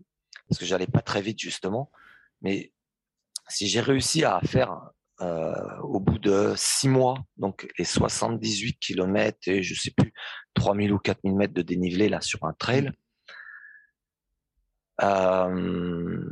[0.48, 1.90] parce que j'allais pas très vite justement,
[2.42, 2.72] mais
[3.48, 4.78] si j'ai réussi à faire
[5.20, 10.12] euh, au bout de six mois, donc les 78 km et je sais plus
[10.54, 12.92] 3000 ou 4000 mètres de dénivelé là sur un trail,
[15.02, 16.24] euh,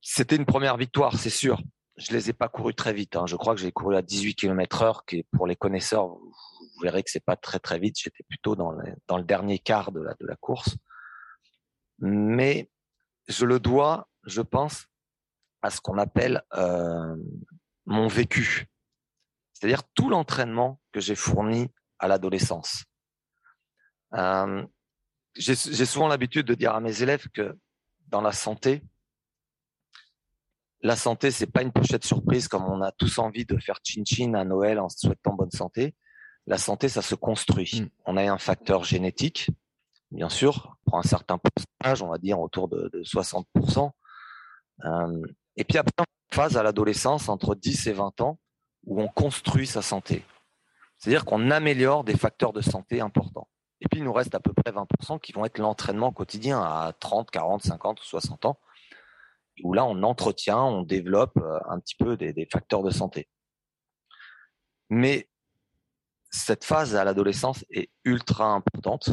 [0.00, 1.60] c'était une première victoire, c'est sûr.
[1.96, 3.16] Je les ai pas courus très vite.
[3.16, 3.26] Hein.
[3.26, 6.32] Je crois que j'ai couru à 18 km heure, qui pour les connaisseurs, vous,
[6.82, 7.96] verrez que c'est pas très très vite.
[7.98, 8.74] J'étais plutôt dans,
[9.06, 10.76] dans le dernier quart de la, de la course.
[11.98, 12.68] Mais
[13.28, 14.86] je le dois, je pense,
[15.62, 17.16] à ce qu'on appelle euh,
[17.86, 18.66] mon vécu.
[19.52, 22.84] C'est-à-dire tout l'entraînement que j'ai fourni à l'adolescence.
[24.14, 24.66] Euh,
[25.36, 27.56] j'ai souvent l'habitude de dire à mes élèves que
[28.08, 28.82] dans la santé,
[30.84, 34.34] la santé, c'est pas une pochette surprise comme on a tous envie de faire chin-chin
[34.34, 35.94] à Noël en souhaitant bonne santé.
[36.46, 37.80] la santé, ça se construit.
[37.80, 37.88] Mm.
[38.04, 39.50] On a un facteur génétique,
[40.10, 43.92] bien sûr, pour un certain pourcentage, on va dire autour de, 60%.
[44.84, 45.22] Euh,
[45.56, 48.38] et puis après, une phase à l'adolescence, entre 10 et 20 ans,
[48.84, 50.22] où on construit sa santé.
[50.98, 53.48] C'est-à-dire qu'on améliore des facteurs de santé importants.
[53.80, 56.92] Et puis, il nous reste à peu près 20% qui vont être l'entraînement quotidien à
[57.00, 58.58] 30, 40, 50 ou 60 ans,
[59.62, 63.28] où là, on entretient, on développe euh, un petit peu des facteurs de santé.
[64.90, 65.28] Mais
[66.30, 69.10] cette phase à l'adolescence est ultra importante.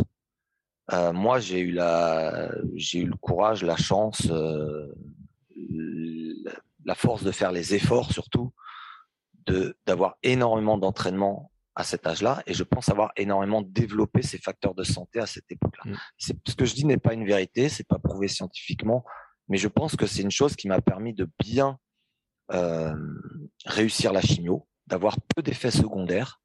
[0.91, 4.93] Euh, moi, j'ai eu la, j'ai eu le courage, la chance, euh,
[6.83, 8.53] la force de faire les efforts surtout,
[9.45, 14.75] de d'avoir énormément d'entraînement à cet âge-là, et je pense avoir énormément développé ces facteurs
[14.75, 15.91] de santé à cette époque-là.
[15.91, 15.97] Mm.
[16.17, 19.05] C'est ce que je dis n'est pas une vérité, c'est pas prouvé scientifiquement,
[19.47, 21.77] mais je pense que c'est une chose qui m'a permis de bien
[22.51, 22.95] euh,
[23.65, 26.41] réussir la chimio, d'avoir peu d'effets secondaires,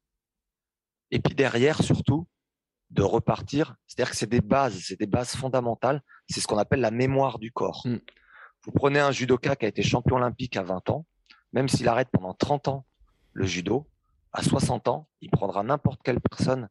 [1.11, 2.27] et puis derrière surtout
[2.89, 3.75] de repartir.
[3.87, 6.01] C'est-à-dire que c'est des bases, c'est des bases fondamentales.
[6.29, 7.81] C'est ce qu'on appelle la mémoire du corps.
[7.85, 7.97] Mm.
[8.63, 11.05] Vous prenez un judoka qui a été champion olympique à 20 ans,
[11.53, 12.85] même s'il arrête pendant 30 ans
[13.33, 13.87] le judo,
[14.33, 16.69] à 60 ans, il prendra n'importe quelle personne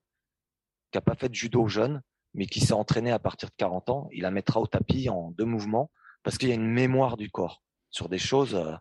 [0.91, 2.03] qui n'a pas fait de judo jeune,
[2.35, 5.31] mais qui s'est entraîné à partir de 40 ans, il la mettra au tapis en
[5.31, 5.91] deux mouvements,
[6.27, 8.75] parce qu'il y a une mémoire du corps sur des choses euh,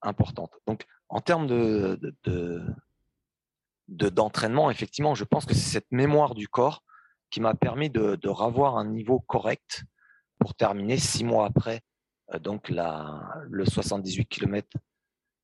[0.00, 0.54] importantes.
[0.66, 2.00] Donc, en termes de,
[3.86, 6.82] d'entraînement, effectivement, je pense que c'est cette mémoire du corps
[7.28, 9.84] qui m'a permis de, de revoir un niveau correct
[10.38, 11.82] pour terminer six mois après
[12.32, 14.66] euh, donc la, le 78 km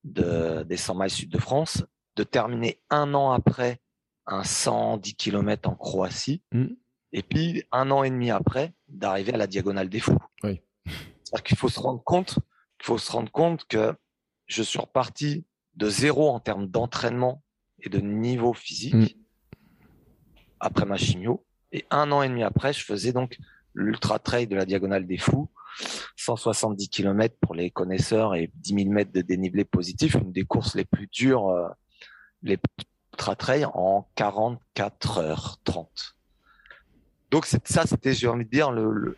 [0.05, 1.85] de, des 100 miles sud de France,
[2.16, 3.83] de terminer un an après
[4.25, 6.64] un 110 km en Croatie, mmh.
[7.12, 10.16] et puis un an et demi après d'arriver à la diagonale des fous.
[10.87, 12.35] C'est-à-dire qu'il faut se rendre compte,
[12.78, 13.95] qu'il faut se rendre compte que
[14.47, 17.43] je suis reparti de zéro en termes d'entraînement
[17.83, 19.20] et de niveau physique mm.
[20.61, 21.45] après ma chimio.
[21.72, 23.39] Et un an et demi après, je faisais donc
[23.74, 25.49] l'ultra trail de la diagonale des fous,
[26.16, 30.74] 170 km pour les connaisseurs et 10 000 mètres de dénivelé positif, une des courses
[30.74, 31.68] les plus dures, euh,
[32.43, 32.59] les
[33.12, 36.16] ultra trail en 44 heures 30.
[37.31, 39.16] Donc ça, c'était, j'ai envie de dire, le,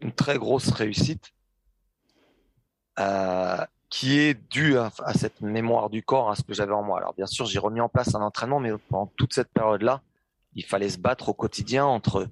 [0.00, 1.32] une très grosse réussite.
[2.98, 6.98] Euh, qui est dû à, cette mémoire du corps, à ce que j'avais en moi.
[6.98, 10.02] Alors bien sûr, j'ai remis en place un entraînement, mais pendant toute cette période-là,
[10.54, 12.28] il fallait se battre au quotidien entre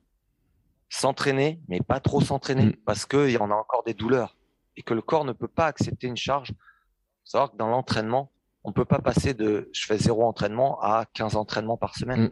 [0.89, 2.77] s'entraîner, mais pas trop s'entraîner, mm.
[2.85, 4.37] parce qu'il y en a encore des douleurs
[4.77, 6.51] et que le corps ne peut pas accepter une charge.
[6.51, 8.31] Il faut savoir que dans l'entraînement,
[8.65, 12.25] on ne peut pas passer de je fais zéro entraînement à 15 entraînements par semaine.
[12.25, 12.31] Mm.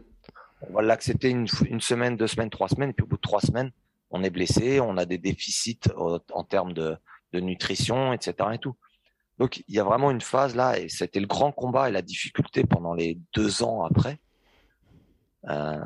[0.69, 3.21] On va l'accepter une, une, semaine, deux semaines, trois semaines, et puis au bout de
[3.21, 3.71] trois semaines,
[4.13, 6.97] on est blessé, on a des déficits en termes de,
[7.33, 8.49] nutrition, etc.
[8.53, 8.75] Et tout.
[9.39, 12.03] Donc il y a vraiment une phase là, et c'était le grand combat et la
[12.03, 14.19] difficulté pendant les deux ans après,
[15.49, 15.83] euh,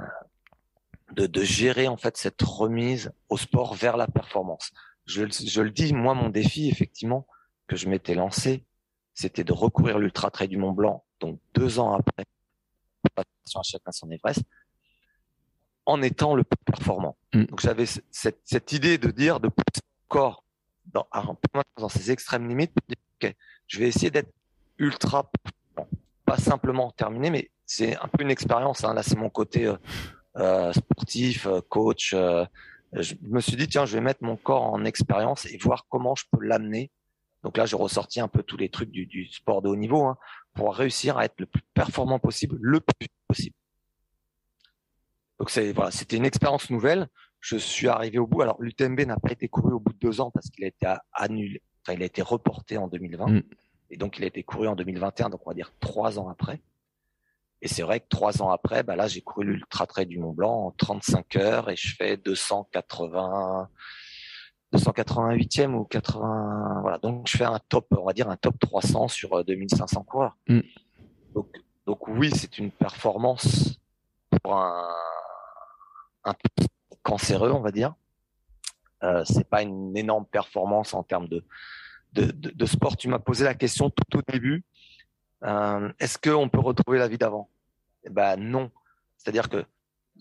[1.13, 4.73] de, gérer en fait cette remise au sport vers la performance.
[5.05, 5.21] Je,
[5.61, 7.25] le dis, moi mon défi effectivement
[7.67, 8.65] que je m'étais lancé,
[9.13, 12.25] c'était de recourir l'ultra trail du Mont Blanc, donc deux ans après,
[13.15, 13.23] à
[13.63, 14.43] chacun son Everest,
[15.87, 17.17] en étant le plus performant.
[17.33, 17.45] Mm.
[17.45, 20.43] Donc j'avais cette, cette, idée de dire de pousser corps
[20.93, 21.07] dans,
[21.77, 22.71] dans ses extrêmes limites,
[23.21, 23.33] ok,
[23.67, 24.31] je vais essayer d'être
[24.77, 25.29] ultra,
[26.25, 28.83] pas simplement terminé, mais c'est un peu une expérience.
[28.83, 28.93] Hein.
[28.93, 29.77] Là, c'est mon côté euh,
[30.37, 32.13] euh sportif, euh, coach.
[32.13, 32.45] Euh,
[32.93, 36.15] je me suis dit, tiens, je vais mettre mon corps en expérience et voir comment
[36.15, 36.89] je peux l'amener.
[37.43, 40.05] Donc là, j'ai ressorti un peu tous les trucs du, du sport de haut niveau
[40.05, 40.17] hein,
[40.53, 43.55] pour réussir à être le plus performant possible, le plus possible.
[45.39, 47.07] Donc c'est voilà, c'était une expérience nouvelle.
[47.39, 48.41] Je suis arrivé au bout.
[48.41, 50.87] Alors l'UTMB n'a pas été couru au bout de deux ans parce qu'il a été
[51.13, 51.61] annulé,
[51.93, 53.27] il a été reporté en 2020.
[53.27, 53.43] Mm.
[53.89, 56.61] Et donc, il a été couru en 2021, donc on va dire trois ans après.
[57.61, 60.33] Et c'est vrai que trois ans après, bah là, j'ai couru l'Ultra Trail du Mont
[60.33, 63.69] Blanc en 35 heures et je fais 280,
[64.73, 66.97] 288e ou 80, voilà.
[66.99, 70.37] Donc, je fais un top, on va dire un top 300 sur 2500 euh, coureurs.
[70.47, 70.59] Mm.
[71.33, 71.47] Donc,
[71.85, 73.79] donc oui, c'est une performance
[74.43, 74.87] pour un,
[76.23, 76.35] un
[77.03, 77.95] cancéreux, on va dire.
[79.03, 82.97] Euh, c'est pas une énorme performance en termes de, sport.
[82.97, 84.65] Tu m'as posé la question tout au début.
[85.43, 87.49] Euh, Est-ce qu'on peut retrouver la vie d'avant?
[88.03, 88.71] Eh ben non.
[89.17, 89.65] C'est-à-dire que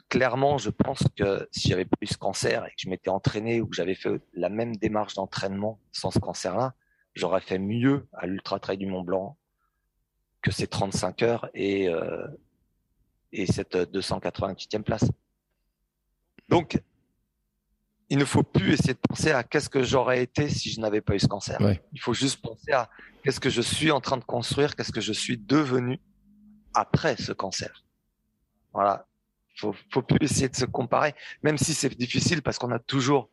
[0.09, 3.67] clairement, je pense que si j'avais eu ce cancer et que je m'étais entraîné ou
[3.67, 6.75] que j'avais fait la même démarche d'entraînement sans ce cancer-là,
[7.15, 9.37] j'aurais fait mieux à l'Ultra Trail du Mont Blanc
[10.43, 12.27] que ces 35 heures et, euh,
[13.33, 15.05] et cette 288e place.
[16.49, 16.81] Donc,
[18.09, 21.01] il ne faut plus essayer de penser à qu'est-ce que j'aurais été si je n'avais
[21.01, 21.59] pas eu ce cancer.
[21.93, 22.89] Il faut juste penser à
[23.23, 26.01] qu'est-ce que je suis en train de construire, qu'est-ce que je suis devenu
[26.75, 27.85] après ce cancer.
[28.73, 29.07] Voilà.
[29.57, 33.31] Faut, faut plus essayer de se comparer, même si c'est difficile parce qu'on a toujours,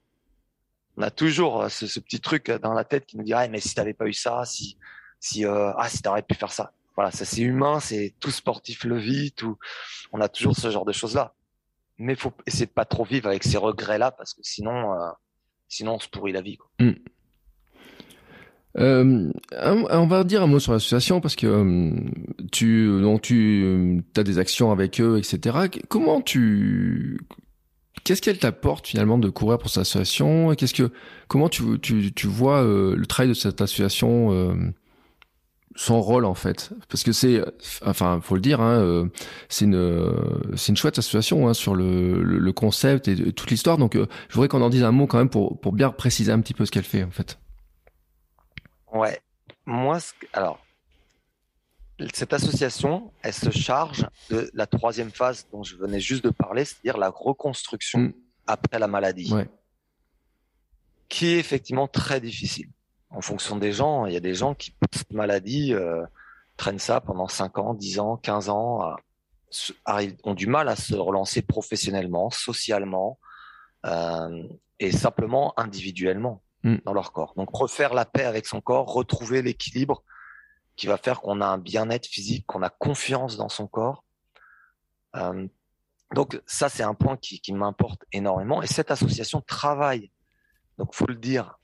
[0.95, 3.75] on a toujours ce, ce, petit truc dans la tête qui nous dirait, mais si
[3.75, 4.77] t'avais pas eu ça, si,
[5.19, 6.71] si, euh, ah, si t'aurais pu faire ça.
[6.95, 9.57] Voilà, ça c'est humain, c'est tout sportif le vit, tout,
[10.13, 11.33] on a toujours ce genre de choses là.
[11.97, 15.09] Mais faut essayer pas trop vivre avec ces regrets là parce que sinon, euh,
[15.67, 16.57] sinon on se pourrit la vie.
[16.57, 16.69] Quoi.
[16.79, 16.93] Mm.
[18.79, 19.31] Euh,
[19.61, 21.91] on va dire un mot sur l'association parce que euh,
[22.51, 25.67] tu donc tu as des actions avec eux, etc.
[25.89, 27.19] Comment tu
[28.03, 30.55] qu'est-ce qu'elle t'apporte finalement de courir pour cette association?
[30.55, 30.91] Qu'est-ce que
[31.27, 34.73] comment tu tu, tu vois le travail de cette association
[35.75, 37.43] son rôle en fait parce que c'est
[37.83, 39.09] enfin faut le dire hein,
[39.49, 40.13] c'est une
[40.55, 44.47] c'est une chouette association hein, sur le, le, concept et, toute l'histoire donc je voudrais
[44.47, 46.71] qu'on en dise un mot quand même pour pour bien préciser un petit peu ce
[46.71, 47.39] qu'elle fait en fait.
[48.93, 49.19] Ouais.
[49.65, 49.99] Moi,
[50.33, 50.63] alors,
[52.13, 56.65] cette association, elle se charge de la troisième phase dont je venais juste de parler,
[56.65, 58.13] c'est-à-dire la reconstruction mm.
[58.47, 59.33] après la maladie.
[61.09, 62.69] Qui est effectivement très difficile.
[63.09, 66.03] En fonction des gens, il y a des gens qui, cette maladie, euh,
[66.57, 68.95] traînent ça pendant 5 ans, 10 ans, 15 ans,
[70.23, 73.19] ont du mal à se relancer professionnellement, socialement
[73.85, 74.43] euh,
[74.79, 76.41] et simplement individuellement.
[76.63, 76.77] Mm.
[76.85, 77.33] dans leur corps.
[77.35, 80.01] Donc refaire la paix avec son corps, retrouver l'équilibre
[80.77, 84.05] qui va faire qu'on a un bien-être physique, qu'on a confiance dans son corps.
[85.17, 85.45] Euh,
[86.13, 88.61] donc ça, c'est un point qui, qui m'importe énormément.
[88.61, 90.09] Et cette association travaille,
[90.77, 91.59] donc faut le dire,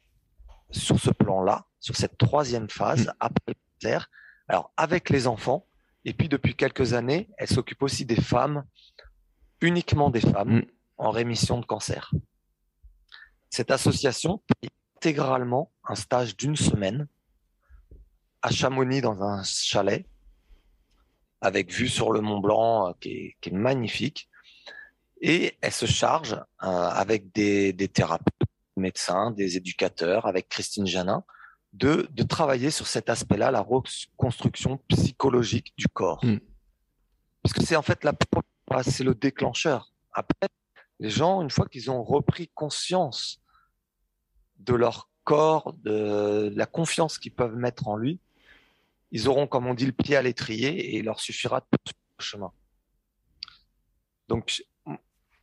[0.72, 3.14] sur ce plan-là, sur cette troisième phase, mm.
[3.20, 3.54] après
[3.84, 4.00] le
[4.48, 5.66] alors avec les enfants,
[6.06, 8.66] et puis depuis quelques années, elle s'occupe aussi des femmes,
[9.62, 10.66] uniquement des femmes, mm.
[10.98, 12.12] en rémission de cancer.
[13.50, 14.42] Cette association
[14.98, 17.08] intégralement un stage d'une semaine
[18.42, 20.06] à Chamonix dans un chalet
[21.42, 24.30] avec vue sur le Mont Blanc euh, qui est, magnifique.
[25.22, 28.39] Et elle se charge euh, avec des, des thérapeutes,
[28.80, 31.24] médecins, des éducateurs, avec Christine Janin,
[31.74, 36.24] de, de travailler sur cet aspect-là, la reconstruction psychologique du corps.
[36.24, 36.40] Hmm.
[37.44, 38.14] Parce que c'est en fait la
[38.84, 39.92] c'est le déclencheur.
[40.14, 40.50] Après,
[41.00, 43.42] les gens, une fois qu'ils ont repris conscience
[44.60, 48.20] de leur corps, de la confiance qu'ils peuvent mettre en lui,
[49.12, 52.24] ils auront, comme on dit, le pied à l'étrier et il leur suffira de le
[52.24, 52.52] chemin.
[54.28, 54.64] Donc,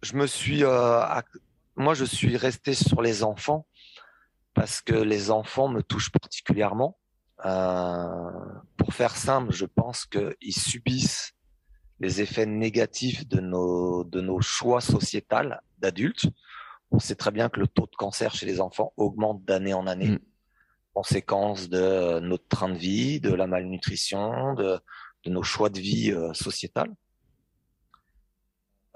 [0.03, 1.01] je me suis, euh,
[1.77, 3.67] moi, je suis resté sur les enfants
[4.55, 6.99] parce que les enfants me touchent particulièrement.
[7.45, 8.41] Euh,
[8.79, 11.33] pour faire simple, je pense qu'ils subissent
[12.01, 16.27] les effets négatifs de nos, de nos choix sociétals d'adultes.
[16.91, 19.87] On sait très bien que le taux de cancer chez les enfants augmente d'année en
[19.87, 20.11] année.
[20.11, 20.19] Mm.
[20.95, 24.81] Conséquence de euh, notre train de vie, de la malnutrition, de,
[25.27, 26.89] nos choix de vie euh, sociétal.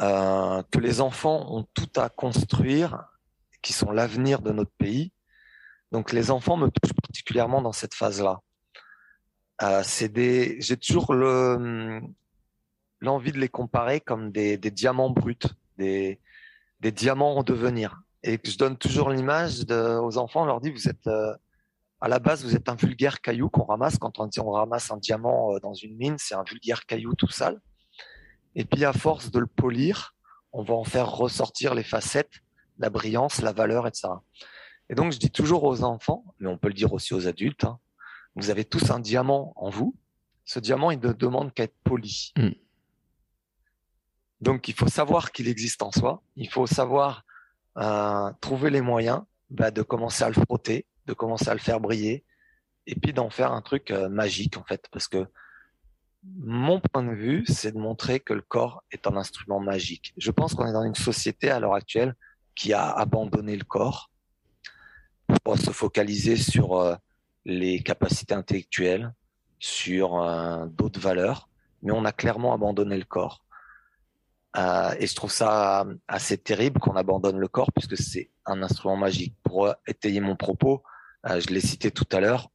[0.01, 3.05] Euh, que les enfants ont tout à construire,
[3.63, 5.13] qui sont l'avenir de notre pays.
[5.93, 8.41] Donc les enfants me touchent particulièrement dans cette phase-là.
[9.61, 12.01] des, j'ai toujours le
[13.01, 15.37] l'envie de les comparer comme des, diamants bruts,
[15.79, 16.19] des,
[16.81, 18.01] diamants en devenir.
[18.23, 21.35] Et je donne toujours l'image aux enfants, on leur dit, vous êtes, euh,
[22.01, 23.99] à la base, vous êtes un vulgaire caillou qu'on ramasse.
[23.99, 27.15] Quand on dit on ramasse un diamant euh, dans une mine, c'est un vulgaire caillou
[27.15, 27.59] tout sale.
[28.55, 30.15] Et puis, à force de le polir,
[30.53, 32.43] on va en faire ressortir les facettes,
[32.79, 34.09] la brillance, la valeur, etc.
[34.89, 37.65] Et donc, je dis toujours aux enfants, mais on peut le dire aussi aux adultes,
[37.65, 37.79] hein,
[38.35, 39.97] vous avez tous un diamant en vous.
[40.45, 42.33] Ce diamant, il ne demande qu'à être poli.
[42.37, 42.51] Mm.
[44.41, 46.23] Donc, il faut savoir qu'il existe en soi.
[46.37, 47.25] Il faut savoir
[47.77, 51.81] euh, trouver les moyens bah, de commencer à le frotter, de commencer à le faire
[51.81, 52.25] briller,
[52.87, 54.89] et puis d'en faire un truc euh, magique en fait.
[54.91, 55.27] Parce que
[56.25, 60.12] mon point de vue, c'est de montrer que le corps est un instrument magique.
[60.16, 62.14] Je pense qu'on est dans une société à l'heure actuelle
[62.55, 64.11] qui a abandonné le corps
[65.45, 66.95] pour se focaliser sur euh,
[67.45, 69.14] les capacités intellectuelles,
[69.59, 70.23] sur
[70.68, 71.49] d'autres valeurs,
[71.83, 73.45] mais on a clairement abandonné le corps.
[74.57, 78.97] Euh, et je trouve ça assez terrible qu'on abandonne le corps puisque c'est un instrument
[78.97, 79.35] magique.
[79.45, 80.83] Pour étayer mon propos,
[81.29, 82.51] euh, je l'ai cité tout à l'heure,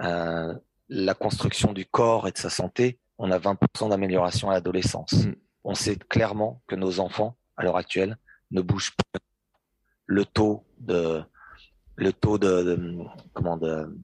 [0.00, 0.54] euh,
[0.88, 5.12] la construction du corps et de sa santé, on a 20% d'amélioration à l'adolescence.
[5.12, 5.34] Mm.
[5.64, 8.16] On sait clairement que nos enfants, à l'heure actuelle,
[8.50, 9.20] ne bougent pas.
[10.06, 11.22] Le taux de,
[11.96, 12.98] le taux de, de
[13.34, 13.94] comment de,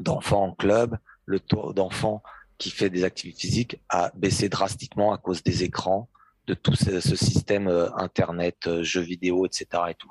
[0.00, 2.22] d'enfants en club, le taux d'enfants
[2.58, 6.08] qui fait des activités physiques a baissé drastiquement à cause des écrans,
[6.46, 9.66] de tout ce, système euh, internet, euh, jeux vidéo, etc.
[9.90, 10.10] Et tout.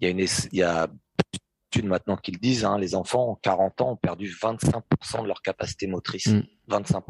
[0.00, 0.88] Il y a une, il y a
[1.70, 5.26] études maintenant qui le disent, hein, les enfants en 40 ans ont perdu 25% de
[5.26, 6.28] leur capacité motrice,
[6.68, 7.02] 25%.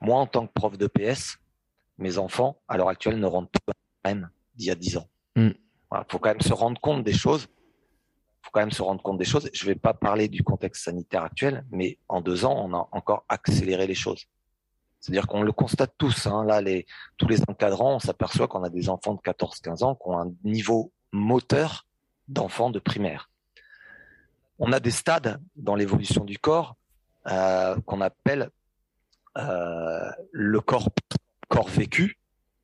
[0.00, 1.38] Moi, en tant que prof de PS,
[1.98, 3.72] mes enfants, à l'heure actuelle, ne rentrent pas
[4.04, 5.08] même d'il y a 10 ans.
[5.36, 5.54] Il mm.
[6.08, 7.48] faut quand même se rendre compte des choses.
[8.42, 9.50] faut quand même se rendre compte des choses.
[9.52, 12.88] Je ne vais pas parler du contexte sanitaire actuel, mais en deux ans, on a
[12.92, 14.26] encore accéléré les choses.
[15.00, 16.26] C'est-à-dire qu'on le constate tous.
[16.26, 16.44] Hein.
[16.44, 16.86] Là, les,
[17.16, 20.32] tous les encadrants, on s'aperçoit qu'on a des enfants de 14-15 ans qui ont un
[20.44, 21.86] niveau moteur
[22.26, 23.30] d'enfants de primaire.
[24.58, 26.76] On a des stades dans l'évolution du corps
[27.28, 28.50] euh, qu'on appelle
[29.38, 30.88] euh, le corps,
[31.48, 32.18] corps vécu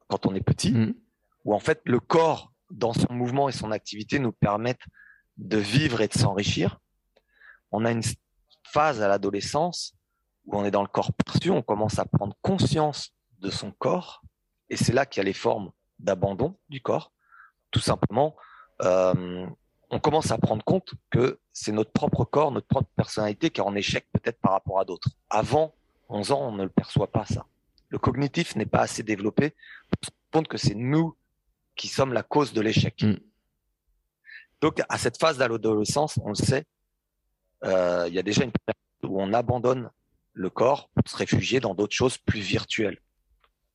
[0.08, 0.94] quand on est petit, mmh.
[1.44, 4.86] où en fait le corps, dans son mouvement et son activité, nous permettent
[5.36, 6.80] de vivre et de s'enrichir.
[7.70, 8.02] On a une
[8.64, 9.94] phase à l'adolescence
[10.46, 14.22] où on est dans le corps perçu, on commence à prendre conscience de son corps,
[14.68, 17.12] et c'est là qu'il y a les formes d'abandon du corps.
[17.70, 18.36] Tout simplement,
[18.82, 19.46] euh,
[19.90, 23.64] on commence à prendre compte que c'est notre propre corps, notre propre personnalité qui est
[23.64, 25.08] en échec peut-être par rapport à d'autres.
[25.30, 25.74] Avant
[26.08, 27.46] 11 ans, on ne le perçoit pas ça.
[27.88, 29.50] Le cognitif n'est pas assez développé
[29.90, 31.16] pour se rendre compte que c'est nous
[31.76, 33.02] qui sommes la cause de l'échec.
[33.02, 33.16] Mm.
[34.60, 36.64] Donc à cette phase d'adolescence, on le sait,
[37.64, 39.90] euh, il y a déjà une période où on abandonne
[40.32, 42.98] le corps pour se réfugier dans d'autres choses plus virtuelles.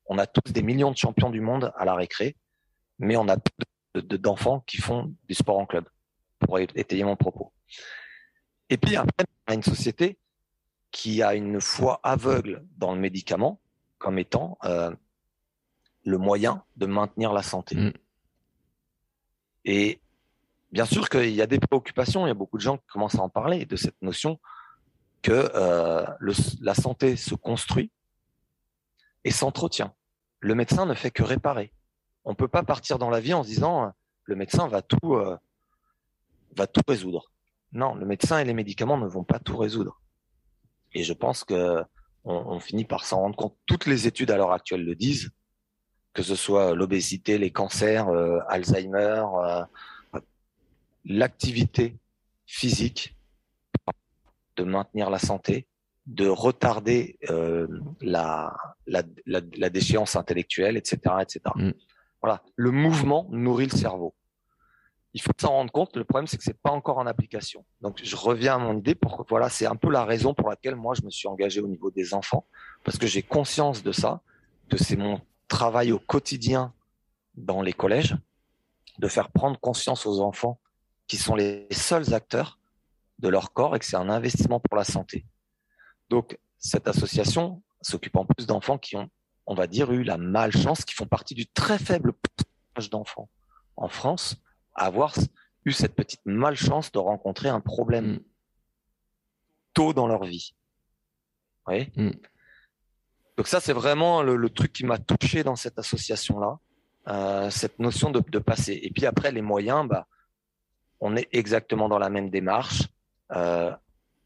[0.06, 2.36] On a tous des millions de champions du monde à la récré,
[2.98, 5.88] mais on a peu d'enfants qui font du sport en club,
[6.40, 7.54] pour étayer mon propos.
[8.70, 10.18] Et puis après, on a une société
[10.92, 13.60] qui a une foi aveugle dans le médicament
[13.98, 14.94] comme étant euh,
[16.06, 17.76] le moyen de maintenir la santé.
[17.76, 17.94] Mm.
[19.66, 20.02] Et
[20.72, 23.20] bien sûr qu'il y a des préoccupations, il y a beaucoup de gens qui commencent
[23.20, 24.40] à en parler de cette notion
[25.22, 26.06] que euh,
[26.62, 27.92] la santé se construit
[29.26, 29.94] et s'entretient.
[30.40, 31.74] Le médecin ne fait que réparer.
[32.24, 33.92] On ne peut pas partir dans la vie en se disant
[34.24, 35.38] le médecin va tout, euh,
[36.56, 37.32] va tout résoudre.
[37.74, 40.02] Non, le médecin et les médicaments ne vont pas tout résoudre.
[40.94, 41.84] Et je pense que
[42.26, 43.56] on, finit par s'en rendre compte.
[43.66, 45.32] Toutes les études à l'heure actuelle le disent,
[46.14, 49.24] que ce soit l'obésité, les cancers, euh, Alzheimer,
[51.06, 51.98] l'activité
[52.46, 53.16] physique
[54.58, 55.68] de maintenir la santé,
[56.06, 57.68] de retarder euh,
[58.02, 58.56] la,
[58.88, 61.00] la, la, déchéance intellectuelle, etc.
[61.22, 61.42] etc.
[61.56, 61.72] Mm.
[62.22, 64.14] Voilà, le mouvement nourrit le cerveau.
[65.14, 65.96] Il faut s'en rendre compte.
[65.98, 67.66] Le problème, c'est que c'est pas encore en application.
[67.82, 68.96] Donc, je reviens à mon idée.
[68.96, 71.68] Pour voilà, c'est un peu la raison pour laquelle moi je me suis engagé au
[71.68, 72.46] niveau des enfants,
[72.84, 74.22] parce que j'ai conscience de ça,
[74.70, 76.74] que c'est mon travail au quotidien
[77.36, 78.16] dans les collèges,
[79.00, 80.60] de faire prendre conscience aux enfants
[81.08, 82.60] qui sont les seuls acteurs
[83.18, 85.26] de leur corps et que c'est un investissement pour la santé.
[86.10, 89.10] Donc, cette association s'occupe en plus d'enfants qui ont,
[89.46, 93.30] on va dire, eu la malchance, qui font partie du très faible pourcentage d'enfants
[93.76, 94.36] en France,
[94.86, 95.16] avoir
[95.66, 98.20] eu cette petite malchance de rencontrer un problème mm.
[99.74, 100.56] tôt dans leur vie.
[101.68, 101.92] Oui.
[101.96, 102.12] Mm.
[103.38, 106.60] Donc ça, c'est vraiment le, truc qui m'a touché dans cette association-là,
[107.08, 108.80] euh, cette notion de, de, passer.
[108.84, 110.08] Et puis après, les moyens, bah,
[111.00, 112.88] on est exactement dans la même démarche
[113.32, 113.72] euh,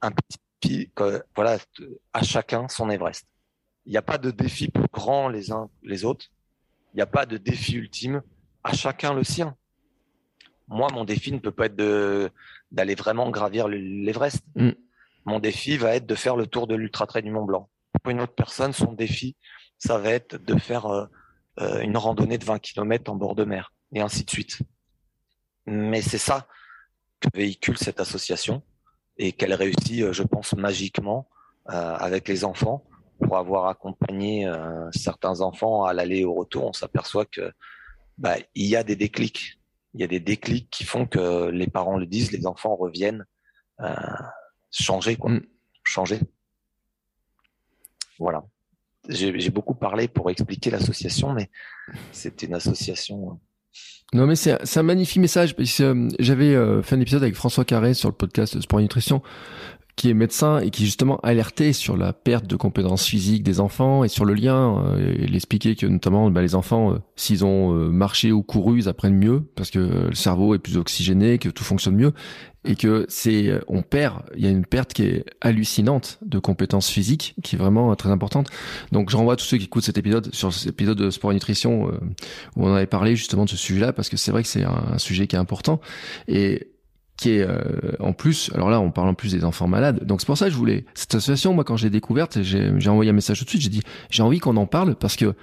[0.02, 0.40] un petit
[1.36, 1.58] voilà,
[2.14, 3.28] à chacun son Everest.
[3.86, 6.28] Il n'y a pas de défi plus grand les uns les autres.
[6.94, 8.22] Il n'y a pas de défi ultime.
[8.64, 9.56] À chacun le sien.
[10.68, 12.30] Moi, mon défi ne peut pas être de
[12.72, 14.44] d'aller vraiment gravir l'Everest.
[14.56, 14.72] Mm.
[15.26, 17.70] Mon défi va être de faire le tour de l'ultra trail du Mont Blanc.
[18.02, 19.38] Pour une autre personne, son défi,
[19.78, 21.06] ça va être de faire euh,
[21.60, 24.60] euh, une randonnée de 20 km en bord de mer, et ainsi de suite.
[25.66, 26.48] Mais c'est ça
[27.20, 28.64] que véhicule cette association
[29.18, 31.28] et qu'elle réussit, euh, je pense, magiquement
[31.70, 32.84] euh, avec les enfants.
[33.22, 37.54] Pour avoir accompagné euh, certains enfants à l'aller et au retour, on s'aperçoit que
[38.18, 39.60] bah, il y a des déclics.
[39.94, 43.26] Il y a des déclics qui font que les parents le disent, les enfants reviennent
[43.82, 43.94] euh,
[44.72, 45.32] changer, quoi.
[45.32, 45.46] Mm.
[45.84, 46.20] Changer.
[48.20, 48.44] Voilà.
[49.10, 51.50] J'ai beaucoup parlé pour expliquer l'association, mais
[52.14, 53.40] c'est une association
[54.14, 55.56] non, mais c'est un magnifique message.
[55.80, 59.24] Euh, j'avais euh, fait un épisode avec François Carré sur le podcast Sport et Nutrition
[59.96, 64.04] qui est médecin et qui justement alertait sur la perte de compétences physiques des enfants
[64.04, 64.84] et sur le lien.
[64.88, 68.80] Euh, il expliquait que notamment bah, les enfants, euh, s'ils ont euh, marché ou couru,
[68.80, 72.12] ils apprennent mieux parce que le cerveau est plus oxygéné, que tout fonctionne mieux
[72.66, 74.24] et que c'est on perd.
[74.36, 78.10] Il y a une perte qui est hallucinante de compétences physiques, qui est vraiment très
[78.10, 78.48] importante.
[78.94, 81.34] Donc je renvoie tous ceux qui écoutent cet épisode sur cet épisode de sport et
[81.34, 81.88] nutrition
[82.56, 84.94] où on avait parlé justement de ce sujet-là parce que c'est vrai que c'est un,
[84.94, 85.82] un sujet qui est important
[86.30, 86.73] et
[87.18, 87.60] qui est euh,
[88.00, 90.46] en plus, alors là on parle en plus des enfants malades, donc c'est pour ça
[90.46, 91.54] que je voulais cette association.
[91.54, 93.62] Moi quand je l'ai découverte, j'ai envoyé un message tout de suite.
[93.62, 95.34] J'ai dit j'ai envie qu'on en parle parce que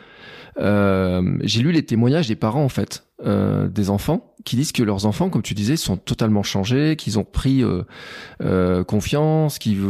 [0.58, 4.82] euh, j'ai lu les témoignages des parents en fait euh, des enfants qui disent que
[4.82, 7.62] leurs enfants, comme tu disais, sont totalement changés, qu'ils ont pris
[8.86, 9.80] confiance, qu'ils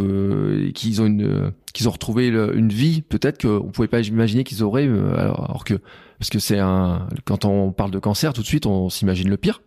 [1.00, 1.52] ont une
[1.86, 5.74] retrouvé une vie peut-être qu'on pouvait pas imaginer qu'ils auraient alors, que
[6.18, 9.38] parce que c'est un quand on parle de cancer tout de suite on s'imagine le
[9.38, 9.62] pire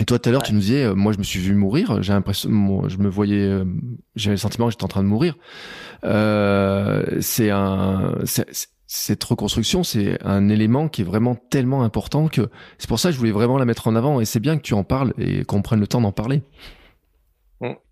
[0.00, 2.02] et toi, tout à l'heure, tu nous disais, moi, je me suis vu mourir.
[2.02, 2.48] J'ai l'impression,
[2.88, 3.62] je me voyais,
[4.14, 5.34] j'avais le sentiment que j'étais en train de mourir.
[6.04, 8.14] Euh, c'est un,
[8.88, 13.12] cette reconstruction, c'est un élément qui est vraiment tellement important que c'est pour ça que
[13.12, 15.44] je voulais vraiment la mettre en avant et c'est bien que tu en parles et
[15.44, 16.42] qu'on prenne le temps d'en parler.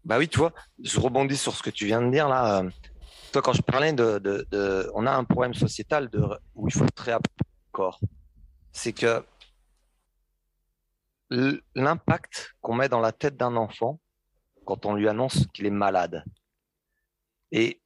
[0.05, 2.64] bah oui, tu vois, je rebondis sur ce que tu viens de dire là.
[3.32, 6.22] Toi, quand je parlais de, de, de on a un problème sociétal de,
[6.55, 7.14] où il faut être très
[7.72, 8.01] corps,
[8.72, 9.22] c'est que
[11.31, 13.99] l'impact qu'on met dans la tête d'un enfant
[14.64, 16.24] quand on lui annonce qu'il est malade.
[17.53, 17.81] Et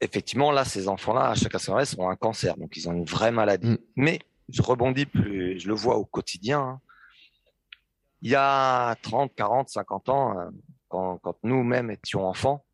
[0.00, 3.32] effectivement, là, ces enfants-là, à chaque instant, ont un cancer, donc ils ont une vraie
[3.32, 3.70] maladie.
[3.70, 3.78] Mm.
[3.96, 6.60] Mais je rebondis plus, je le vois au quotidien.
[6.60, 6.80] Hein.
[8.22, 10.50] Il y a 30, 40, 50 ans, euh,
[10.88, 12.64] quand, nous-mêmes étions enfants,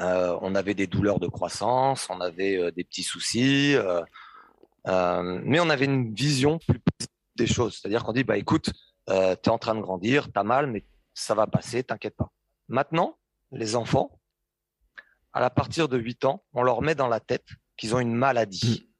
[0.00, 3.76] euh, on avait des douleurs de croissance, on avait euh, des petits soucis,
[4.86, 6.80] mais on avait une vision plus
[7.36, 7.78] des choses.
[7.78, 8.72] C'est-à-dire qu'on dit, bah écoute,
[9.08, 12.30] tu es en train de grandir, tu as mal, mais ça va passer, t'inquiète pas.
[12.68, 13.16] Maintenant,
[13.52, 14.18] les enfants,
[15.32, 18.14] à la partir de 8 ans, on leur met dans la tête qu'ils ont une
[18.14, 18.86] maladie.
[18.86, 18.94] Mm.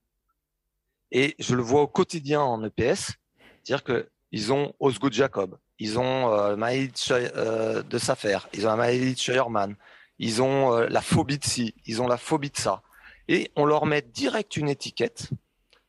[1.13, 3.13] Et je le vois au quotidien en EPS,
[3.63, 9.15] c'est-à-dire qu'ils ont Osgood Jacob, ils ont euh, euh, de Safer, ils ont la maladie
[9.15, 9.77] de Scheuermann,
[10.19, 12.83] ils ont euh, la phobie de ci, ils ont la phobie de ça.
[13.29, 15.31] Et on leur met direct une étiquette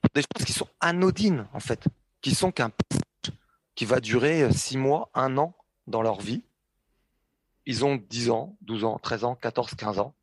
[0.02, 1.86] pour des choses qui sont anodines, en fait,
[2.26, 2.72] qui sont qu'un
[3.76, 5.56] qui va durer 6 mois, 1 an
[5.86, 6.44] dans leur vie.
[7.68, 10.16] Ils ont 10 ans, 12 ans, 13 ans, 14, 15 ans.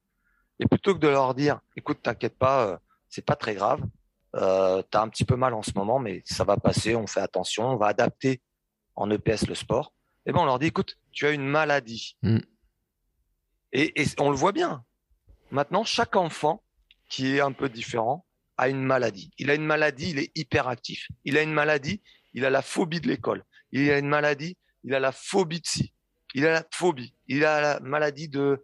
[0.59, 2.77] Et plutôt que de leur dire, écoute, t'inquiète pas, euh,
[3.09, 3.81] c'est pas très grave,
[4.35, 7.07] euh, tu as un petit peu mal en ce moment, mais ça va passer, on
[7.07, 8.43] fait attention, on va adapter
[8.97, 9.95] en EPS le sport.
[10.27, 12.17] Et eh ben on leur dit, écoute, tu as une maladie.
[12.23, 12.39] Mm.
[13.75, 14.85] Et, et on le voit bien.
[15.53, 16.65] Maintenant, chaque enfant
[17.09, 18.27] qui est un peu différent
[18.57, 19.33] a une maladie.
[19.39, 21.09] Il a une maladie, il est hyperactif.
[21.25, 22.03] Il a une maladie,
[22.35, 23.45] il a la phobie de l'école.
[23.73, 25.93] Il a une maladie, il a la phobie de ci.
[26.35, 27.15] Il a la phobie.
[27.27, 28.63] Il a la maladie de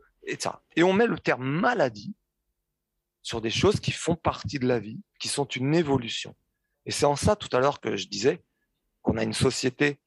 [0.76, 2.14] et, on met le terme maladie
[3.22, 6.34] sur des choses qui font partie de la vie, qui sont une évolution.
[6.86, 8.42] Et c'est en ça tout à l'heure que je disais
[9.02, 9.98] qu'on a une société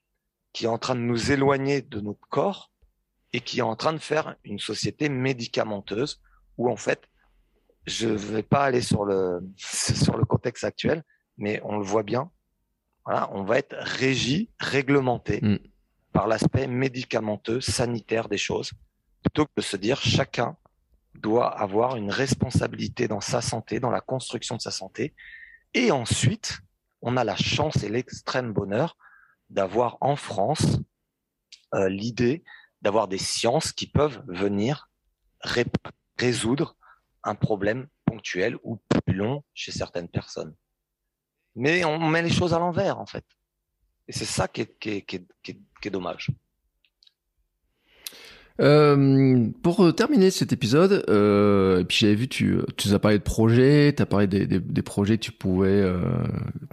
[0.53, 2.71] qui est en train de nous éloigner de notre corps
[3.33, 6.21] et qui est en train de faire une société médicamenteuse
[6.57, 7.09] où en fait,
[7.85, 11.03] je ne vais pas aller sur le, sur le contexte actuel,
[11.37, 12.31] mais on le voit bien.
[13.05, 15.57] Voilà, on va être régi, réglementé mm.
[16.13, 18.71] par l'aspect médicamenteux, sanitaire des choses
[19.21, 20.57] plutôt que de se dire chacun
[21.15, 25.13] doit avoir une responsabilité dans sa santé, dans la construction de sa santé.
[25.73, 26.59] Et ensuite,
[27.01, 28.97] on a la chance et l'extrême bonheur
[29.49, 30.79] d'avoir en France
[31.73, 32.43] euh, l'idée
[32.81, 34.89] d'avoir des sciences qui peuvent venir
[36.17, 36.75] résoudre
[37.23, 40.55] un problème ponctuel ou plus long chez certaines personnes.
[41.55, 43.25] Mais on met les choses à l'envers, en fait.
[44.07, 46.31] Et c'est ça qui est, qui est, qui est dommage.
[48.59, 53.17] Euh, pour euh, terminer cet épisode, euh, et puis j'avais vu, tu, tu as parlé
[53.17, 55.99] de projets, tu as parlé des, des, des, projets que tu pouvais, euh,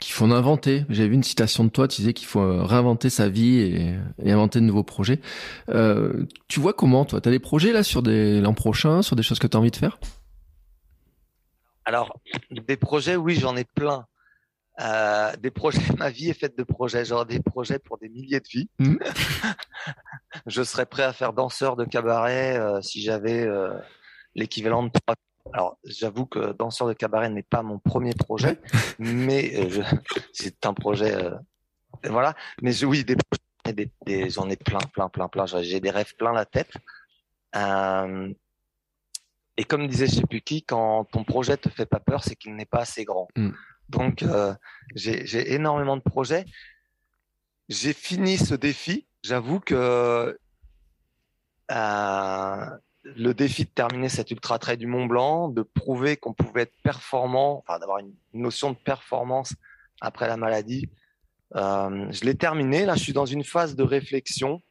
[0.01, 0.85] qu'il faut inventer.
[0.91, 3.95] J'avais vu une citation de toi, tu disais qu'il faut euh, réinventer sa vie et,
[4.23, 5.21] et inventer de nouveaux projets.
[5.71, 7.21] Euh, tu vois comment, toi?
[7.21, 9.71] Tu as des projets là sur l'an prochain, sur des choses que tu as envie
[9.71, 9.99] de faire?
[11.89, 12.21] Alors,
[12.51, 14.07] des projets, oui, j'en ai plein.
[14.79, 18.41] Euh, des projets, ma vie est faite de projets, genre des projets pour des milliers
[18.41, 18.69] de vies.
[18.79, 18.97] Mmh.
[20.47, 23.73] je serais prêt à faire danseur de cabaret euh, si j'avais euh,
[24.35, 24.91] l'équivalent de
[25.55, 28.61] Alors, j'avoue que danseur de cabaret n'est pas mon premier projet,
[28.99, 29.67] mais
[30.35, 31.17] c'est un projet.
[32.05, 32.35] voilà.
[32.61, 33.17] Mais oui, des,
[34.05, 35.47] des, j'en ai plein, plein, plein, plein.
[35.47, 36.75] J'ai des rêves plein la tête.
[39.59, 42.37] Et comme disait je sais plus qui, quand ton projet te fait pas peur, c'est
[42.37, 43.29] qu'il n'est pas assez grand.
[43.37, 43.51] Mmh.
[43.91, 44.55] Donc, euh,
[44.95, 46.45] j'ai énormément de projets.
[47.69, 49.07] J'ai fini ce défi.
[49.23, 50.39] J'avoue que
[51.71, 52.67] euh,
[53.03, 56.77] le défi de terminer cet ultra trail du Mont Blanc, de prouver qu'on pouvait être
[56.83, 59.55] performant, enfin d'avoir une notion de performance
[60.01, 60.89] après la maladie,
[61.57, 62.85] euh, je l'ai terminé.
[62.85, 64.63] Là, je suis dans une phase de réflexion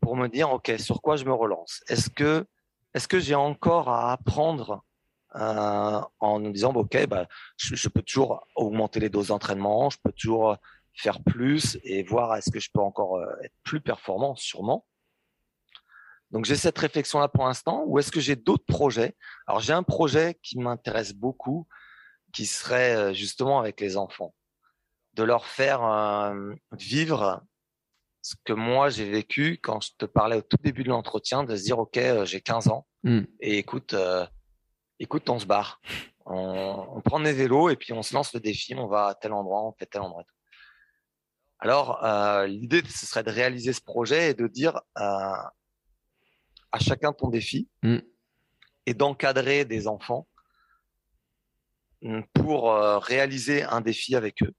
[0.00, 1.82] pour me dire, ok, sur quoi je me relance?
[1.88, 2.46] Est-ce que,
[2.94, 4.84] est-ce que j'ai encore à apprendre
[5.36, 10.12] euh, en nous disant, OK, bah, je, peux toujours augmenter les doses d'entraînement, je peux
[10.12, 10.56] toujours
[10.94, 14.86] faire plus et voir est-ce que je peux encore euh, être plus performant, sûrement.
[16.32, 19.16] Donc j'ai cette réflexion-là pour l'instant, ou est-ce que j'ai d'autres projets?
[19.46, 21.66] Alors j'ai un projet qui m'intéresse beaucoup,
[22.32, 24.34] qui serait euh, justement avec les enfants.
[25.14, 25.80] de leur faire
[26.72, 27.42] vivre
[28.22, 31.56] ce que moi j'ai vécu quand je te parlais au tout début de l'entretien, de
[31.56, 33.20] se dire ok, j'ai 15 ans mmh.
[33.40, 33.94] et écoute,
[34.98, 35.80] écoute, on se barre,
[36.26, 39.14] on, on, prend des vélos et puis on se lance le défi, on va à
[39.14, 40.24] tel endroit, on fait tel endroit.
[41.60, 45.02] Alors, euh, l'idée, ce serait de réaliser ce projet et de dire euh,
[46.72, 47.98] à chacun ton défi mm.
[48.86, 50.26] et d'encadrer des enfants
[52.00, 54.54] mm, pour euh, réaliser un défi avec eux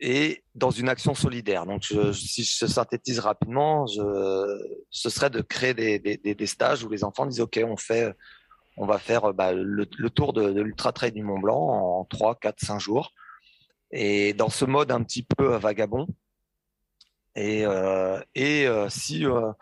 [0.00, 1.66] et dans une action solidaire.
[1.66, 7.04] Donc, je, si je synthétise rapidement, ce serait de créer des, des, stages où les
[7.04, 8.14] enfants disent OK, on fait,
[8.76, 12.60] on va faire bah, le, tour de, l'ultra trail du Mont Blanc en 3, 4,
[12.60, 13.12] 5 jours
[13.90, 16.06] et dans ce mode un petit peu vagabond.
[17.34, 19.52] Et, euh, et euh, si euh,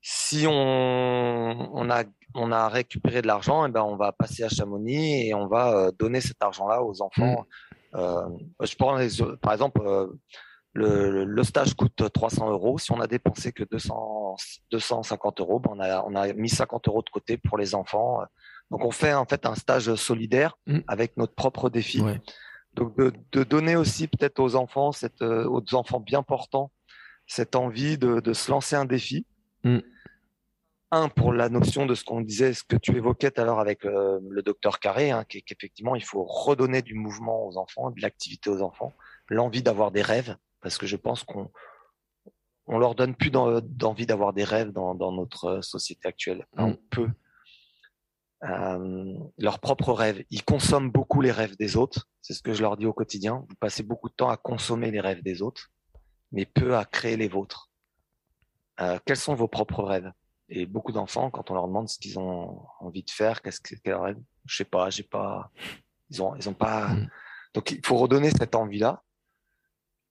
[0.00, 2.04] si on, on a
[2.34, 5.46] on a récupéré de l'argent, et eh ben on va passer à Chamonix et on
[5.46, 7.42] va donner cet argent-là aux enfants.
[7.42, 7.76] Mmh.
[7.92, 8.98] Je prends
[9.40, 9.80] par exemple
[10.72, 12.78] le, le, stage coûte 300 euros.
[12.78, 14.36] Si on a dépensé que 200,
[14.70, 18.20] 250 euros, ben on, a, on a mis 50 euros de côté pour les enfants.
[18.70, 20.78] Donc on fait en fait un stage solidaire mmh.
[20.86, 22.00] avec notre propre défi.
[22.00, 22.20] Ouais.
[22.74, 26.70] Donc de, de donner aussi peut-être aux enfants, cette, euh, aux enfants bien portants,
[27.26, 29.26] cette envie de, de se lancer un défi.
[29.64, 29.78] Mm.
[30.92, 33.60] Un pour la notion de ce qu'on disait, ce que tu évoquais tout à l'heure
[33.60, 38.00] avec euh, le docteur Carré, hein, qu'effectivement il faut redonner du mouvement aux enfants, de
[38.00, 38.92] l'activité aux enfants,
[39.28, 41.50] l'envie d'avoir des rêves, parce que je pense qu'on
[42.66, 46.46] on leur donne plus d'envie d'avoir des rêves dans, dans notre société actuelle.
[46.56, 46.62] Mm.
[46.62, 47.10] On peut
[48.44, 50.24] euh, leurs propres rêves.
[50.30, 52.08] Ils consomment beaucoup les rêves des autres.
[52.22, 53.44] C'est ce que je leur dis au quotidien.
[53.48, 55.70] Vous passez beaucoup de temps à consommer les rêves des autres,
[56.32, 57.70] mais peu à créer les vôtres.
[58.80, 60.10] Euh, quels sont vos propres rêves?
[60.50, 63.76] Et beaucoup d'enfants, quand on leur demande ce qu'ils ont envie de faire, qu'est-ce que
[63.84, 65.52] quel rêve Je sais pas, j'ai pas.
[66.10, 66.88] Ils ont, ils ont pas.
[66.88, 67.10] Mm.
[67.54, 69.02] Donc il faut redonner cette envie-là.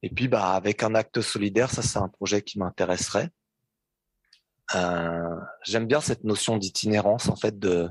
[0.02, 3.30] Et puis bah avec un acte solidaire, ça c'est un projet qui m'intéresserait.
[4.76, 7.90] Euh, J'aime bien cette notion d'itinérance en fait de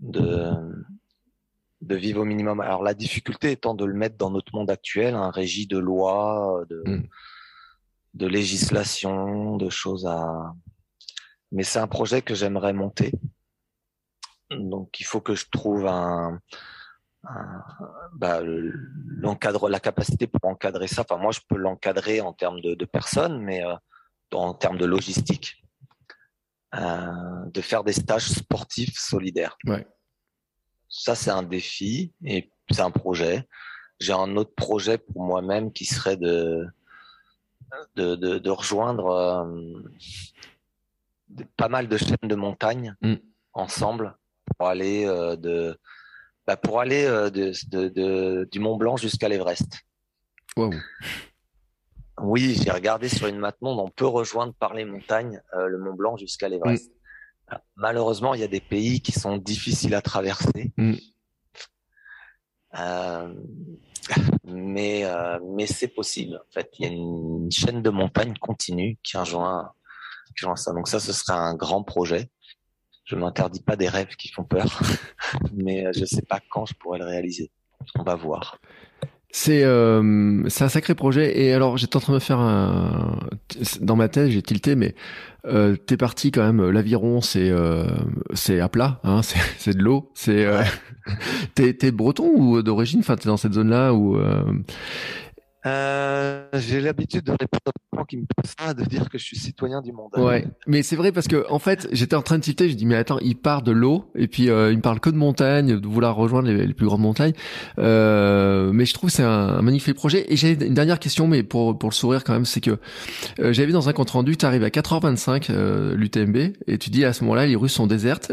[0.00, 0.50] de,
[1.82, 2.60] de vivre au minimum.
[2.60, 6.64] Alors la difficulté étant de le mettre dans notre monde actuel, un régi de lois,
[6.68, 7.08] de, mm.
[8.14, 10.52] de législation, de choses à.
[11.54, 13.12] Mais c'est un projet que j'aimerais monter.
[14.50, 16.38] Donc il faut que je trouve un,
[18.12, 21.02] bah, l'encadre, la capacité pour encadrer ça.
[21.02, 23.74] Enfin moi je peux l'encadrer en termes de, de personnes, mais euh,
[24.32, 25.64] en termes de logistique.
[26.74, 29.56] Euh, de faire des stages sportifs solidaires.
[29.64, 29.86] Ouais.
[30.88, 33.46] Ça, c'est un défi et c'est un projet.
[34.00, 36.66] J'ai un autre projet pour moi-même qui serait de,
[37.94, 39.82] de, de, de rejoindre euh,
[41.56, 43.14] pas mal de chaînes de montagne mm.
[43.52, 44.16] ensemble
[44.56, 45.78] pour aller euh, de
[46.46, 47.52] bah, pour aller de,
[47.88, 49.78] de, du Mont Blanc jusqu'à l'Everest.
[50.56, 50.72] Wow.
[52.20, 55.78] Oui, j'ai regardé sur une map monde, on peut rejoindre par les montagnes euh, le
[55.78, 56.90] Mont Blanc jusqu'à l'Everest.
[56.90, 57.56] Mm.
[57.76, 60.72] Malheureusement, il y a des pays qui sont difficiles à traverser.
[60.76, 60.94] Mm.
[62.78, 63.34] Euh,
[64.44, 66.36] mais euh, mais c'est possible.
[66.36, 69.72] En fait, il y a une, chaîne de montagnes continue qui rejoint,
[70.56, 70.72] ça.
[70.72, 72.30] Donc ça, ce sera un grand projet.
[73.04, 74.80] Je m'interdis pas des rêves qui font peur,
[75.52, 77.50] mais je sais pas quand je pourrai le réaliser.
[77.98, 78.58] On va voir.
[79.36, 83.18] C'est euh, c'est un sacré projet et alors j'étais en train de me faire un
[83.80, 84.94] dans ma tête j'ai tilté mais
[85.46, 87.84] euh, t'es parti quand même l'aviron c'est euh,
[88.32, 90.62] c'est à plat hein c'est c'est de l'eau c'est euh,
[91.56, 93.00] t'es t'es breton ou d'origine?
[93.00, 94.16] Enfin t'es dans cette zone là ou
[95.66, 99.24] euh, j'ai l'habitude de répondre aux gens qui me posent ça, de dire que je
[99.24, 100.10] suis citoyen du monde.
[100.16, 102.86] Ouais, mais c'est vrai parce que en fait, j'étais en train de citer, je dis
[102.86, 105.80] mais attends, il part de l'eau et puis euh, il me parle que de montagne,
[105.80, 107.32] de vouloir rejoindre les, plus grandes montagnes.
[107.78, 110.26] Euh, mais je trouve c'est un, magnifique projet.
[110.28, 112.78] Et j'ai une dernière question, mais pour pour le sourire quand même, c'est que
[113.40, 116.36] euh, j'avais vu dans un compte rendu, tu arrives à 4h25 euh, l'UTMB
[116.66, 118.32] et tu dis à ce moment-là les rues sont désertes.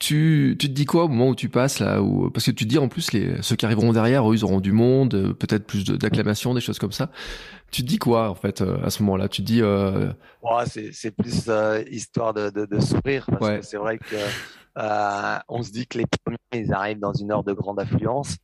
[0.00, 2.64] Tu tu te dis quoi au moment où tu passes là, ou parce que tu
[2.64, 5.64] te dis en plus les ceux qui arriveront derrière, eux, ils auront du monde, peut-être
[5.64, 7.10] plus d'acclamation des choses comme ça.
[7.70, 9.28] Tu te dis quoi en fait euh, à ce moment-là?
[9.28, 10.12] Tu te dis euh...
[10.42, 14.16] ouais, c'est plus euh, histoire de, de, de, sourire parce que c'est vrai que
[14.78, 18.36] euh, on se dit que les premiers ils arrivent dans une heure de grande affluence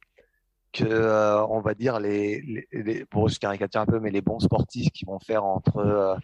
[0.72, 4.40] que on va dire les, les, les, bon je caricature un peu mais les bons
[4.40, 6.18] sportifs qui vont faire entre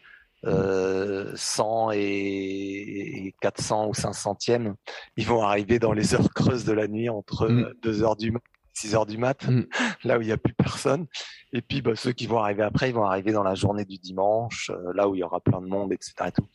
[0.47, 4.75] euh, 100 et 400 ou 500e,
[5.17, 7.49] ils vont arriver dans les heures creuses de la nuit entre
[7.83, 8.03] 2 mm.
[8.03, 9.67] heures du matin 6 heures du mat, mm.
[10.05, 11.07] là où il n'y a plus personne.
[11.53, 13.99] Et puis bah, ceux qui vont arriver après, ils vont arriver dans la journée du
[13.99, 16.15] dimanche, euh, là où il y aura plein de monde, etc.
[16.27, 16.49] Et tout.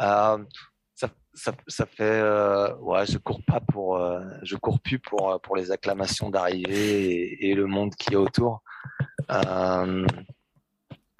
[0.00, 0.38] Euh,
[0.94, 4.00] ça, ça, ça, fait euh, ouais je cours pas pour
[4.42, 8.64] je cours plus pour pour les acclamations d'arrivée et, le monde qui est autour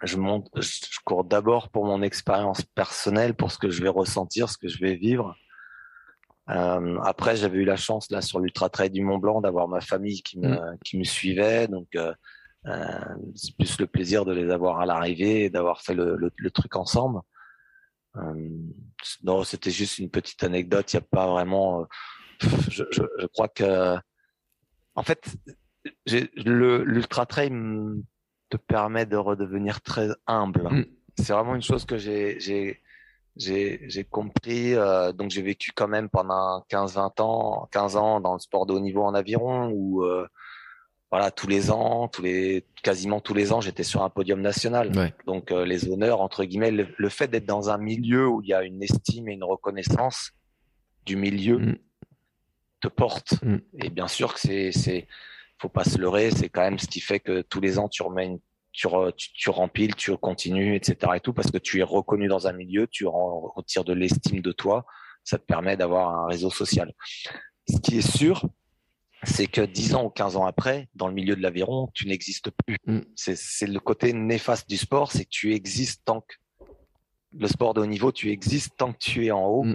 [0.02, 4.48] je monte je, cours d'abord pour mon expérience personnelle pour ce que je vais ressentir
[4.48, 5.36] ce que je vais vivre
[6.50, 9.80] euh, après j'avais eu la chance là sur l'ultra trail du Mont Blanc d'avoir ma
[9.80, 10.78] famille qui me mm.
[10.84, 12.12] qui me suivait donc euh,
[13.34, 16.50] c'est plus le plaisir de les avoir à l'arrivée et d'avoir fait le, le, le
[16.50, 17.20] truc ensemble
[18.16, 18.48] euh,
[19.22, 20.92] non, c'était juste une petite anecdote.
[20.92, 21.82] Il n'y a pas vraiment.
[21.82, 21.84] Euh,
[22.70, 23.96] je, je, je, crois que,
[24.94, 25.36] en fait,
[26.06, 27.50] l'ultra trail
[28.50, 30.68] te permet de redevenir très humble.
[30.70, 30.84] Mm.
[31.18, 32.80] C'est vraiment une chose que j'ai
[33.38, 34.74] j'ai compris.
[34.74, 38.72] Euh, donc j'ai vécu quand même pendant 15-20 ans, 15 ans dans le sport de
[38.72, 40.26] haut niveau en aviron où euh,
[41.10, 44.92] voilà, tous les ans, tous les, quasiment tous les ans, j'étais sur un podium national.
[45.26, 48.54] Donc euh, les honneurs entre guillemets, le, fait d'être dans un milieu où il y
[48.54, 50.32] a une estime et une reconnaissance
[51.06, 51.78] du milieu mm.
[52.82, 53.42] te porte.
[53.42, 53.58] Mm.
[53.82, 55.06] Et bien sûr que c'est, c'est,
[55.58, 58.02] faut pas se leurrer, c'est quand même ce qui fait que tous les ans tu
[58.02, 58.40] remets une,
[58.78, 58.86] tu,
[59.16, 61.12] tu, tu rempiles, tu continues, etc.
[61.16, 64.52] et tout, parce que tu es reconnu dans un milieu, tu retires de l'estime de
[64.52, 64.86] toi,
[65.24, 66.92] ça te permet d'avoir un réseau social.
[67.68, 68.48] Ce qui est sûr,
[69.24, 72.50] c'est que 10 ans ou 15 ans après, dans le milieu de l'aviron, tu n'existes
[72.50, 72.78] plus.
[72.86, 73.00] Mm.
[73.16, 76.34] C'est le côté néfaste du sport, c'est que tu existes tant que
[77.32, 79.66] le sport de haut niveau, tu existes tant que tu es en haut.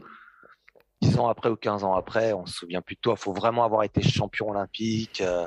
[1.01, 1.19] 10 mm.
[1.19, 3.15] ans après ou 15 ans après, on se souvient plus de toi.
[3.17, 5.45] Il faut vraiment avoir été champion olympique euh,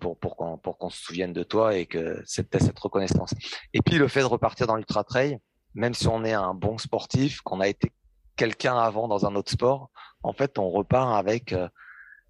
[0.00, 3.34] pour, pour qu'on pour qu'on se souvienne de toi et que c'était cette reconnaissance.
[3.72, 5.38] Et puis le fait de repartir dans l'ultra trail,
[5.74, 7.92] même si on est un bon sportif, qu'on a été
[8.36, 9.90] quelqu'un avant dans un autre sport,
[10.22, 11.68] en fait, on repart avec euh,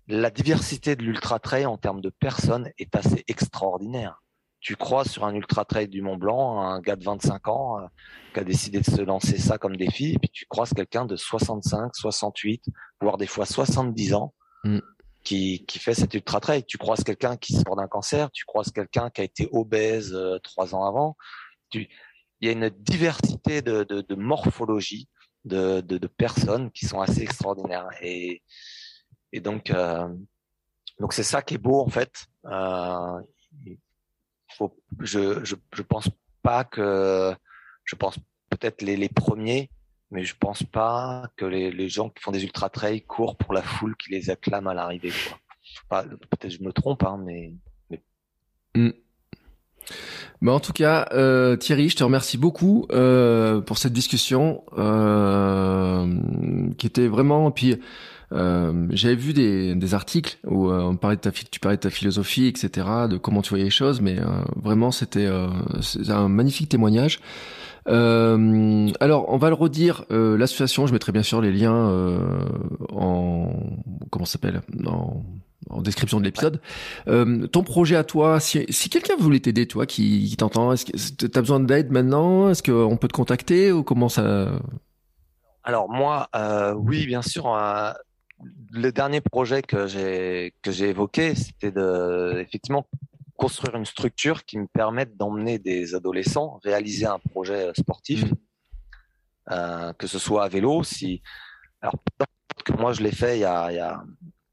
[0.08, 4.20] la diversité de l'ultra trail en termes de personnes est assez extraordinaire.
[4.60, 7.86] Tu crois sur un ultra trail du Mont Blanc, un gars de 25 ans euh,
[8.32, 11.16] qui a décidé de se lancer ça comme défi, et puis tu croises quelqu'un de
[11.16, 12.64] 65, 68,
[13.00, 14.34] voire des fois 70 ans
[14.64, 14.78] mm.
[15.24, 16.64] Qui, fait cet ultra trail.
[16.64, 20.38] Tu croises quelqu'un qui sort d'un cancer, tu croises quelqu'un qui a été obèse euh,
[20.40, 21.16] trois ans avant.
[21.72, 21.88] Il
[22.42, 25.08] y a une diversité de, de, de morphologie
[25.44, 27.88] de, personnes qui sont assez extraordinaires.
[28.02, 28.42] Et
[29.34, 30.08] euh,
[31.00, 32.26] donc c'est ça qui est beau en fait.
[32.46, 33.20] Euh,
[35.00, 36.08] je, je, pense
[36.42, 37.34] pas que,
[37.84, 38.18] je pense
[38.50, 39.70] peut-être les premiers,
[40.14, 43.62] mais je pense pas que les, gens qui font des ultra trails courent pour la
[43.62, 45.12] foule qui les acclame à l'arrivée.
[45.90, 47.52] peut-être je me trompe, hein, mais.
[47.90, 48.00] mais...
[48.76, 48.92] Mm.
[50.40, 56.06] Bah en tout cas, euh, Thierry, je te remercie beaucoup euh, pour cette discussion euh,
[56.78, 57.50] qui était vraiment.
[57.50, 57.76] Puis
[58.30, 61.18] j'avais vu des, articles où on parlait
[61.50, 64.16] tu parlais de ta philosophie, etc., de comment tu voyais les choses, mais
[64.56, 67.20] vraiment c'était un magnifique témoignage.
[67.86, 70.04] Alors, on va le redire.
[70.10, 71.90] L'association, je mettrai bien sûr les liens
[72.90, 73.50] en
[74.10, 75.22] comment s'appelle en,
[75.70, 76.60] en, description de l'épisode.
[77.06, 81.26] ton projet à toi, si, si quelqu'un voulait t'aider, toi, qui, qui t'entend, est-ce que
[81.26, 82.50] tu as besoin d'aide maintenant?
[82.50, 84.50] Est-ce qu'on peut te contacter ou comment ça?
[85.62, 87.46] Alors moi, euh, oui, bien sûr
[88.72, 92.86] le dernier projet que j'ai que j'ai évoqué, c'était de effectivement
[93.36, 98.34] construire une structure qui me permette d'emmener des adolescents réaliser un projet sportif, mmh.
[99.50, 100.82] euh, que ce soit à vélo.
[100.82, 101.22] Si
[101.80, 101.94] alors
[102.64, 104.02] que moi je l'ai fait il y a, il y a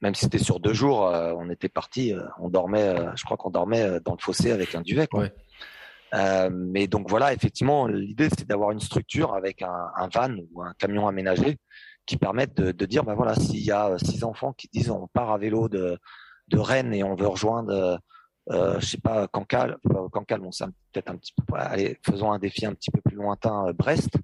[0.02, 3.24] même si c'était sur deux jours, euh, on était parti, euh, on dormait, euh, je
[3.24, 5.06] crois qu'on dormait dans le fossé avec un duvet.
[5.06, 5.30] Quoi.
[6.14, 6.50] Ouais.
[6.52, 10.74] mais donc voilà, effectivement, l'idée c'est d'avoir une structure avec un, un, van ou un
[10.80, 11.60] camion aménagé
[12.06, 14.90] qui permettent de, de dire, bah voilà, s'il y a euh, six enfants qui disent
[14.90, 15.98] on part à vélo de,
[16.48, 18.00] de Rennes et on veut rejoindre,
[18.50, 19.78] euh, je sais pas, Cancale,
[20.12, 23.16] Cancale, bon, c'est peut-être un petit peu, allez, faisons un défi un petit peu plus
[23.16, 24.16] lointain, euh, Brest.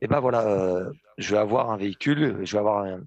[0.00, 2.98] Et ben voilà, euh, je vais avoir un véhicule, je vais avoir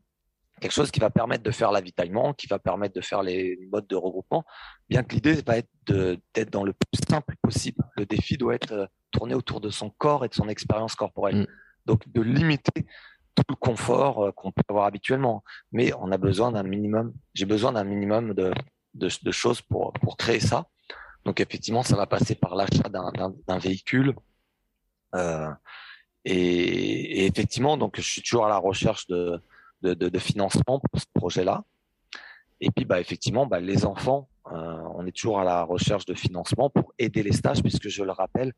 [0.61, 3.87] quelque chose qui va permettre de faire l'avitaillement, qui va permettre de faire les modes
[3.87, 4.45] de regroupement,
[4.89, 7.83] bien que l'idée va être d'être dans le plus simple possible.
[7.97, 11.41] Le défi doit être tourné autour de son corps et de son expérience corporelle.
[11.41, 11.47] Mm.
[11.85, 12.85] Donc de limiter
[13.35, 15.43] tout le confort euh, qu'on peut avoir habituellement.
[15.71, 18.53] Mais on a besoin d'un minimum, j'ai besoin d'un minimum de,
[18.93, 20.67] de, choses pour, pour créer ça.
[21.25, 24.15] Donc effectivement, ça va passer par l'achat d'un véhicule.
[25.15, 25.49] Euh,
[26.25, 29.41] et, effectivement, donc je suis toujours à la recherche de,
[29.81, 31.63] de, de, de financement pour ce projet-là.
[32.61, 36.13] Et puis, bah, effectivement, bah, les enfants, euh, on est toujours à la recherche de
[36.13, 38.53] financement pour aider les stages, puisque je le rappelle,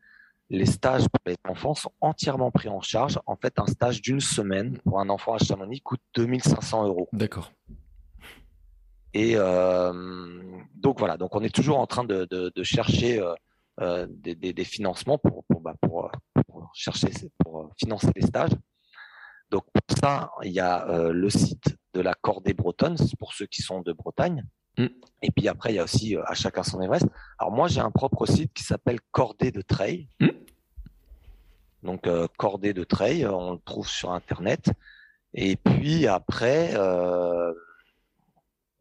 [0.52, 3.20] les stages pour les enfants sont entièrement pris en charge.
[3.26, 7.10] En fait, un stage d'une semaine pour un enfant à Chamonix coûte 2500 euros.
[7.14, 7.52] D'accord.
[9.16, 9.94] Et euh,
[10.76, 13.34] donc voilà, donc on est toujours en train de, de, de chercher euh,
[13.80, 16.12] euh des, des, des, financements pour, pour, bah, pour,
[16.46, 17.08] pour, chercher
[17.40, 18.52] pour financer les stages.
[19.52, 23.46] Donc pour ça, il y a euh, le site de la Cordée Bretonne, pour ceux
[23.46, 24.44] qui sont de Bretagne.
[24.78, 24.88] Mm.
[25.22, 27.08] Et puis après, il y a aussi à chacun son Everest.
[27.40, 30.10] Alors moi, j'ai un propre site qui s'appelle Cordée de Trail.
[30.20, 30.28] Mm.
[31.84, 34.74] Donc Cordée de Trail, on le trouve sur Internet.
[35.34, 36.74] Et puis après,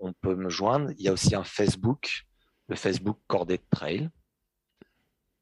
[0.05, 0.91] on peut me joindre.
[0.99, 2.25] Il y a aussi un Facebook,
[2.69, 4.11] le Facebook Cordée de Trail.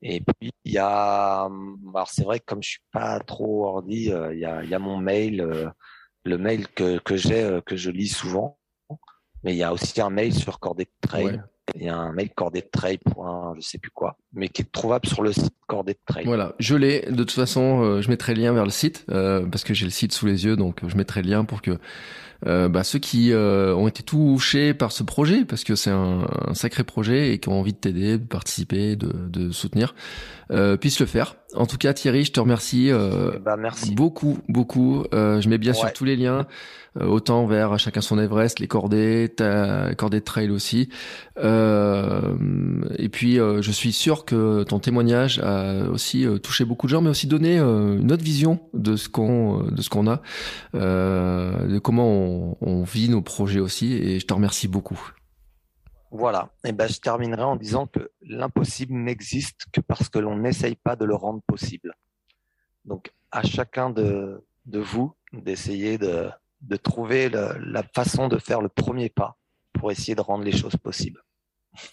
[0.00, 4.12] Et puis il y a, alors c'est vrai que comme je suis pas trop ordi,
[4.12, 5.68] euh, il y a, il y a mon mail, euh,
[6.24, 8.58] le mail que, que j'ai, euh, que je lis souvent.
[9.44, 11.42] Mais il y a aussi un mail sur Cordée de Trail.
[11.76, 14.62] Il y a un mail cordée de trail point je sais plus quoi, mais qui
[14.62, 16.24] est trouvable sur le site cordée de trail.
[16.24, 17.02] Voilà, je l'ai.
[17.02, 20.12] De toute façon, je mettrai le lien vers le site parce que j'ai le site
[20.12, 21.78] sous les yeux, donc je mettrai le lien pour que
[22.46, 26.26] euh, bah, ceux qui euh, ont été touchés par ce projet, parce que c'est un,
[26.54, 29.94] sacré projet et qui ont envie de t'aider, de participer, de, de soutenir,
[30.50, 31.36] euh, puissent le faire.
[31.54, 33.94] En tout cas, Thierry, je te remercie, euh, bah, merci.
[33.94, 35.04] beaucoup, beaucoup.
[35.12, 36.46] Euh, je mets bien sûr tous les liens,
[37.00, 40.88] euh, autant vers chacun son Everest, les cordées, ta cordée de trail aussi.
[41.38, 47.10] et puis, je suis sûr que ton témoignage a aussi touché beaucoup de gens, mais
[47.10, 50.22] aussi donné une autre vision de ce qu'on de ce qu'on a,
[50.74, 53.92] de comment on, on vit nos projets aussi.
[53.94, 55.00] Et je te remercie beaucoup.
[56.10, 56.50] Voilà.
[56.64, 60.94] Et ben, je terminerai en disant que l'impossible n'existe que parce que l'on n'essaye pas
[60.94, 61.94] de le rendre possible.
[62.84, 66.28] Donc, à chacun de, de vous d'essayer de,
[66.60, 69.38] de trouver la façon de faire le premier pas
[69.72, 71.22] pour essayer de rendre les choses possibles.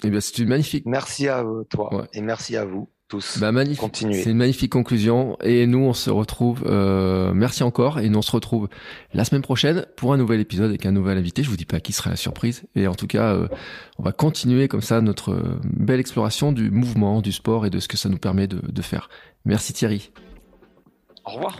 [0.03, 0.86] Eh bien, c'est une magnifique.
[0.86, 3.40] Merci à toi et merci à vous tous.
[3.40, 3.98] Bah, magnifique.
[3.98, 5.38] C'est une magnifique conclusion.
[5.44, 6.64] Et nous, on se retrouve.
[6.65, 7.99] Euh, merci encore.
[7.99, 8.69] Et nous, on se retrouve
[9.14, 11.44] la semaine prochaine pour un nouvel épisode avec un nouvel invité.
[11.44, 12.64] Je vous dis pas qui sera la surprise.
[12.76, 13.48] Et en tout cas, euh,
[13.98, 17.80] on va continuer comme ça notre euh, belle exploration du mouvement, du sport et de
[17.80, 19.10] ce que ça nous permet de, de faire.
[19.44, 20.11] Merci Thierry.
[21.26, 21.60] Au revoir.